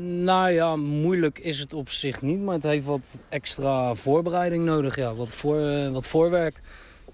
[0.00, 2.40] nou ja, moeilijk is het op zich niet.
[2.40, 4.96] Maar het heeft wat extra voorbereiding nodig.
[4.96, 6.54] Ja, wat, voor, eh, wat voorwerk.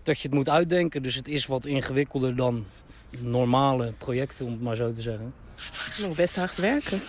[0.02, 1.02] Dat je het moet uitdenken.
[1.02, 2.66] Dus het is wat ingewikkelder dan
[3.18, 5.34] normale projecten, om het maar zo te zeggen.
[6.00, 7.00] Nog best hard werken.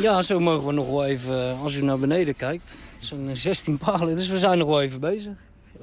[0.00, 2.76] Ja, zo mogen we nog wel even, als u naar beneden kijkt.
[2.92, 5.32] Het zijn 16 palen, dus we zijn nog wel even bezig.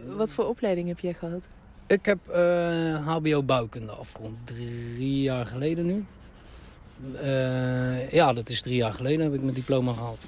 [0.05, 1.47] Wat voor opleiding heb jij gehad?
[1.91, 6.05] Ik heb eh, HBO bouwkunde afgerond, drie jaar geleden nu.
[7.22, 10.23] Eh, ja, dat is drie jaar geleden heb ik mijn diploma gehaald.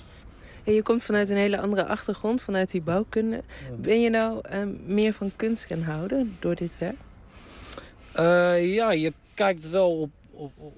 [0.64, 3.44] En je komt vanuit een hele andere achtergrond, vanuit die bouwkunde.
[3.80, 6.98] Ben je nou eh, meer van kunst gaan houden door dit werk?
[8.11, 10.73] Eh, ja, je kijkt wel op, op, op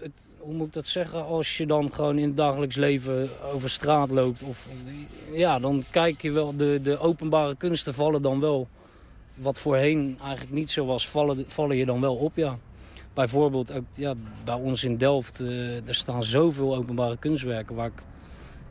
[0.00, 3.70] het, hoe moet ik dat zeggen, als je dan gewoon in het dagelijks leven over
[3.70, 4.42] straat loopt.
[4.42, 4.68] Of,
[5.32, 8.68] ja, dan kijk je wel, de, de openbare kunsten vallen dan wel,
[9.36, 12.58] wat voorheen eigenlijk niet zo was, vallen, vallen je dan wel op, ja.
[13.14, 14.14] Bijvoorbeeld ook ja,
[14.44, 18.02] bij ons in Delft, eh, er staan zoveel openbare kunstwerken waar ik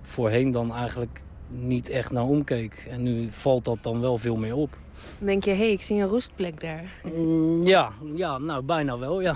[0.02, 2.88] voorheen dan eigenlijk niet echt naar omkeek.
[2.90, 4.78] En nu valt dat dan wel veel meer op.
[5.18, 6.86] Dan denk je, hé, hey, ik zie een roestplek daar.
[7.16, 9.36] Mm, Ja, ja, nou bijna wel, ja.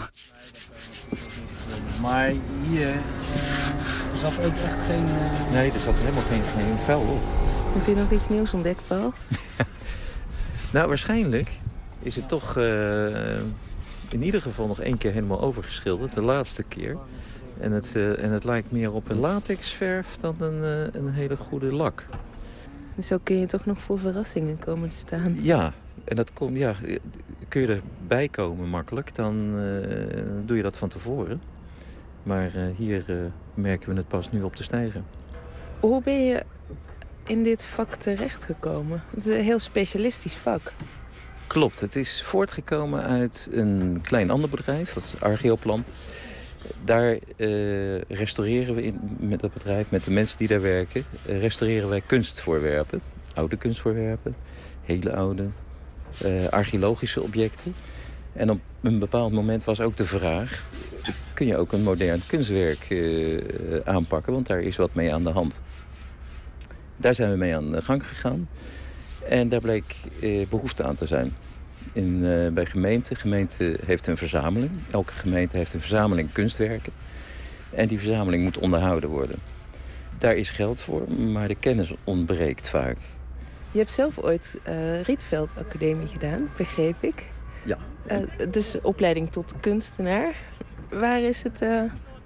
[2.02, 2.34] Maar
[2.70, 2.96] hier eh,
[4.22, 5.06] zat ook echt geen...
[5.06, 7.22] eh, Nee, er zat helemaal geen, geen vuil op.
[7.78, 9.14] Heb je nog iets nieuws ontdekt, Paul?
[10.74, 11.60] Nou, waarschijnlijk
[12.00, 13.40] is het toch eh,
[14.10, 16.16] in ieder geval nog één keer helemaal overgeschilderd.
[16.16, 16.98] De laatste keer.
[17.60, 21.38] En het, eh, en het lijkt meer op een latexverf dan een, eh, een hele
[21.38, 22.06] goede lak.
[22.96, 25.38] Dus zo kun je toch nog voor verrassingen komen te staan.
[25.42, 25.74] Ja,
[26.04, 26.76] en dat komt, ja,
[27.48, 27.68] kun je
[28.02, 29.52] erbij komen makkelijk, dan
[30.46, 31.42] doe je dat van tevoren.
[32.24, 33.04] Maar hier
[33.54, 35.06] merken we het pas nu op te stijgen.
[35.80, 36.44] Hoe ben je
[37.30, 39.04] in dit vak terechtgekomen?
[39.10, 40.74] Het is een heel specialistisch vak.
[41.48, 45.84] Klopt, het is voortgekomen uit een klein ander bedrijf, dat is Argeoplan.
[46.84, 51.40] Daar eh, restaureren we in, met dat bedrijf, met de mensen die daar werken, eh,
[51.40, 53.02] restaureren wij kunstvoorwerpen.
[53.34, 54.36] Oude kunstvoorwerpen,
[54.82, 55.48] hele oude,
[56.22, 57.74] eh, archeologische objecten.
[58.34, 60.64] En op een bepaald moment was ook de vraag,
[61.34, 62.88] kun je ook een modern kunstwerk
[63.84, 65.62] aanpakken, want daar is wat mee aan de hand.
[67.00, 68.48] Daar zijn we mee aan de gang gegaan.
[69.28, 71.36] En daar bleek eh, behoefte aan te zijn.
[71.94, 73.14] In, eh, bij gemeenten.
[73.14, 74.72] De gemeente heeft een verzameling.
[74.92, 76.94] Elke gemeente heeft een verzameling kunstwerken.
[77.70, 79.36] En die verzameling moet onderhouden worden.
[80.18, 82.98] Daar is geld voor, maar de kennis ontbreekt vaak.
[83.72, 87.26] Je hebt zelf ooit eh Rietveld Academie gedaan, begreep ik.
[87.66, 87.78] Ja.
[88.50, 90.36] Dus opleiding tot kunstenaar.
[90.90, 91.62] Waar is het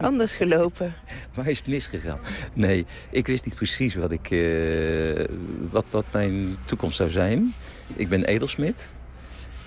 [0.03, 0.93] anders gelopen?
[1.35, 2.19] Waar is het misgegaan?
[2.53, 5.25] Nee, ik wist niet precies wat, ik, eh,
[5.69, 7.53] wat, wat mijn toekomst zou zijn.
[7.95, 8.93] Ik ben edelsmid.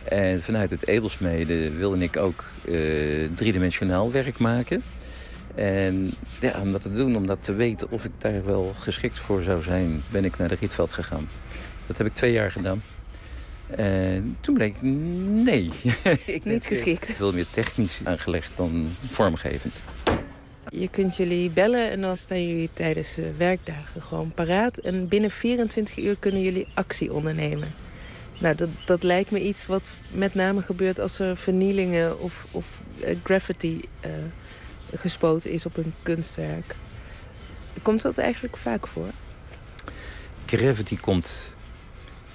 [0.04, 2.74] En vanuit het edelsmeden wilde ik ook eh,
[3.34, 4.82] driedimensionaal werk maken.
[5.54, 9.18] En ja, om dat te doen, om dat te weten of ik daar wel geschikt
[9.18, 11.28] voor zou zijn, ben ik naar de Rietveld gegaan.
[11.86, 12.82] Dat heb ik twee jaar gedaan.
[13.70, 15.70] En toen bleek, nee.
[16.24, 17.08] ik Niet geschikt.
[17.08, 19.74] Ik wil meer technisch aangelegd dan vormgevend.
[20.78, 24.76] Je kunt jullie bellen en dan staan jullie tijdens de werkdagen gewoon paraat.
[24.76, 27.74] En binnen 24 uur kunnen jullie actie ondernemen.
[28.38, 32.80] Nou, dat, dat lijkt me iets wat met name gebeurt als er vernielingen of, of
[33.00, 34.10] eh, graffiti eh,
[34.94, 36.74] gespoten is op een kunstwerk.
[37.82, 39.08] Komt dat eigenlijk vaak voor?
[40.46, 41.56] Gravity komt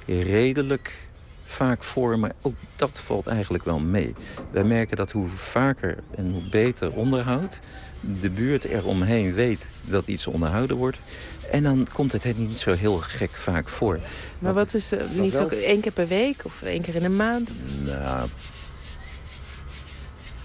[0.05, 1.07] redelijk
[1.51, 4.15] vaak voor, maar ook dat valt eigenlijk wel mee.
[4.51, 7.59] Wij merken dat hoe vaker en hoe beter onderhoud...
[8.01, 10.97] de buurt eromheen weet dat iets onderhouden wordt...
[11.51, 13.99] en dan komt het niet zo heel gek vaak voor.
[14.39, 17.15] Maar wat is eh, niet zo één keer per week of één keer in een
[17.15, 17.51] maand?
[17.83, 18.29] Nou,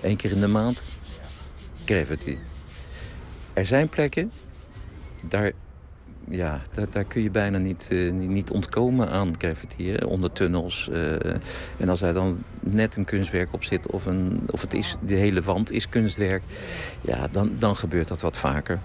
[0.02, 0.82] één keer in de maand.
[1.84, 2.36] Gravity.
[3.52, 4.32] Er zijn plekken,
[5.22, 5.52] daar,
[6.28, 9.34] ja, daar, daar kun je bijna niet, eh, niet, ontkomen aan.
[9.76, 10.04] Hè?
[10.04, 10.88] Onder tunnels.
[10.90, 11.34] eh,
[11.76, 15.14] en als daar dan net een kunstwerk op zit, of, een, of het is, de
[15.14, 16.42] hele wand is kunstwerk,
[17.00, 18.78] ja, dan, dan gebeurt dat wat vaker.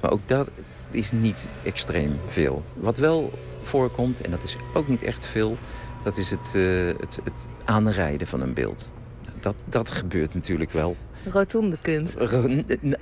[0.00, 0.50] Maar ook dat
[0.90, 2.62] is niet extreem veel.
[2.78, 3.32] Wat wel
[3.62, 5.56] voorkomt, en dat is ook niet echt veel,
[6.04, 8.92] dat is het, eh, het, het aanrijden van een beeld.
[9.40, 10.96] dat, dat gebeurt natuurlijk wel.
[11.30, 12.18] Rotonde kunst.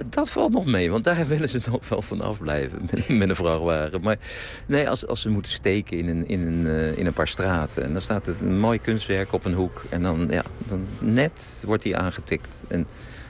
[0.06, 3.36] Dat valt nog mee, want daar willen ze nog wel van afblijven met, met een
[3.36, 4.00] vrachtwagen.
[4.00, 4.18] Maar
[4.66, 7.84] nee, als, als ze moeten steken in een, in, een, eh, in een paar straten...
[7.84, 9.84] en dan staat het een mooi kunstwerk op een hoek...
[9.88, 12.86] en dan, ja, dan net wordt die aangetikt en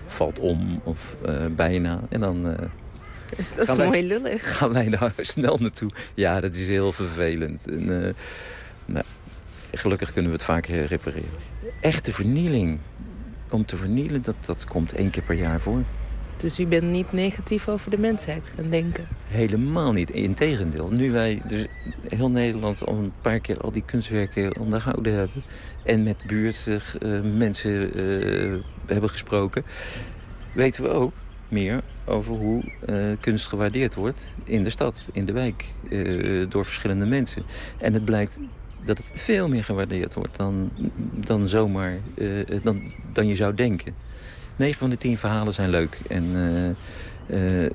[0.07, 2.01] valt om of eh, bijna.
[2.09, 2.47] En dan...
[2.49, 2.67] eh,
[3.57, 4.57] Dat is wij- mooi lullig.
[4.57, 5.91] Gaan wij daar snel naartoe?
[6.15, 7.69] Ja, dat is heel vervelend.
[7.71, 7.85] En,
[8.87, 9.05] nou,
[9.75, 11.29] gelukkig kunnen we het vaak repareren.
[11.81, 12.79] Echte vernieling.
[13.53, 15.83] Om te vernielen, dat, dat komt één keer per jaar voor.
[16.37, 19.07] Dus u bent niet negatief over de mensheid gaan denken.
[19.27, 20.11] Helemaal niet.
[20.11, 20.89] Integendeel.
[20.89, 21.67] Nu wij dus
[22.09, 25.43] heel Nederland al een paar keer al die kunstwerken onderhouden hebben...
[25.85, 29.65] en met buurtmensen eh hebben gesproken...
[30.55, 31.13] weten we ook
[31.49, 35.65] meer over hoe eh, kunst gewaardeerd wordt in de stad, in de wijk...
[35.91, 37.43] eh, door verschillende mensen.
[37.79, 38.41] En het blijkt
[38.85, 40.71] dat het veel meer gewaardeerd wordt dan,
[41.27, 42.29] dan zomaar eh,
[42.63, 43.95] dan, dan je zou denken.
[44.57, 45.99] 9 van de 10 verhalen zijn leuk.
[46.09, 47.71] En eh, eh,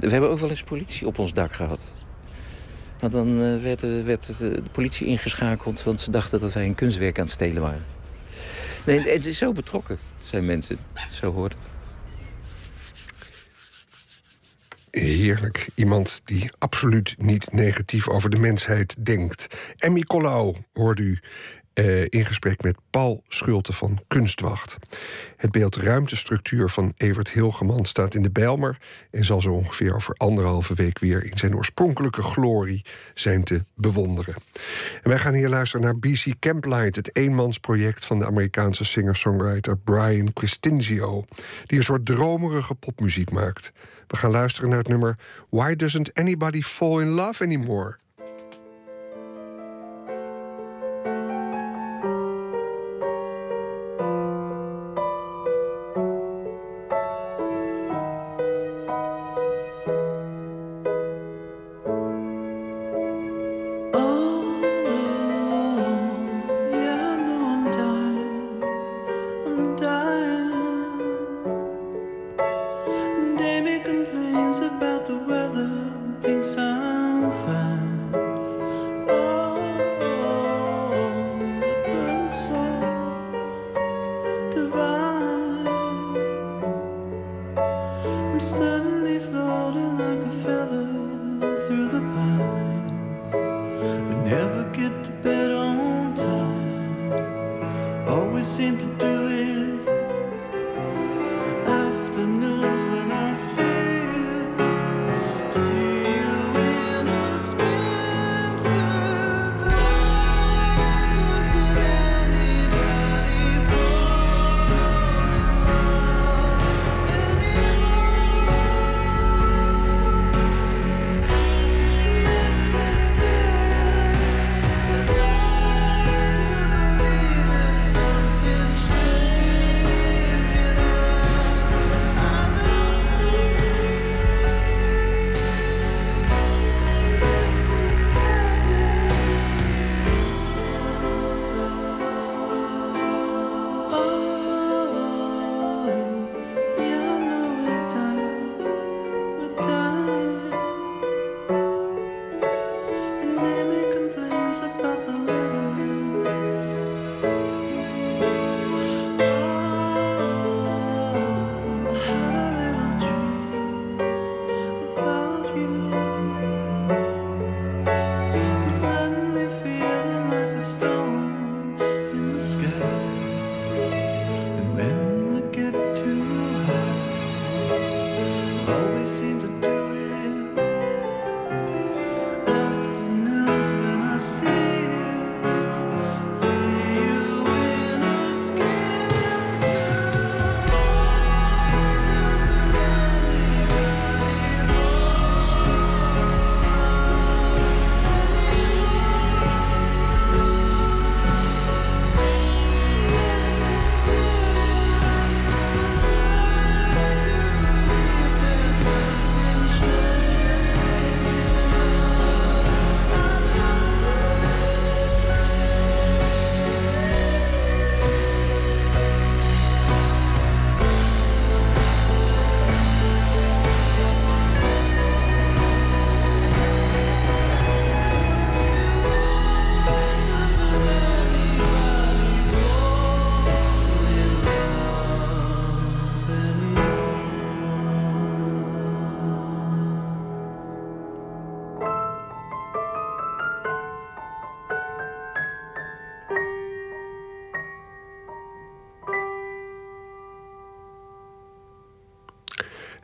[0.00, 1.94] we hebben ook wel eens politie op ons dak gehad.
[3.00, 5.82] Want dan werd, werd de politie ingeschakeld...
[5.82, 7.84] want ze dachten dat wij een kunstwerk aan het stelen waren.
[8.86, 10.78] Nee, het is zo betrokken, zijn mensen.
[11.10, 11.79] Zo hoort het.
[14.90, 15.68] Heerlijk.
[15.74, 19.46] Iemand die absoluut niet negatief over de mensheid denkt.
[19.76, 21.20] Emmy Colau hoorde u
[21.74, 24.76] eh, in gesprek met Paul Schulte van Kunstwacht.
[25.36, 28.78] Het beeld Ruimtestructuur van Evert Hilgeman staat in de Bijlmer...
[29.10, 31.24] en zal zo ongeveer over anderhalve week weer...
[31.24, 32.84] in zijn oorspronkelijke glorie
[33.14, 34.34] zijn te bewonderen.
[35.02, 36.96] En wij gaan hier luisteren naar BC Camplight...
[36.96, 41.24] het eenmansproject van de Amerikaanse singer-songwriter Brian Quistinzio...
[41.66, 43.72] die een soort dromerige popmuziek maakt.
[44.06, 45.18] We gaan luisteren naar het nummer
[45.50, 47.96] Why Doesn't Anybody Fall in Love Anymore?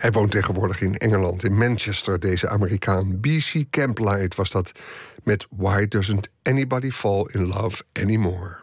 [0.07, 3.21] Hij woont tegenwoordig in Engeland, in Manchester, deze Amerikaan.
[3.21, 4.73] BC Camplight was dat
[5.25, 8.57] met Why Doesn't Anybody Fall in Love Anymore?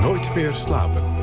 [0.00, 1.22] Nooit meer slapen.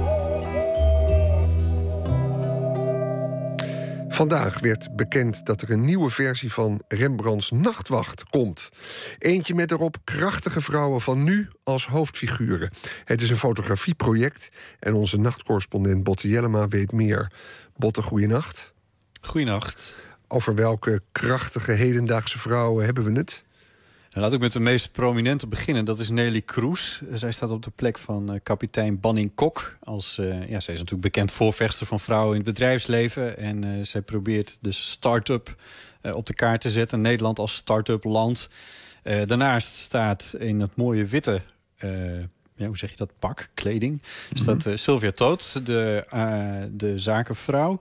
[4.20, 8.70] Vandaag werd bekend dat er een nieuwe versie van Rembrandts Nachtwacht komt.
[9.20, 12.72] Eentje met erop krachtige vrouwen van nu als hoofdfiguren.
[13.06, 14.50] Het is een fotografieproject
[14.80, 17.32] en onze nachtcorrespondent Botte Jellema weet meer.
[17.80, 18.74] Botte, goeienacht.
[19.22, 19.96] Goeienacht.
[20.28, 23.44] Over welke krachtige hedendaagse vrouwen hebben we het?
[24.10, 25.86] Nou, laat ik met de meest prominente beginnen.
[25.86, 27.02] Dat is Nelly Kroes.
[27.14, 29.78] Zij staat op de plek van uh, kapitein Banning Kok.
[29.84, 33.38] Als, uh, ja, zij is natuurlijk bekend voorvechter van vrouwen in het bedrijfsleven.
[33.38, 35.56] En uh, zij probeert de start-up
[36.12, 37.02] op de kaart te zetten.
[37.02, 38.50] Nederland als start-up land.
[39.04, 41.42] daarnaast staat in het mooie witte...
[42.60, 43.12] Ja, hoe zeg je dat?
[43.20, 44.02] Pak, kleding.
[44.34, 46.06] Staat uh, Sylvia Toot, de,
[46.72, 47.80] de zakenvrouw.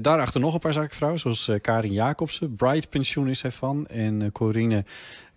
[0.00, 2.56] daarachter nog een paar zakenvrouwen, zoals Karin Jacobsen.
[2.56, 3.86] Bright Pensioen is hij van.
[3.86, 4.84] En Corine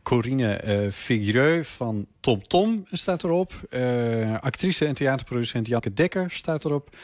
[0.03, 3.53] Corine uh, Figuureux van Tom Tom staat erop.
[3.69, 6.95] Uh, actrice en theaterproducent Janke Dekker staat erop.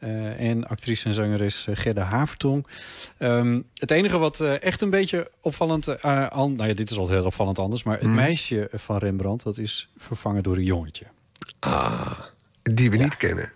[0.00, 2.66] Uh, en actrice en zangeres Gerda Havertong.
[3.18, 6.02] Um, het enige wat echt een beetje opvallend...
[6.02, 7.82] An, nou ja, dit is al heel opvallend anders...
[7.82, 8.14] maar het Mhm.
[8.14, 9.42] meisje van Rembrandt...
[9.42, 11.04] dat is vervangen door een jongetje.
[11.58, 12.20] Ah,
[12.62, 13.52] die we niet kennen.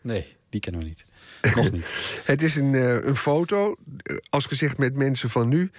[0.00, 1.04] Nee, die kennen we niet.
[1.54, 1.92] Nog niet.
[2.24, 5.70] Het is een, eh, een foto, eh, als gezegd met mensen van nu.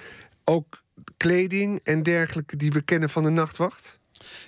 [0.44, 0.84] Ook
[1.18, 4.00] kleding en dergelijke die we kennen van de nachtwacht.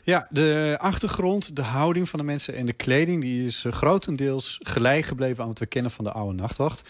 [0.04, 3.22] Ja, de achtergrond, de houding van de mensen en de kleding...
[3.22, 6.90] die is eh, grotendeels gelijk gebleven aan wat we kennen van de oude nachtwacht.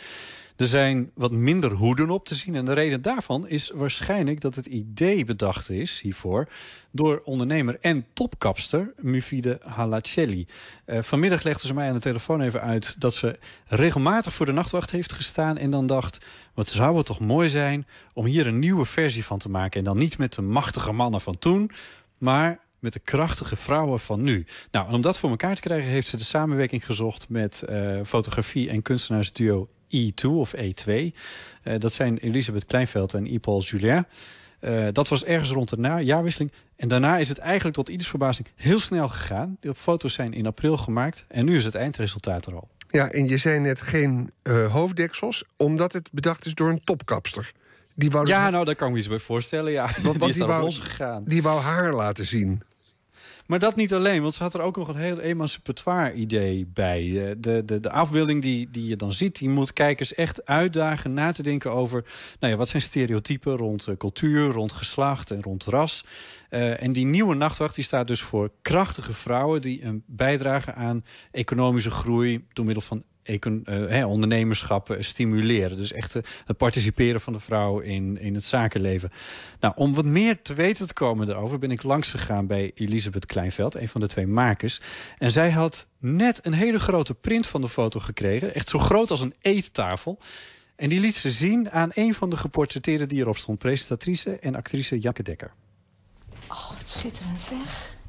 [0.62, 2.56] Er zijn wat minder hoeden op te zien.
[2.56, 6.48] En de reden daarvan is waarschijnlijk dat het idee bedacht is hiervoor...
[6.92, 10.48] door ondernemer en topkapster Mufide Halacelli.
[10.86, 13.02] Eh, vanmiddag legde ze mij aan de telefoon even uit...
[13.02, 15.58] dat ze regelmatig voor de nachtwacht heeft gestaan...
[15.58, 17.88] en dan dacht, wat zou het toch mooi zijn...
[18.14, 19.80] om hier een nieuwe versie van te maken.
[19.80, 21.72] En dan niet met de machtige mannen van toen...
[22.18, 24.46] maar met de krachtige vrouwen van nu.
[24.72, 25.90] Nou, en om dat voor elkaar te krijgen...
[25.90, 30.92] heeft ze de samenwerking gezocht met eh, fotografie- en kunstenaarsduo E2 of E2.
[31.64, 34.06] Eh, dat zijn Elisabeth Kleinveld en Ypaul Julien.
[34.60, 36.52] Eh, dat was ergens rond de jaarwisseling.
[36.76, 39.58] En daarna is het eigenlijk tot ieders verbazing heel snel gegaan.
[39.60, 41.26] De foto's zijn in april gemaakt.
[41.28, 42.68] En nu is het eindresultaat er al.
[42.90, 47.52] Ja, en je zei net geen eh, hoofddeksels, omdat het bedacht is door een topkapster.
[47.96, 49.72] Die wou, dus- Ja, nou, daar kan ik me iets bij voorstellen.
[49.72, 51.24] Ja, die want is die daar wou, losgegaan.
[51.24, 52.62] die wou haar laten zien.
[53.52, 57.30] Maar dat niet alleen, want ze had er ook nog een heel emancipatoire idee bij.
[57.30, 61.14] Eh, De, de, de afbeelding die, die je dan ziet, die moet kijkers echt uitdagen
[61.14, 62.06] na te denken over...
[62.40, 66.06] Nou ja, wat zijn stereotypen rond eh, cultuur, rond geslacht en rond ras.
[66.50, 69.62] Eh, en die nieuwe nachtwacht die staat dus voor krachtige vrouwen...
[69.62, 75.78] die een bijdragen aan economische groei door middel van econ- eh, ondernemerschap stimuleren.
[75.78, 79.12] Dus echt eh, het participeren van de vrouw in, in het zakenleven.
[79.60, 81.60] Nou, om wat meer te weten te komen daarover...
[81.60, 84.82] ben ik langs gegaan bij Elisabeth Kleinveld, een van de twee makers.
[85.18, 88.54] En zij had net een hele grote print van de foto gekregen.
[88.56, 90.20] Echt zo groot als een eettafel.
[90.76, 93.58] En die liet ze zien aan een van de geportretteerden die erop stond.
[93.60, 95.52] Presentatrice en actrice Janke Dekker.
[96.48, 98.00] Oh, wat schitterend zeg.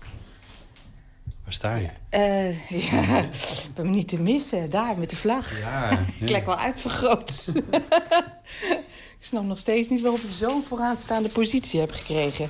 [1.52, 1.88] Waar sta je?
[2.08, 4.70] Eh, ja, ik ben me niet te missen.
[4.70, 5.60] Daar, met de vlag.
[5.60, 7.52] Ja, ik lijk wel uitvergroot.
[9.18, 12.48] ik snap nog steeds niet waarom ik zo'n vooraanstaande positie heb gekregen.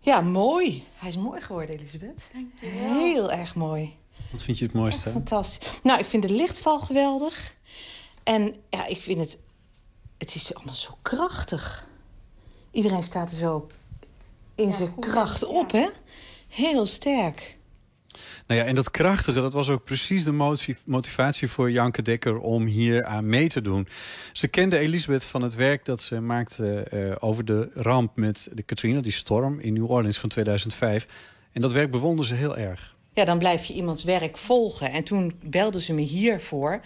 [0.00, 0.84] Ja, mooi.
[0.94, 2.30] Hij is mooi geworden, Elisabeth.
[2.60, 3.96] Heel erg mooi.
[4.30, 5.10] Wat vind je het mooiste?
[5.10, 5.80] Fantastisch.
[5.82, 7.54] Nou, ik vind de lichtval geweldig.
[8.22, 9.38] En ja, ik vind het...
[10.18, 11.86] Het is allemaal zo krachtig.
[12.70, 13.66] Iedereen staat er zo
[14.54, 15.88] in zijn kracht op, hè?
[16.48, 17.56] Heel sterk.
[18.46, 22.38] Nou ja, en dat krachtige, dat was ook precies de motiv- motivatie voor Janke Dekker
[22.38, 23.88] om hier aan mee te doen.
[24.32, 28.62] Ze kende Elisabeth van het werk dat ze maakte eh, over de ramp met de
[28.62, 31.06] Katrina, die storm in New Orleans van 2005.
[31.52, 32.96] En dat werk bewonder ze heel erg.
[33.12, 34.90] Ja, dan blijf je iemands werk volgen.
[34.90, 36.80] En toen belde ze me hiervoor.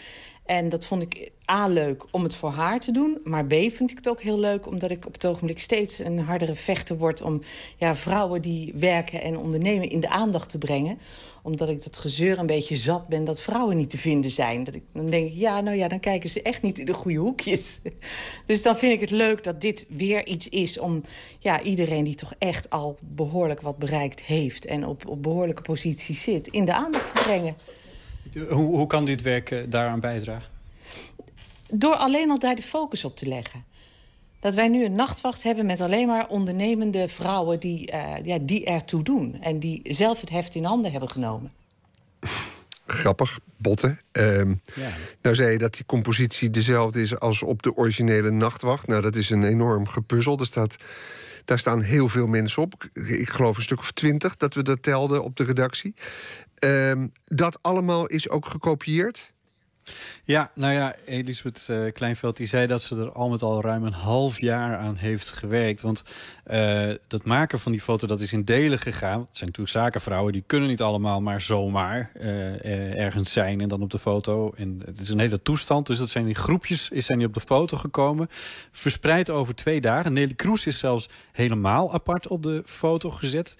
[0.45, 3.19] En dat vond ik A leuk om het voor haar te doen.
[3.24, 6.19] Maar B vind ik het ook heel leuk omdat ik op het ogenblik steeds een
[6.19, 7.41] hardere vechter word om
[7.79, 10.99] ja, vrouwen die werken en ondernemen in de aandacht te brengen.
[11.43, 14.65] Omdat ik dat gezeur een beetje zat ben dat vrouwen niet te vinden zijn.
[14.65, 17.19] Dat ik dan denk, ja, nou ja, dan kijken ze echt niet in de goede
[17.19, 17.81] hoekjes.
[18.47, 21.01] Dus dan vind ik het leuk dat dit weer iets is om
[21.39, 26.23] ja, iedereen die toch echt al behoorlijk wat bereikt heeft en op, op behoorlijke posities
[26.23, 27.57] zit, in de aandacht te brengen.
[28.49, 30.52] Hoe, hoe kan dit werk eh, daaraan bijdragen?
[31.74, 33.65] Door alleen al daar de focus op te leggen.
[34.40, 38.65] Dat wij nu een nachtwacht hebben met alleen maar ondernemende vrouwen die, eh, ja, die
[38.65, 39.36] ertoe doen.
[39.40, 41.53] En die zelf het heft in handen hebben genomen.
[42.86, 44.01] grappig, botten.
[44.12, 44.90] Ehm, Ja.
[45.23, 48.86] Nou zei je dat die compositie dezelfde is als op de originele Nachtwacht.
[48.86, 50.39] Nou, dat is een enorm gepuzzel.
[50.39, 50.77] Er staat,
[51.44, 52.74] daar staan heel veel mensen op.
[52.93, 55.94] Ik- Ik geloof een stuk of twintig dat we dat telden op de redactie.
[56.59, 59.32] Ehm, dat allemaal is ook gekopieerd.
[60.25, 63.85] Ja, nou ja, Elisabeth eh, Kleinveld die zei dat ze er al met al ruim
[63.85, 65.81] een half jaar aan heeft gewerkt.
[65.81, 66.03] Want
[66.45, 69.21] eh, dat maken van die foto, dat is in delen gegaan.
[69.21, 73.83] Het zijn natuurlijk zakenvrouwen, die kunnen niet allemaal maar zomaar eh, ergens zijn en dan
[73.83, 74.53] op de foto.
[74.57, 77.35] En het is een hele toestand, dus dat zijn die groepjes, is zijn die op
[77.35, 78.29] de foto gekomen.
[78.71, 80.13] Verspreid over twee dagen.
[80.13, 83.57] Nelly Kroes is zelfs helemaal apart op de foto gezet.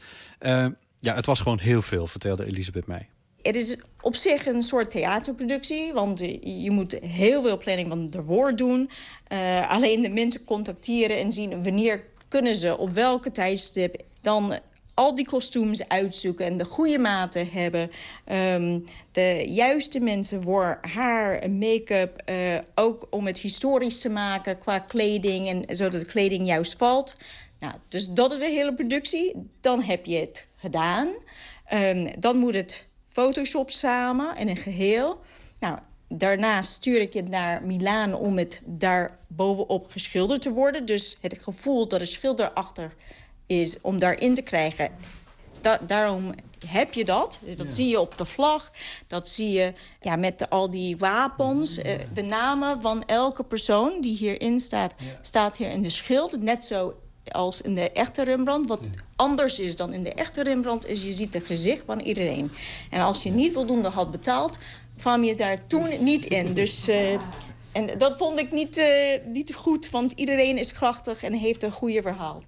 [1.01, 3.09] Ja, het was gewoon heel veel, vertelde Elisabeth mij.
[3.43, 8.23] Het is op zich een soort theaterproductie, want je moet heel veel planning van de
[8.23, 8.91] woord doen.
[9.29, 14.59] Eh, alleen de mensen contacteren en zien wanneer kunnen ze op welke tijdstip dan
[14.95, 17.91] al die kostuums uitzoeken en de goede maten hebben.
[18.25, 18.81] Ehm,
[19.13, 25.49] de juiste mensen voor haar make-up, eh, ook om het historisch te maken qua kleding
[25.49, 27.17] en zodat de kleding juist valt.
[27.59, 29.51] Nou, dus dat is een hele productie.
[29.61, 31.09] Dan heb je het gedaan.
[31.65, 35.21] Ehm, dan moet het Photoshop samen in een geheel.
[35.59, 35.79] Nou,
[36.09, 40.87] daarna stuur ik het naar Milaan om het daar bovenop geschilderd te worden.
[40.87, 42.95] Dus het gevoel dat er schilder achter
[43.47, 44.91] is om daarin te krijgen.
[45.61, 46.35] Da- daarom
[46.67, 47.39] heb je dat.
[47.57, 48.71] Dat zie je op de vlag.
[49.07, 51.79] Dat zie je ja, met de- al die wapens.
[51.79, 56.41] eh, de namen van elke persoon die hierin staat, staat hier in de schild.
[56.41, 56.95] Net zo
[57.29, 58.69] als in de echte Rembrandt.
[58.69, 60.89] Wat anders is dan in de echte Rembrandt...
[60.89, 62.51] is je ziet het gezicht van iedereen.
[62.91, 64.59] En als je niet voldoende had betaald...
[65.01, 66.55] kwam je daar toen niet in.
[66.55, 66.89] Dus...
[66.89, 67.13] eh,
[67.73, 68.87] en dat vond ik niet, eh,
[69.27, 72.43] niet goed, want iedereen is krachtig en heeft een goede verhaal.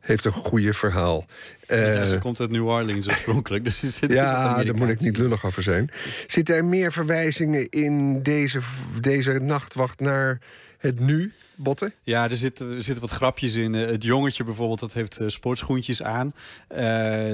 [0.00, 1.24] Heeft een goede verhaal.
[1.68, 3.64] Ja, Eh, ze komt uit New Orleans oorspronkelijk.
[3.64, 5.90] Dus zit dus Ja, daar moet ik niet lullig over zijn.
[6.26, 8.60] Zitten er meer verwijzingen in deze,
[9.00, 10.38] deze nachtwacht naar
[10.78, 11.32] het nu,
[11.62, 11.92] Botten?
[12.02, 13.74] Ja, er zitten, zitten wat grapjes in.
[13.74, 16.34] Eh, Het jongetje bijvoorbeeld, dat heeft eh, sportschoentjes aan.
[16.68, 16.78] Eh,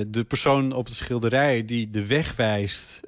[0.07, 3.01] de persoon op de schilderij die de weg wijst...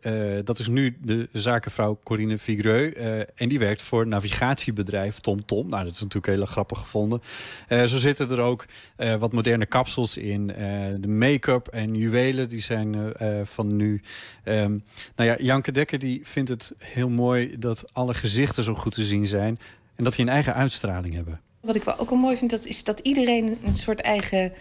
[0.45, 2.95] dat is nu de zakenvrouw Corine Vigreux.
[3.35, 5.47] en die werkt voor navigatiebedrijf TomTom.
[5.47, 5.69] Tom.
[5.69, 7.23] Nou, dat is natuurlijk heel grappig gevonden.
[7.69, 8.67] Zo zitten er ook
[9.19, 10.47] wat moderne kapsels in.
[11.01, 13.13] De make-up en juwelen, die zijn
[13.43, 14.03] van nu.
[14.45, 14.79] Ehm,
[15.17, 17.59] nou ja, Janke Dekker die vindt het heel mooi...
[17.59, 19.57] dat alle gezichten zo goed te zien zijn...
[19.99, 21.41] en dat die een eigen uitstraling hebben.
[21.61, 24.53] Wat ik wel ook wel mooi vind, dat is dat iedereen een soort eigen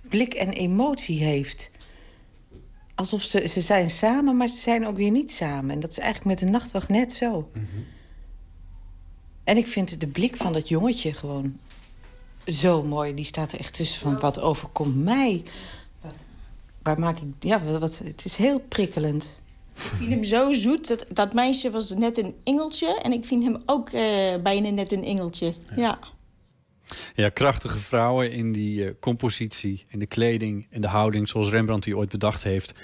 [0.00, 1.70] blik en emotie heeft.
[2.94, 5.70] Alsof ze, ze zijn samen, maar ze zijn ook weer niet samen.
[5.70, 7.50] En dat is eigenlijk met de nachtwacht net zo.
[9.44, 11.58] En ik vind de blik van dat jongetje gewoon
[12.46, 13.14] zo mooi.
[13.14, 15.42] Die staat er echt tussen van, wat overkomt mij?
[16.00, 16.24] Wat,
[16.82, 17.28] waar maak ik...
[17.38, 19.42] Ja, wat, het is heel prikkelend.
[19.76, 20.88] Ik vind hem zo zoet.
[20.88, 23.00] Dat, dat meisje was net een engeltje.
[23.02, 25.54] En ik vind hem ook eh, bijna net een engeltje.
[25.76, 25.98] Ja.
[27.14, 31.28] Ja, krachtige vrouwen in die eh, compositie, in de kleding en de houding...
[31.28, 32.74] zoals Rembrandt die ooit bedacht heeft...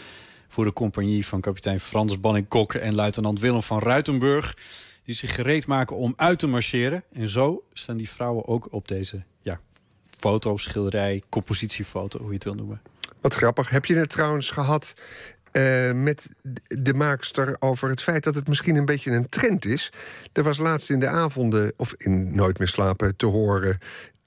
[0.49, 2.75] voor de compagnie van kapitein Frans Banning-Kok...
[2.75, 4.57] en luitenant Willem van Ruitenburg...
[5.05, 7.05] die zich gereed maken om uit te marcheren.
[7.13, 9.61] En zo staan die vrouwen ook op deze ja,
[10.17, 12.19] foto, schilderij, compositiefoto...
[12.19, 12.83] hoe je het wil noemen.
[13.21, 13.71] Wat grappig.
[13.71, 14.95] Heb je het trouwens gehad
[15.53, 16.29] eh, met
[16.69, 19.93] de maakster over het feit dat het misschien een beetje een trend is?
[20.33, 23.79] Er was laatst in de avonden, of in Nooit meer slapen, te horen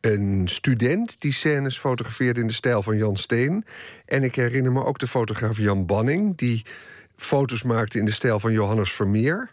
[0.02, 3.65] een student die scènes fotografeerde in de stijl van Jan Steen.
[4.06, 6.65] En ik herinner me ook de fotograaf Jan Banning, die
[7.15, 9.49] foto's maakte in de stijl van Johannes Vermeer.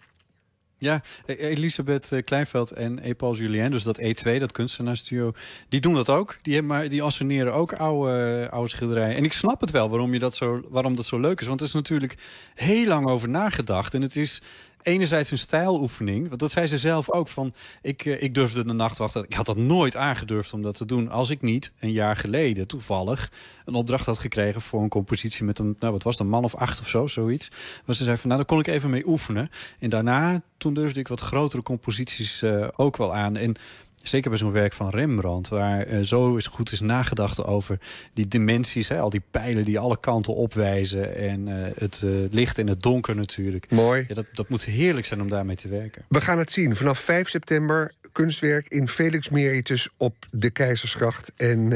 [0.83, 5.33] Ja, E- Elisabeth eh, Kleinveld en Epal Julien, dus dat E2, dat kunstenaarsstudio,
[5.69, 6.39] die doen dat ook.
[6.43, 9.17] Die, hebben maar, die asseneren ook oude, oude schilderijen.
[9.17, 11.47] En ik snap het wel waarom, je dat zo, waarom dat zo leuk is.
[11.47, 12.17] Want er is natuurlijk
[12.55, 13.95] heel lang over nagedacht.
[13.95, 14.43] En het is
[14.83, 16.29] enerzijds een stijloefening.
[16.29, 19.47] Want dat zei ze zelf ook van, ik, eh, ik durfde de nachtwacht, ik had
[19.47, 21.11] dat nooit aangedurfd om dat te doen.
[21.11, 23.31] Als ik niet een jaar geleden toevallig
[23.65, 26.55] een opdracht had gekregen voor een compositie met een, nou wat was een man of
[26.55, 27.51] acht of zo, zoiets.
[27.85, 29.51] Maar ze zei van, nou daar kon ik even mee oefenen.
[29.79, 33.37] En daarna, toen durfde ik wat grotere composities eh, ook wel aan.
[33.37, 33.55] En
[34.03, 37.79] Zeker bij zo'n werk van Rembrandt, waar eh, zo is goed is nagedacht over
[38.13, 42.59] die dimensies, hè, al die pijlen die alle kanten opwijzen en eh, het eh, licht
[42.59, 43.71] en het donker natuurlijk.
[43.71, 44.05] Mooi.
[44.09, 46.05] Ja, dat, dat moet heerlijk zijn om daarmee te werken.
[46.09, 46.77] We gaan het zien.
[46.77, 51.33] Vanaf 5 september kunstwerk in Felix Meritus op de Keizersgracht.
[51.37, 51.71] En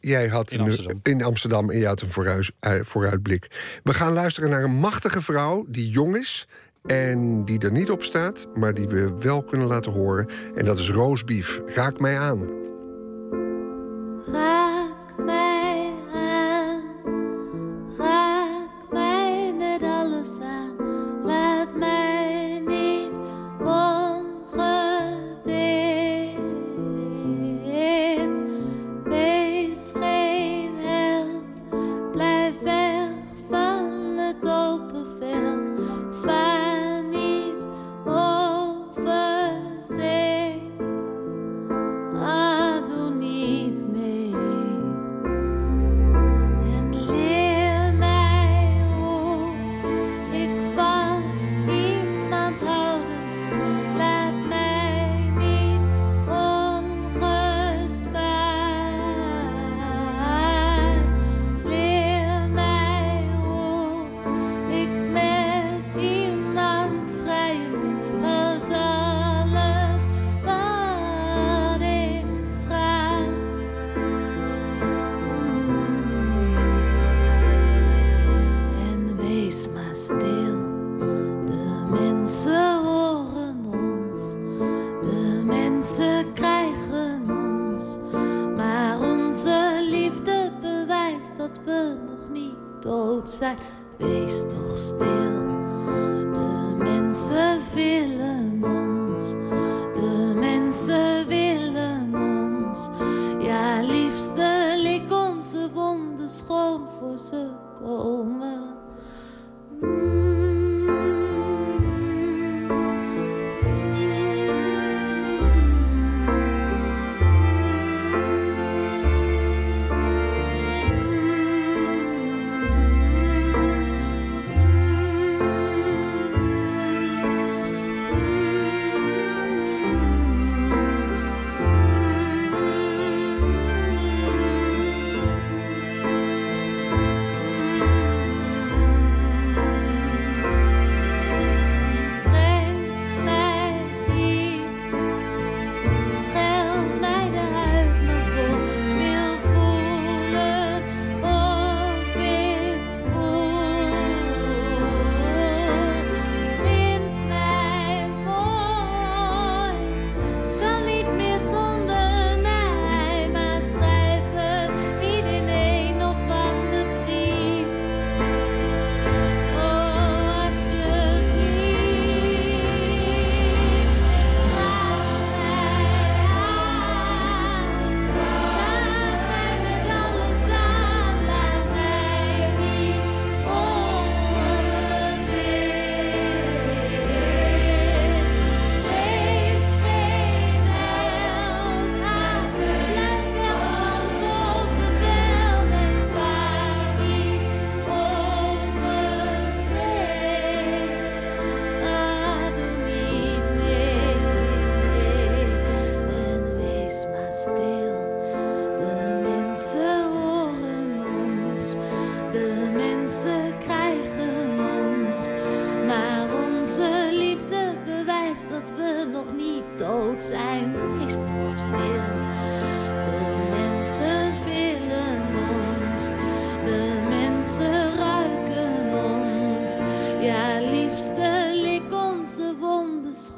[0.00, 1.00] jij had In een- Amsterdam.
[1.02, 3.50] in Amsterdam en jij had een eh, vooruitblik.
[3.82, 6.48] We gaan luisteren naar een machtige vrouw die jong is.
[6.82, 10.26] En die er niet op staat, maar die we wel kunnen laten horen.
[10.54, 11.62] En dat is Roosbief.
[11.66, 12.71] Raak mij aan.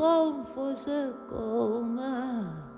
[0.05, 2.74] Schoon voor ze komen.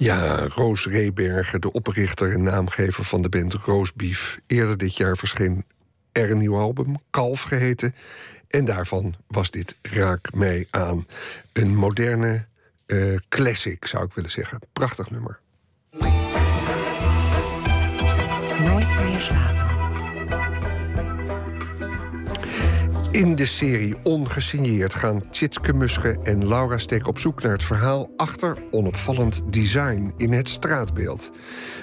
[0.00, 4.38] Ja, Roos Reberger, de oprichter en naamgever van de band Roosbeef.
[4.46, 5.64] Eerder dit jaar verscheen
[6.12, 7.94] er een nieuw album, Kalf geheten.
[8.48, 11.06] En daarvan was dit Raak mij aan.
[11.52, 12.44] Een moderne
[12.86, 14.58] eh, classic, zou ik willen zeggen.
[14.72, 15.40] Prachtig nummer.
[18.58, 19.69] Nooit meer slapen.
[23.10, 28.10] In de serie Ongesigneerd gaan Tjitske Musche en Laura Steek op zoek naar het verhaal
[28.16, 31.30] achter onopvallend design in het straatbeeld.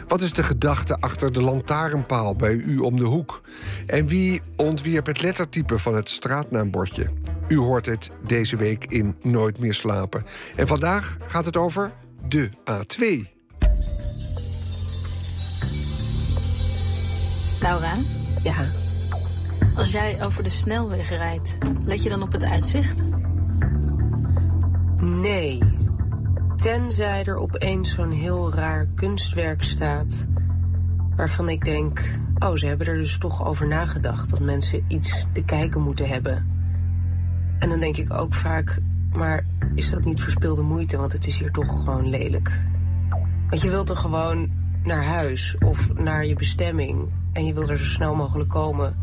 [0.07, 3.41] Wat is de gedachte achter de lantaarnpaal bij u om de hoek?
[3.85, 7.11] En wie ontwierp het lettertype van het straatnaambordje?
[7.47, 10.25] U hoort het deze week in Nooit meer slapen.
[10.55, 11.91] En vandaag gaat het over
[12.27, 13.05] de A2.
[17.61, 17.93] Laura?
[18.43, 18.86] Ja.
[19.77, 23.01] Als jij over de snelweg rijdt, let je dan op het uitzicht?
[24.99, 25.59] Nee.
[26.55, 30.27] Tenzij er opeens zo'n heel raar kunstwerk staat.
[31.15, 34.29] waarvan ik denk: oh, ze hebben er dus toch over nagedacht.
[34.29, 36.45] dat mensen iets te kijken moeten hebben.
[37.59, 38.81] En dan denk ik ook vaak:
[39.13, 39.45] maar
[39.75, 40.97] is dat niet verspilde moeite?
[40.97, 42.61] Want het is hier toch gewoon lelijk.
[43.49, 44.49] Want je wilt er gewoon
[44.83, 47.09] naar huis of naar je bestemming.
[47.33, 48.95] En je wilt er zo snel mogelijk komen.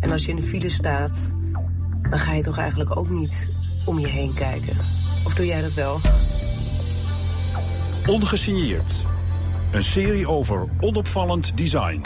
[0.00, 1.30] En als je in de file staat,
[2.10, 3.48] dan ga je toch eigenlijk ook niet
[3.84, 4.76] om je heen kijken.
[5.24, 6.00] Of doe jij dat wel?
[8.06, 8.92] Ongesigneerd.
[9.72, 12.02] Een serie over onopvallend design.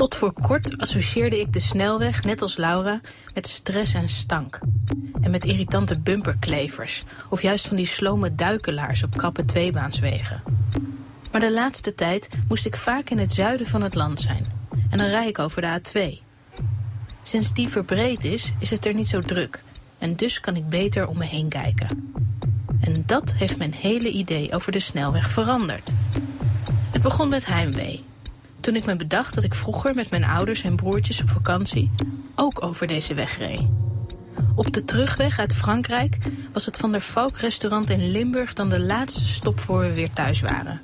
[0.00, 3.00] Tot voor kort associeerde ik de snelweg, net als Laura,
[3.34, 4.58] met stress en stank.
[5.20, 7.04] En met irritante bumperklevers.
[7.28, 10.42] Of juist van die slome duikelaars op kappe tweebaanswegen.
[11.32, 14.46] Maar de laatste tijd moest ik vaak in het zuiden van het land zijn.
[14.90, 16.22] En dan rij ik over de A2.
[17.22, 19.62] Sinds die verbreed is, is het er niet zo druk.
[19.98, 22.14] En dus kan ik beter om me heen kijken.
[22.80, 25.90] En dat heeft mijn hele idee over de snelweg veranderd.
[26.90, 28.08] Het begon met heimwee.
[28.60, 31.90] Toen ik me bedacht dat ik vroeger met mijn ouders en broertjes op vakantie
[32.34, 33.62] ook over deze weg reed.
[34.54, 36.16] Op de terugweg uit Frankrijk
[36.52, 40.12] was het Van der Valk restaurant in Limburg dan de laatste stop voor we weer
[40.12, 40.80] thuis waren.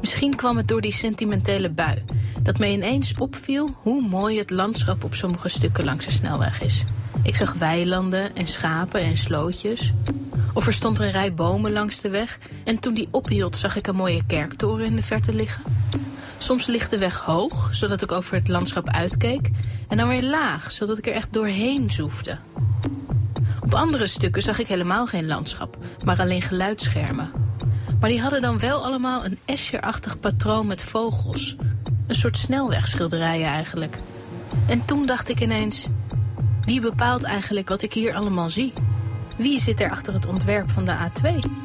[0.00, 2.04] Misschien kwam het door die sentimentele bui,
[2.40, 6.84] dat me ineens opviel hoe mooi het landschap op sommige stukken langs de snelweg is.
[7.22, 9.92] Ik zag weilanden en schapen en slootjes.
[10.52, 13.86] Of er stond een rij bomen langs de weg en toen die ophield zag ik
[13.86, 15.62] een mooie kerktoren in de verte liggen.
[16.42, 19.50] Soms ligt de weg hoog, zodat ik over het landschap uitkeek.
[19.88, 22.38] En dan weer laag, zodat ik er echt doorheen zoefde.
[23.60, 27.30] Op andere stukken zag ik helemaal geen landschap, maar alleen geluidsschermen.
[28.00, 31.56] Maar die hadden dan wel allemaal een Escher-achtig patroon met vogels.
[32.06, 33.98] Een soort snelwegschilderijen eigenlijk.
[34.68, 35.88] En toen dacht ik ineens...
[36.64, 38.72] Wie bepaalt eigenlijk wat ik hier allemaal zie?
[39.36, 41.61] Wie zit er achter het ontwerp van de A2?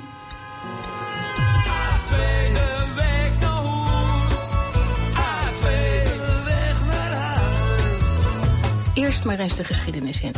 [8.97, 10.31] Eerst maar eens de geschiedenis in.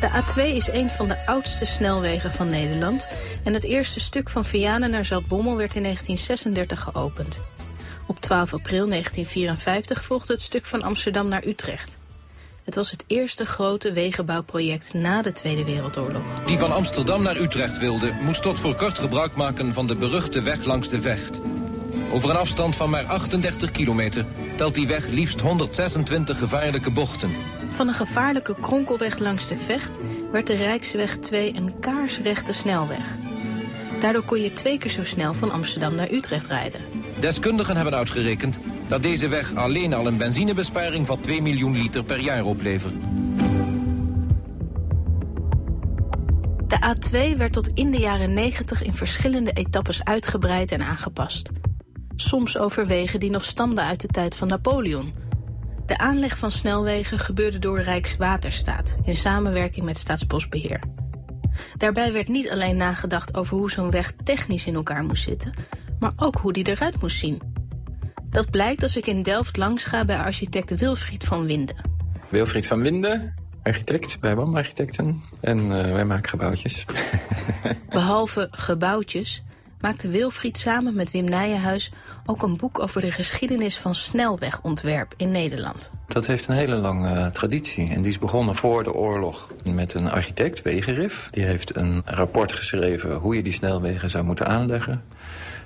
[0.00, 3.06] De A2 is een van de oudste snelwegen van Nederland...
[3.44, 7.38] en het eerste stuk van Vianen naar Zaltbommel werd in 1936 geopend.
[8.06, 11.98] Op 12 april 1954 volgde het stuk van Amsterdam naar Utrecht.
[12.64, 16.24] Het was het eerste grote wegenbouwproject na de Tweede Wereldoorlog.
[16.46, 20.42] Die van Amsterdam naar Utrecht wilde, moest tot voor kort gebruik maken van de beruchte
[20.42, 21.40] weg langs de Vecht.
[22.12, 24.24] Over een afstand van maar 38 kilometer
[24.56, 27.30] telt die weg liefst 126 gevaarlijke bochten.
[27.82, 29.98] Van een gevaarlijke kronkelweg langs de Vecht
[30.32, 33.16] werd de Rijksweg 2 een kaarsrechte snelweg.
[34.00, 36.80] Daardoor kon je twee keer zo snel van Amsterdam naar Utrecht rijden.
[37.20, 42.20] Deskundigen hebben uitgerekend dat deze weg alleen al een benzinebesparing van 2 miljoen liter per
[42.20, 42.94] jaar oplevert.
[46.66, 51.50] De A2 werd tot in de jaren 90 in verschillende etappes uitgebreid en aangepast.
[52.16, 55.30] Soms over wegen die nog stamden uit de tijd van Napoleon.
[55.86, 58.96] De aanleg van snelwegen gebeurde door Rijkswaterstaat...
[59.04, 60.80] in samenwerking met Staatsbosbeheer.
[61.76, 65.52] Daarbij werd niet alleen nagedacht over hoe zo'n weg technisch in elkaar moest zitten...
[65.98, 67.42] maar ook hoe die eruit moest zien.
[68.30, 71.76] Dat blijkt als ik in Delft langs ga bij architect Wilfried van Winden.
[72.28, 75.22] Wilfried van Winden, architect bij BAM Architecten.
[75.40, 76.84] En eh, wij maken gebouwtjes.
[77.90, 79.42] Behalve gebouwtjes
[79.82, 81.90] maakte Wilfried samen met Wim Nijenhuis...
[82.26, 85.90] ook een boek over de geschiedenis van snelwegontwerp in Nederland.
[86.06, 87.90] Dat heeft een hele lange eh, traditie.
[87.90, 91.28] En die is begonnen voor de oorlog met een architect, Wegenrif.
[91.30, 95.02] Die heeft een rapport geschreven hoe je die snelwegen zou moeten aanleggen.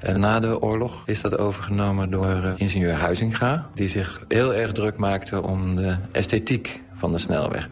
[0.00, 3.70] En na de oorlog is dat overgenomen door eh, ingenieur Huizinga...
[3.74, 7.68] die zich heel erg druk maakte om de esthetiek van de snelweg.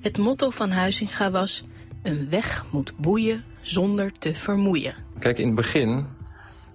[0.00, 1.64] Het motto van Huizinga was...
[2.02, 4.94] een weg moet boeien zonder te vermoeien.
[5.18, 6.06] Kijk, in het begin,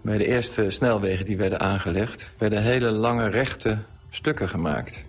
[0.01, 2.31] bij de eerste snelwegen die werden aangelegd...
[2.37, 3.77] werden hele lange rechte
[4.09, 5.03] stukken gemaakt.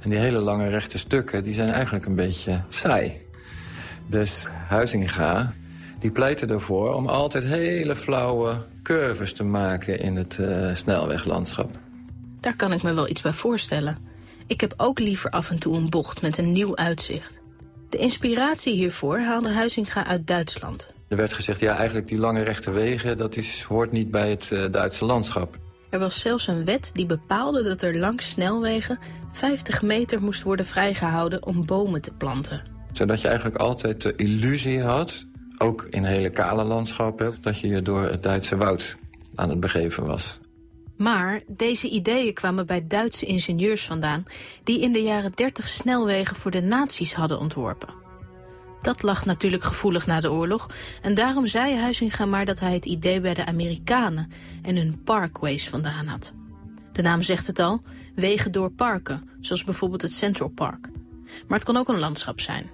[0.00, 3.20] En die hele lange rechte stukken die zijn eigenlijk een beetje saai.
[4.06, 5.52] Dus Huizinga
[6.02, 11.70] die pleitte ervoor om altijd hele flauwe curves te maken in het uh, snelweglandschap.
[12.40, 13.98] Daar kan ik me wel iets bij voorstellen.
[14.46, 17.38] Ik heb ook liever af en toe een bocht met een nieuw uitzicht.
[17.88, 20.88] De inspiratie hiervoor haalde Huizinga uit Duitsland.
[21.12, 23.18] Er werd gezegd, ja, eigenlijk die lange rechte wegen...
[23.18, 25.58] dat is, hoort niet bij het uh, Duitse landschap.
[25.90, 28.98] Er was zelfs een wet die bepaalde dat er langs snelwegen
[29.32, 32.62] 50 meter moest worden vrijgehouden om bomen te planten.
[32.92, 35.26] Zodat je eigenlijk altijd de illusie had,
[35.58, 37.34] ook in hele kale landschappen...
[37.40, 38.96] dat je je door het Duitse woud
[39.34, 40.38] aan het begeven was.
[40.96, 44.24] Maar deze ideeën kwamen bij Duitse ingenieurs vandaan...
[44.64, 48.01] die in de jaren 30 snelwegen voor de nazi's hadden ontworpen.
[48.82, 50.66] Dat lag natuurlijk gevoelig na de oorlog.
[51.02, 54.30] En daarom zei Huizinga maar dat hij het idee bij de Amerikanen
[54.62, 56.32] en hun parkways vandaan had.
[56.92, 57.82] De naam zegt het al,
[58.14, 60.88] wegen door parken, zoals bijvoorbeeld het Central Park.
[61.48, 62.70] Maar het kan ook een landschap zijn.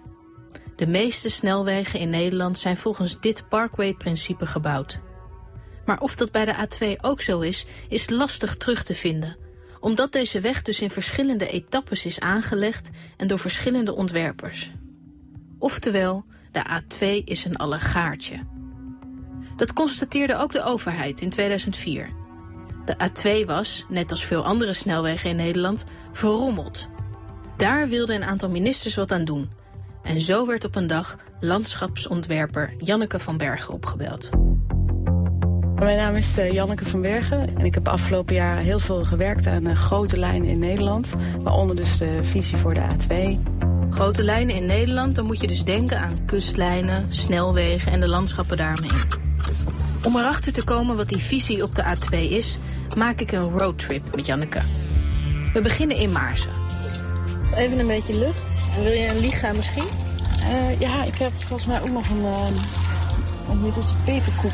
[0.77, 5.01] De meeste snelwegen in Nederland zijn volgens dit parkway-principe gebouwd.
[5.85, 9.37] Maar of dat bij de A2 ook zo is, is lastig terug te vinden.
[9.81, 14.71] Omdat deze weg dus in verschillende etappes is aangelegd en door verschillende ontwerpers.
[15.59, 18.39] Oftewel, de A2 is een allegaartje.
[19.57, 22.11] Dat constateerde ook de overheid in 2004.
[22.85, 26.89] De A2 was, net als veel andere snelwegen in Nederland, verrommeld.
[27.57, 29.51] Daar wilden een aantal ministers wat aan doen.
[30.03, 34.31] En zo werd op een dag landschapsontwerper Janneke van Bergen opgebeld.
[35.75, 39.47] Mijn naam is eh, Janneke van Bergen en ik heb afgelopen jaar heel veel gewerkt
[39.47, 41.15] aan eh, grote lijnen in Nederland.
[41.43, 43.58] Waaronder dus de visie voor de A2.
[43.90, 48.56] Grote lijnen in Nederland, dan moet je dus denken aan kustlijnen, snelwegen en de landschappen
[48.56, 48.90] daarmee.
[50.05, 52.59] Om erachter te komen wat die visie op de A2 is,
[52.97, 54.62] maak ik een roadtrip met Janneke.
[55.52, 56.51] We beginnen in Maarsen.
[57.55, 58.60] Even een beetje lucht.
[58.77, 59.86] En wil je een liga misschien?
[60.48, 62.48] Eh, ja, ik heb volgens mij ook nog een, uh,
[63.51, 64.52] een, dit is een peperkoek.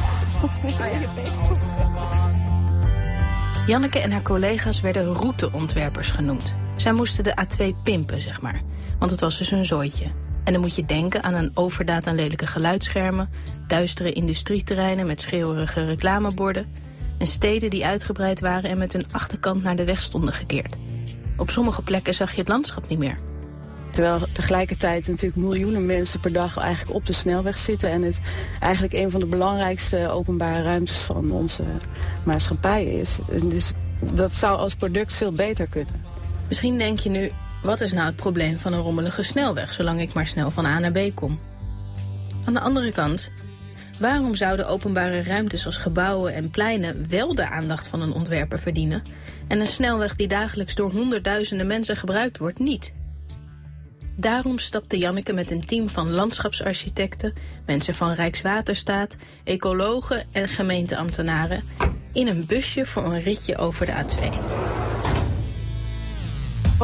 [3.66, 6.54] Janneke en haar collega's werden routeontwerpers genoemd.
[6.76, 8.60] Zij moesten de A2 pimpen, zeg maar.
[8.98, 10.06] Want het was dus een zooitje.
[10.44, 13.30] En dan moet je denken aan een overdaad aan lelijke geluidsschermen...
[13.66, 16.66] duistere industrieterreinen met schreeuwerige reclameborden...
[17.18, 20.76] en steden die uitgebreid waren en met hun achterkant naar de weg stonden gekeerd.
[21.36, 23.18] Op sommige plekken zag je het landschap niet meer.
[23.90, 27.90] Terwijl tegelijkertijd natuurlijk miljoenen mensen per dag eigenlijk op de snelweg zitten.
[27.90, 28.20] En het
[28.60, 31.62] eigenlijk een van de belangrijkste openbare ruimtes van onze
[32.22, 33.18] maatschappij is.
[33.32, 33.72] En dus
[34.12, 36.02] dat zou als product veel beter kunnen.
[36.48, 37.30] Misschien denk je nu,
[37.64, 39.72] wat is nou het probleem van een rommelige snelweg...
[39.72, 41.40] zolang ik maar snel van A naar B kom?
[42.44, 43.30] Aan de andere kant,
[43.98, 47.08] waarom zouden openbare ruimtes als gebouwen en pleinen...
[47.08, 49.02] wel de aandacht van een ontwerper verdienen...
[49.48, 52.92] en een snelweg die dagelijks door honderdduizenden mensen gebruikt wordt niet...
[54.16, 57.32] Daarom stapte Janneke met een team van landschapsarchitecten...
[57.66, 61.64] mensen van Rijkswaterstaat, ecologen en gemeenteambtenaren...
[62.12, 64.93] in een busje voor een ritje over de A2.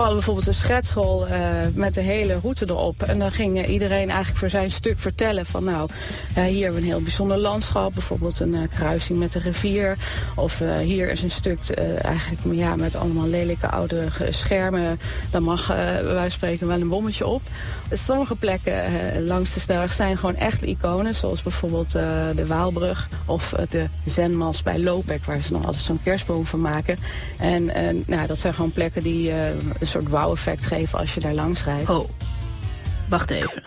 [0.01, 1.35] Hadden bijvoorbeeld een schetschool uh,
[1.75, 3.03] met de hele route erop.
[3.03, 5.91] En dan ging uh, iedereen eigenlijk voor zijn stuk vertellen van nou,
[6.39, 7.93] uh, hier hebben we een heel bijzonder landschap.
[7.93, 9.97] Bijvoorbeeld een kruising met de rivier.
[10.37, 11.71] Of hier is een stuk
[12.03, 15.01] eigenlijk ja, met allemaal lelijke oude schermen.
[15.31, 15.67] Daar mag
[16.03, 17.43] wij spreken wel een bommetje op.
[17.93, 18.85] Sommige plekken
[19.27, 21.15] langs de snelweg zijn gewoon echt iconen.
[21.15, 21.93] Zoals bijvoorbeeld
[22.35, 25.25] de Waalbrug of de Zenmas bij Lopek.
[25.25, 26.99] Waar ze nog altijd zo'n kerstboom van maken.
[27.39, 27.65] En
[28.07, 29.33] nou, dat zijn gewoon plekken die
[29.91, 31.91] soort wow-effect geven als je daar langs rijdt.
[31.91, 32.09] Oh,
[33.09, 33.63] wacht even.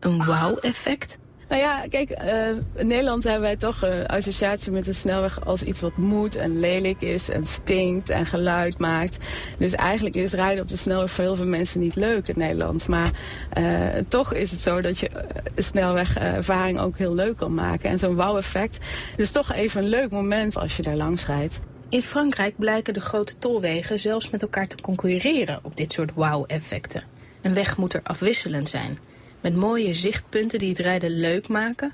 [0.00, 1.18] Een wow-effect?
[1.48, 5.62] Nou ja, kijk, uh, in Nederland hebben wij toch een associatie met de snelweg als
[5.62, 9.16] iets wat moet en lelijk is en stinkt en geluid maakt.
[9.58, 12.88] Dus eigenlijk is rijden op de snelweg voor heel veel mensen niet leuk in Nederland.
[12.88, 13.10] Maar
[13.58, 13.64] uh,
[14.08, 15.10] toch is het zo dat je
[15.54, 17.90] een snelwegervaring ook heel leuk kan maken.
[17.90, 18.78] En zo'n wow-effect
[19.16, 21.60] is toch even een leuk moment als je daar langs rijdt.
[21.90, 27.04] In Frankrijk blijken de grote tolwegen zelfs met elkaar te concurreren op dit soort wow-effecten.
[27.42, 28.98] Een weg moet er afwisselend zijn,
[29.40, 31.92] met mooie zichtpunten die het rijden leuk maken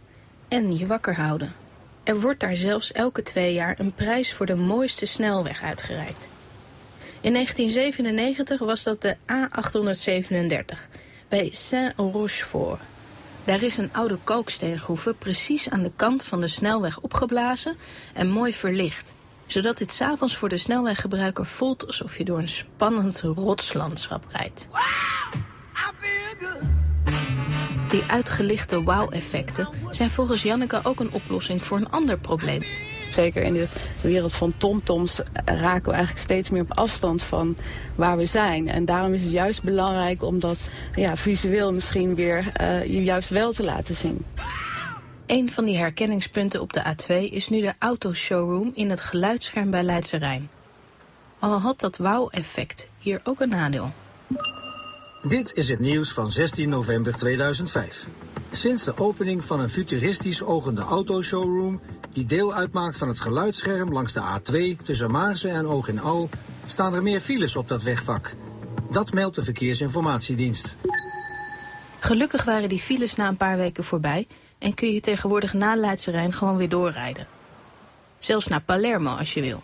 [0.48, 1.52] en je wakker houden.
[2.02, 6.26] Er wordt daar zelfs elke twee jaar een prijs voor de mooiste snelweg uitgereikt.
[7.20, 10.78] In 1997 was dat de A837
[11.28, 12.80] bij Saint-Rochefort.
[13.44, 17.76] Daar is een oude kooksteengroeve precies aan de kant van de snelweg opgeblazen
[18.14, 19.14] en mooi verlicht
[19.46, 24.68] zodat dit s'avonds voor de snelweggebruiker voelt alsof je door een spannend rotslandschap rijdt.
[27.88, 32.62] Die uitgelichte wow-effecten zijn volgens Janneke ook een oplossing voor een ander probleem.
[33.10, 33.68] Zeker in de
[34.02, 37.56] wereld van tomtoms raken we eigenlijk steeds meer op afstand van
[37.94, 38.68] waar we zijn.
[38.68, 43.28] En daarom is het juist belangrijk om dat ja, visueel misschien weer uh, je juist
[43.28, 44.24] wel te laten zien.
[45.26, 49.82] Een van die herkenningspunten op de A2 is nu de autoshowroom in het geluidsscherm bij
[49.82, 50.50] Leidse Rijn.
[51.38, 53.92] Al had dat wauw-effect hier ook een nadeel.
[55.28, 58.06] Dit is het nieuws van 16 november 2005.
[58.50, 61.80] Sinds de opening van een futuristisch ogende autoshowroom...
[62.12, 66.28] die deel uitmaakt van het geluidsscherm langs de A2 tussen Maarsen en Oog in Al...
[66.66, 68.34] staan er meer files op dat wegvak.
[68.90, 70.74] Dat meldt de Verkeersinformatiedienst.
[71.98, 74.26] Gelukkig waren die files na een paar weken voorbij
[74.64, 77.26] en kun je tegenwoordig na Leidse Rijn gewoon weer doorrijden.
[78.18, 79.62] Zelfs naar Palermo als je wil.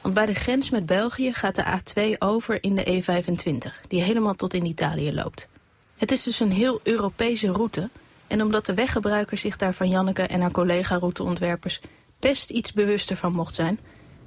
[0.00, 4.34] Want bij de grens met België gaat de A2 over in de E25, die helemaal
[4.34, 5.48] tot in Italië loopt.
[5.96, 7.88] Het is dus een heel Europese route.
[8.26, 11.80] En omdat de weggebruiker zich daar van Janneke en haar collega-routeontwerpers
[12.18, 13.78] best iets bewuster van mocht zijn,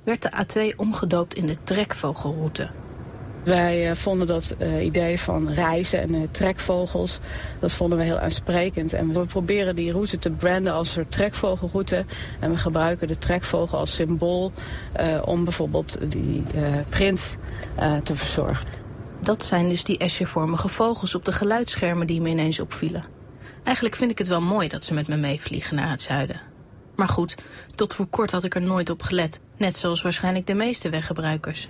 [0.03, 2.69] werd de A2 omgedoopt in de trekvogelroute.
[3.48, 7.19] Wij uh, vonden dat uh, idee van reizen en uh, trekvogels,
[7.60, 8.94] dat vonden we heel aansprekend.
[8.94, 12.06] En we proberen die route te branden als een soort trekvogelroute.
[12.40, 14.52] En we gebruiken de trekvogel als symbool
[15.26, 16.44] om bijvoorbeeld die
[16.90, 17.36] prins
[18.03, 18.68] te verzorgen.
[19.22, 23.03] Dat zijn dus die esjevormige vogels op de geluidsschermen die me ineens opvielen.
[23.64, 26.41] Eigenlijk vind ik het wel mooi dat ze met me meevliegen naar het zuiden.
[26.95, 27.36] Maar goed,
[27.76, 29.40] tot voor kort had ik er nooit op gelet.
[29.57, 31.69] Net zoals waarschijnlijk de meeste weggebruikers.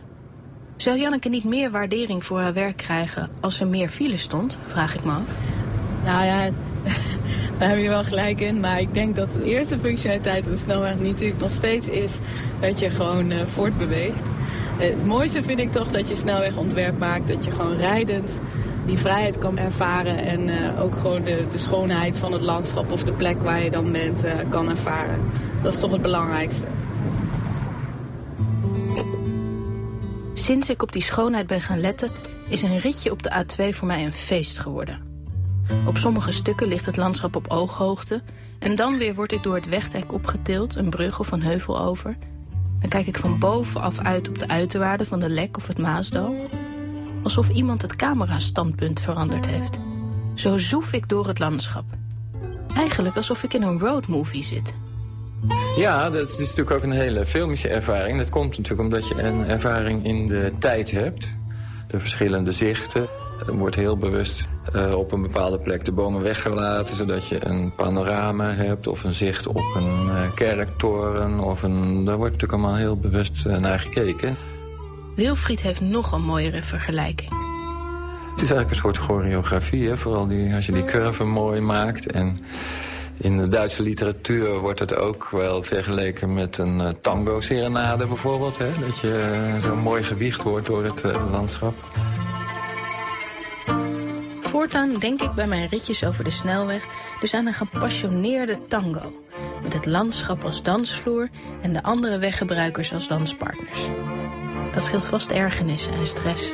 [0.78, 4.58] Zou Janneke niet meer waardering voor haar werk krijgen als er meer file stond?
[4.66, 5.22] Vraag ik me af.
[6.06, 6.50] Nou ja,
[7.58, 8.60] daar heb je wel gelijk in.
[8.60, 12.18] Maar ik denk dat de eerste functionaliteit van de snelweg natuurlijk nog steeds is
[12.60, 14.22] dat je gewoon eh, voortbeweegt.
[14.78, 17.28] Het mooiste vind ik toch dat je snelwegontwerp maakt.
[17.28, 18.40] Dat je gewoon rijdend
[18.86, 20.18] die vrijheid kan ervaren.
[20.18, 23.72] En eh, ook gewoon de, de schoonheid van het landschap of de plek waar je
[23.72, 25.20] dan bent eh, kan ervaren.
[25.62, 26.66] Dat is toch het belangrijkste.
[30.48, 32.10] Sinds ik op die schoonheid ben gaan letten,
[32.50, 35.02] is een ritje op de A2 voor mij een feest geworden.
[35.88, 38.22] Op sommige stukken ligt het landschap op ooghoogte...
[38.60, 42.18] en dan weer word ik door het wegdek opgetild, een brug of een heuvel over.
[42.80, 46.36] Dan kijk ik van bovenaf uit op de uiterwaarden van de Lek of het Maasdal.
[47.24, 49.78] Alsof iemand het camerastandpunt veranderd heeft.
[50.34, 51.86] Zo zoef ik door het landschap.
[52.76, 54.74] Eigenlijk alsof ik in een roadmovie zit.
[55.78, 58.18] Ja, dat is natuurlijk ook een hele filmische ervaring.
[58.18, 61.36] Dat komt natuurlijk omdat je een ervaring in de tijd hebt.
[61.88, 63.08] De verschillende zichten.
[63.48, 66.96] Er wordt heel bewust uh, op een bepaalde plek de bomen weggelaten...
[66.96, 71.40] zodat je een panorama hebt of een zicht op een uh, kerktoren.
[71.40, 74.36] Of een, daar wordt natuurlijk allemaal heel bewust uh, naar gekeken.
[75.16, 77.30] Wilfried heeft nog een mooiere vergelijking.
[78.32, 79.98] Het is eigenlijk een soort choreografie, hè?
[79.98, 82.12] vooral die, als je die curven mooi maakt.
[82.12, 82.38] En
[83.18, 88.58] in de Duitse literatuur wordt het ook wel vergeleken met een uh, tango-serenade bijvoorbeeld.
[88.58, 88.70] Hè?
[88.80, 91.74] Dat je uh, zo mooi gewicht wordt door het uh, landschap.
[94.40, 96.86] Voortaan denk ik bij mijn ritjes over de snelweg
[97.22, 99.24] dus aan een gepassioneerde tango.
[99.64, 101.30] Met het landschap als dansvloer
[101.62, 103.80] en de andere weggebruikers als danspartners.
[104.74, 106.54] Dat scheelt vast ergernis en stress.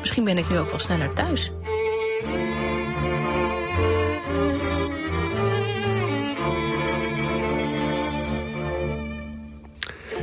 [0.00, 1.52] Misschien ben ik nu ook wel sneller thuis.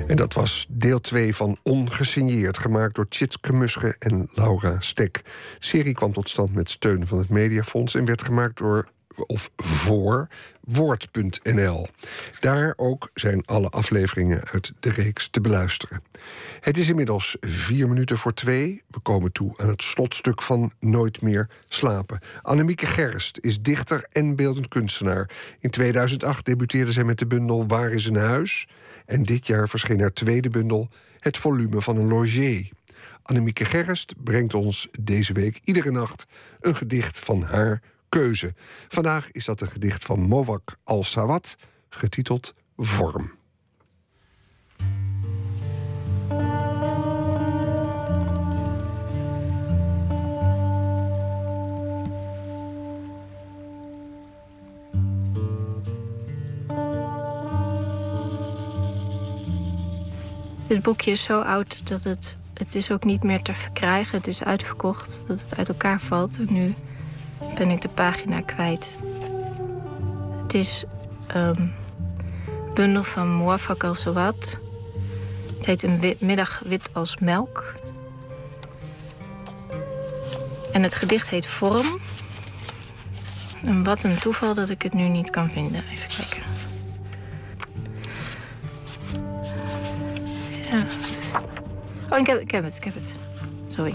[0.08, 5.14] En dat was deel 2 van Ongesigneerd, gemaakt door Tjitske Musche en Laura Stek.
[5.14, 8.88] De serie kwam tot stand met steun van het Mediafonds en werd gemaakt door
[9.26, 10.28] of voor
[10.68, 11.88] woord.nl.
[12.40, 16.04] Daar ook zijn alle afleveringen uit de reeks te beluisteren.
[16.60, 18.84] Het is inmiddels vier minuten voor twee.
[18.88, 22.20] We komen toe aan het slotstuk van Nooit meer slapen.
[22.42, 25.30] Annemieke Gerst is dichter en beeldend kunstenaar.
[25.60, 28.68] In 2008 debuteerde zij met de bundel Waar is een huis?
[29.06, 30.90] En dit jaar verscheen haar tweede bundel
[31.20, 32.70] Het volume van een logier.
[33.22, 36.26] Annemieke Gerst brengt ons deze week iedere nacht
[36.60, 38.54] een gedicht van haar keuze.
[38.88, 41.56] Vandaag is dat een gedicht van Mowak al-Sawat,
[41.90, 43.36] getiteld Vorm.
[60.68, 64.18] Dit boekje is zo oud dat het, het is ook niet meer te verkrijgen.
[64.18, 66.50] Het is uitverkocht, dat het uit elkaar valt.
[66.50, 66.76] Nu
[67.56, 68.96] ben ik de pagina kwijt.
[70.42, 70.84] Het is
[71.36, 71.74] um,
[72.74, 74.60] bundel van Muafak al Sawat.
[75.58, 77.76] Het heet Een middag wit als melk.
[80.72, 81.98] En het gedicht heet Vorm.
[83.64, 85.84] En wat een toeval dat ik het nu niet kan vinden.
[85.92, 86.42] Even kijken.
[90.72, 90.84] Ja.
[92.10, 93.16] Oh, ik heb, ik heb het, ik heb het.
[93.68, 93.94] Sorry.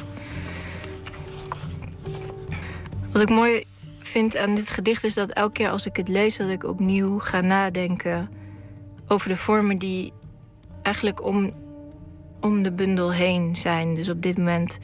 [3.13, 3.65] Wat ik mooi
[3.99, 7.19] vind aan dit gedicht is dat elke keer als ik het lees, dat ik opnieuw
[7.19, 8.31] ga nadenken
[9.07, 10.13] over de vormen die
[10.83, 11.53] eigenlijk om,
[12.41, 13.95] om de bundel heen zijn.
[13.95, 14.79] Dus op dit moment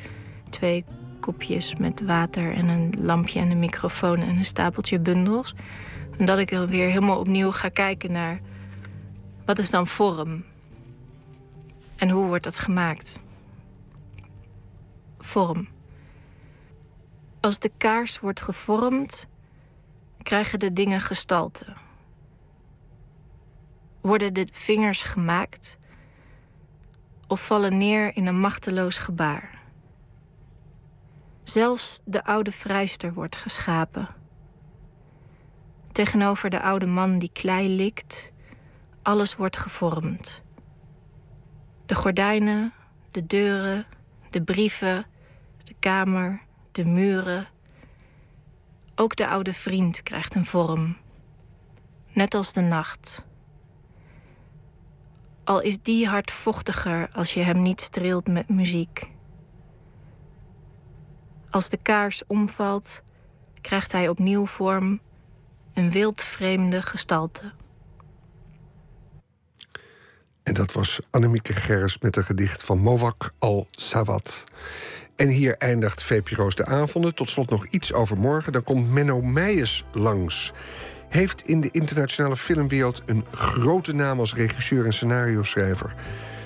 [0.51, 0.85] twee
[1.21, 5.55] kopjes met water en een lampje en een microfoon en een stapeltje bundels.
[6.19, 8.41] En dat ik dan weer helemaal opnieuw ga kijken naar
[9.45, 10.45] wat is dan vorm?
[11.97, 13.21] En hoe wordt dat gemaakt?
[15.19, 15.69] Vorm.
[17.40, 19.28] Als de kaars wordt gevormd,
[20.23, 21.77] krijgen de dingen gestalte.
[24.01, 25.78] Worden de vingers gemaakt
[27.27, 29.62] of vallen neer in een machteloos gebaar.
[31.43, 34.09] Zelfs de oude vrijster wordt geschapen.
[35.93, 38.32] Tegenover de oude man die klei likt,
[39.02, 40.43] alles wordt gevormd.
[41.86, 42.73] De gordijnen,
[43.10, 43.86] de deuren,
[44.31, 45.06] de brieven,
[45.62, 46.47] de kamer,
[46.79, 47.47] de muren.
[48.95, 50.97] Ook de oude vriend krijgt een vorm.
[52.13, 53.27] Net als de nacht.
[55.45, 59.11] Al is die hardvochtiger als je hem niet streelt met muziek.
[61.51, 63.03] Als de kaars omvalt,
[63.61, 65.01] krijgt hij opnieuw vorm
[65.75, 67.53] een wildvreemde gestalte.
[70.43, 74.45] En dat was Annemieke Gerris met een gedicht van Mowak al-Sawat.
[75.19, 77.15] En hier eindigt VPRO's de avonden.
[77.15, 78.53] Tot slot nog iets over morgen.
[78.53, 80.53] Dan komt Menno Meijers langs.
[81.09, 85.95] Heeft in de internationale filmwereld een grote naam als regisseur en scenario-schrijver.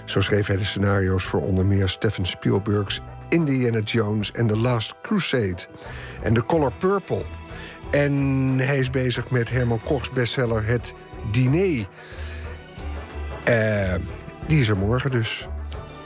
[0.05, 4.95] Zo schreef hij de scenario's voor onder meer Steven Spielberg's Indiana Jones en The Last
[5.03, 5.67] Crusade.
[6.23, 7.25] En The Color Purple.
[7.91, 8.15] En
[8.59, 10.95] hij is bezig met Herman Koch's bestseller Het
[11.31, 11.87] Diner.
[13.45, 13.95] Eh,
[14.47, 15.49] die is er morgen dus.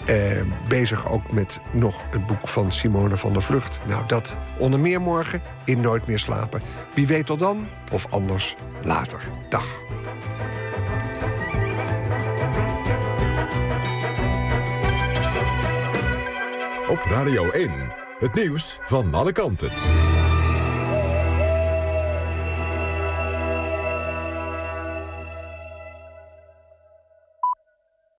[0.06, 3.80] Eh, bezig ook met nog het boek van Simone van der Vlucht.
[3.86, 6.60] Nou, dat onder meer morgen in Nooit meer slapen.
[6.94, 9.20] Wie weet tot dan, of anders later.
[9.48, 9.64] Dag.
[16.88, 17.70] Op Radio 1,
[18.18, 19.70] het nieuws van alle kanten.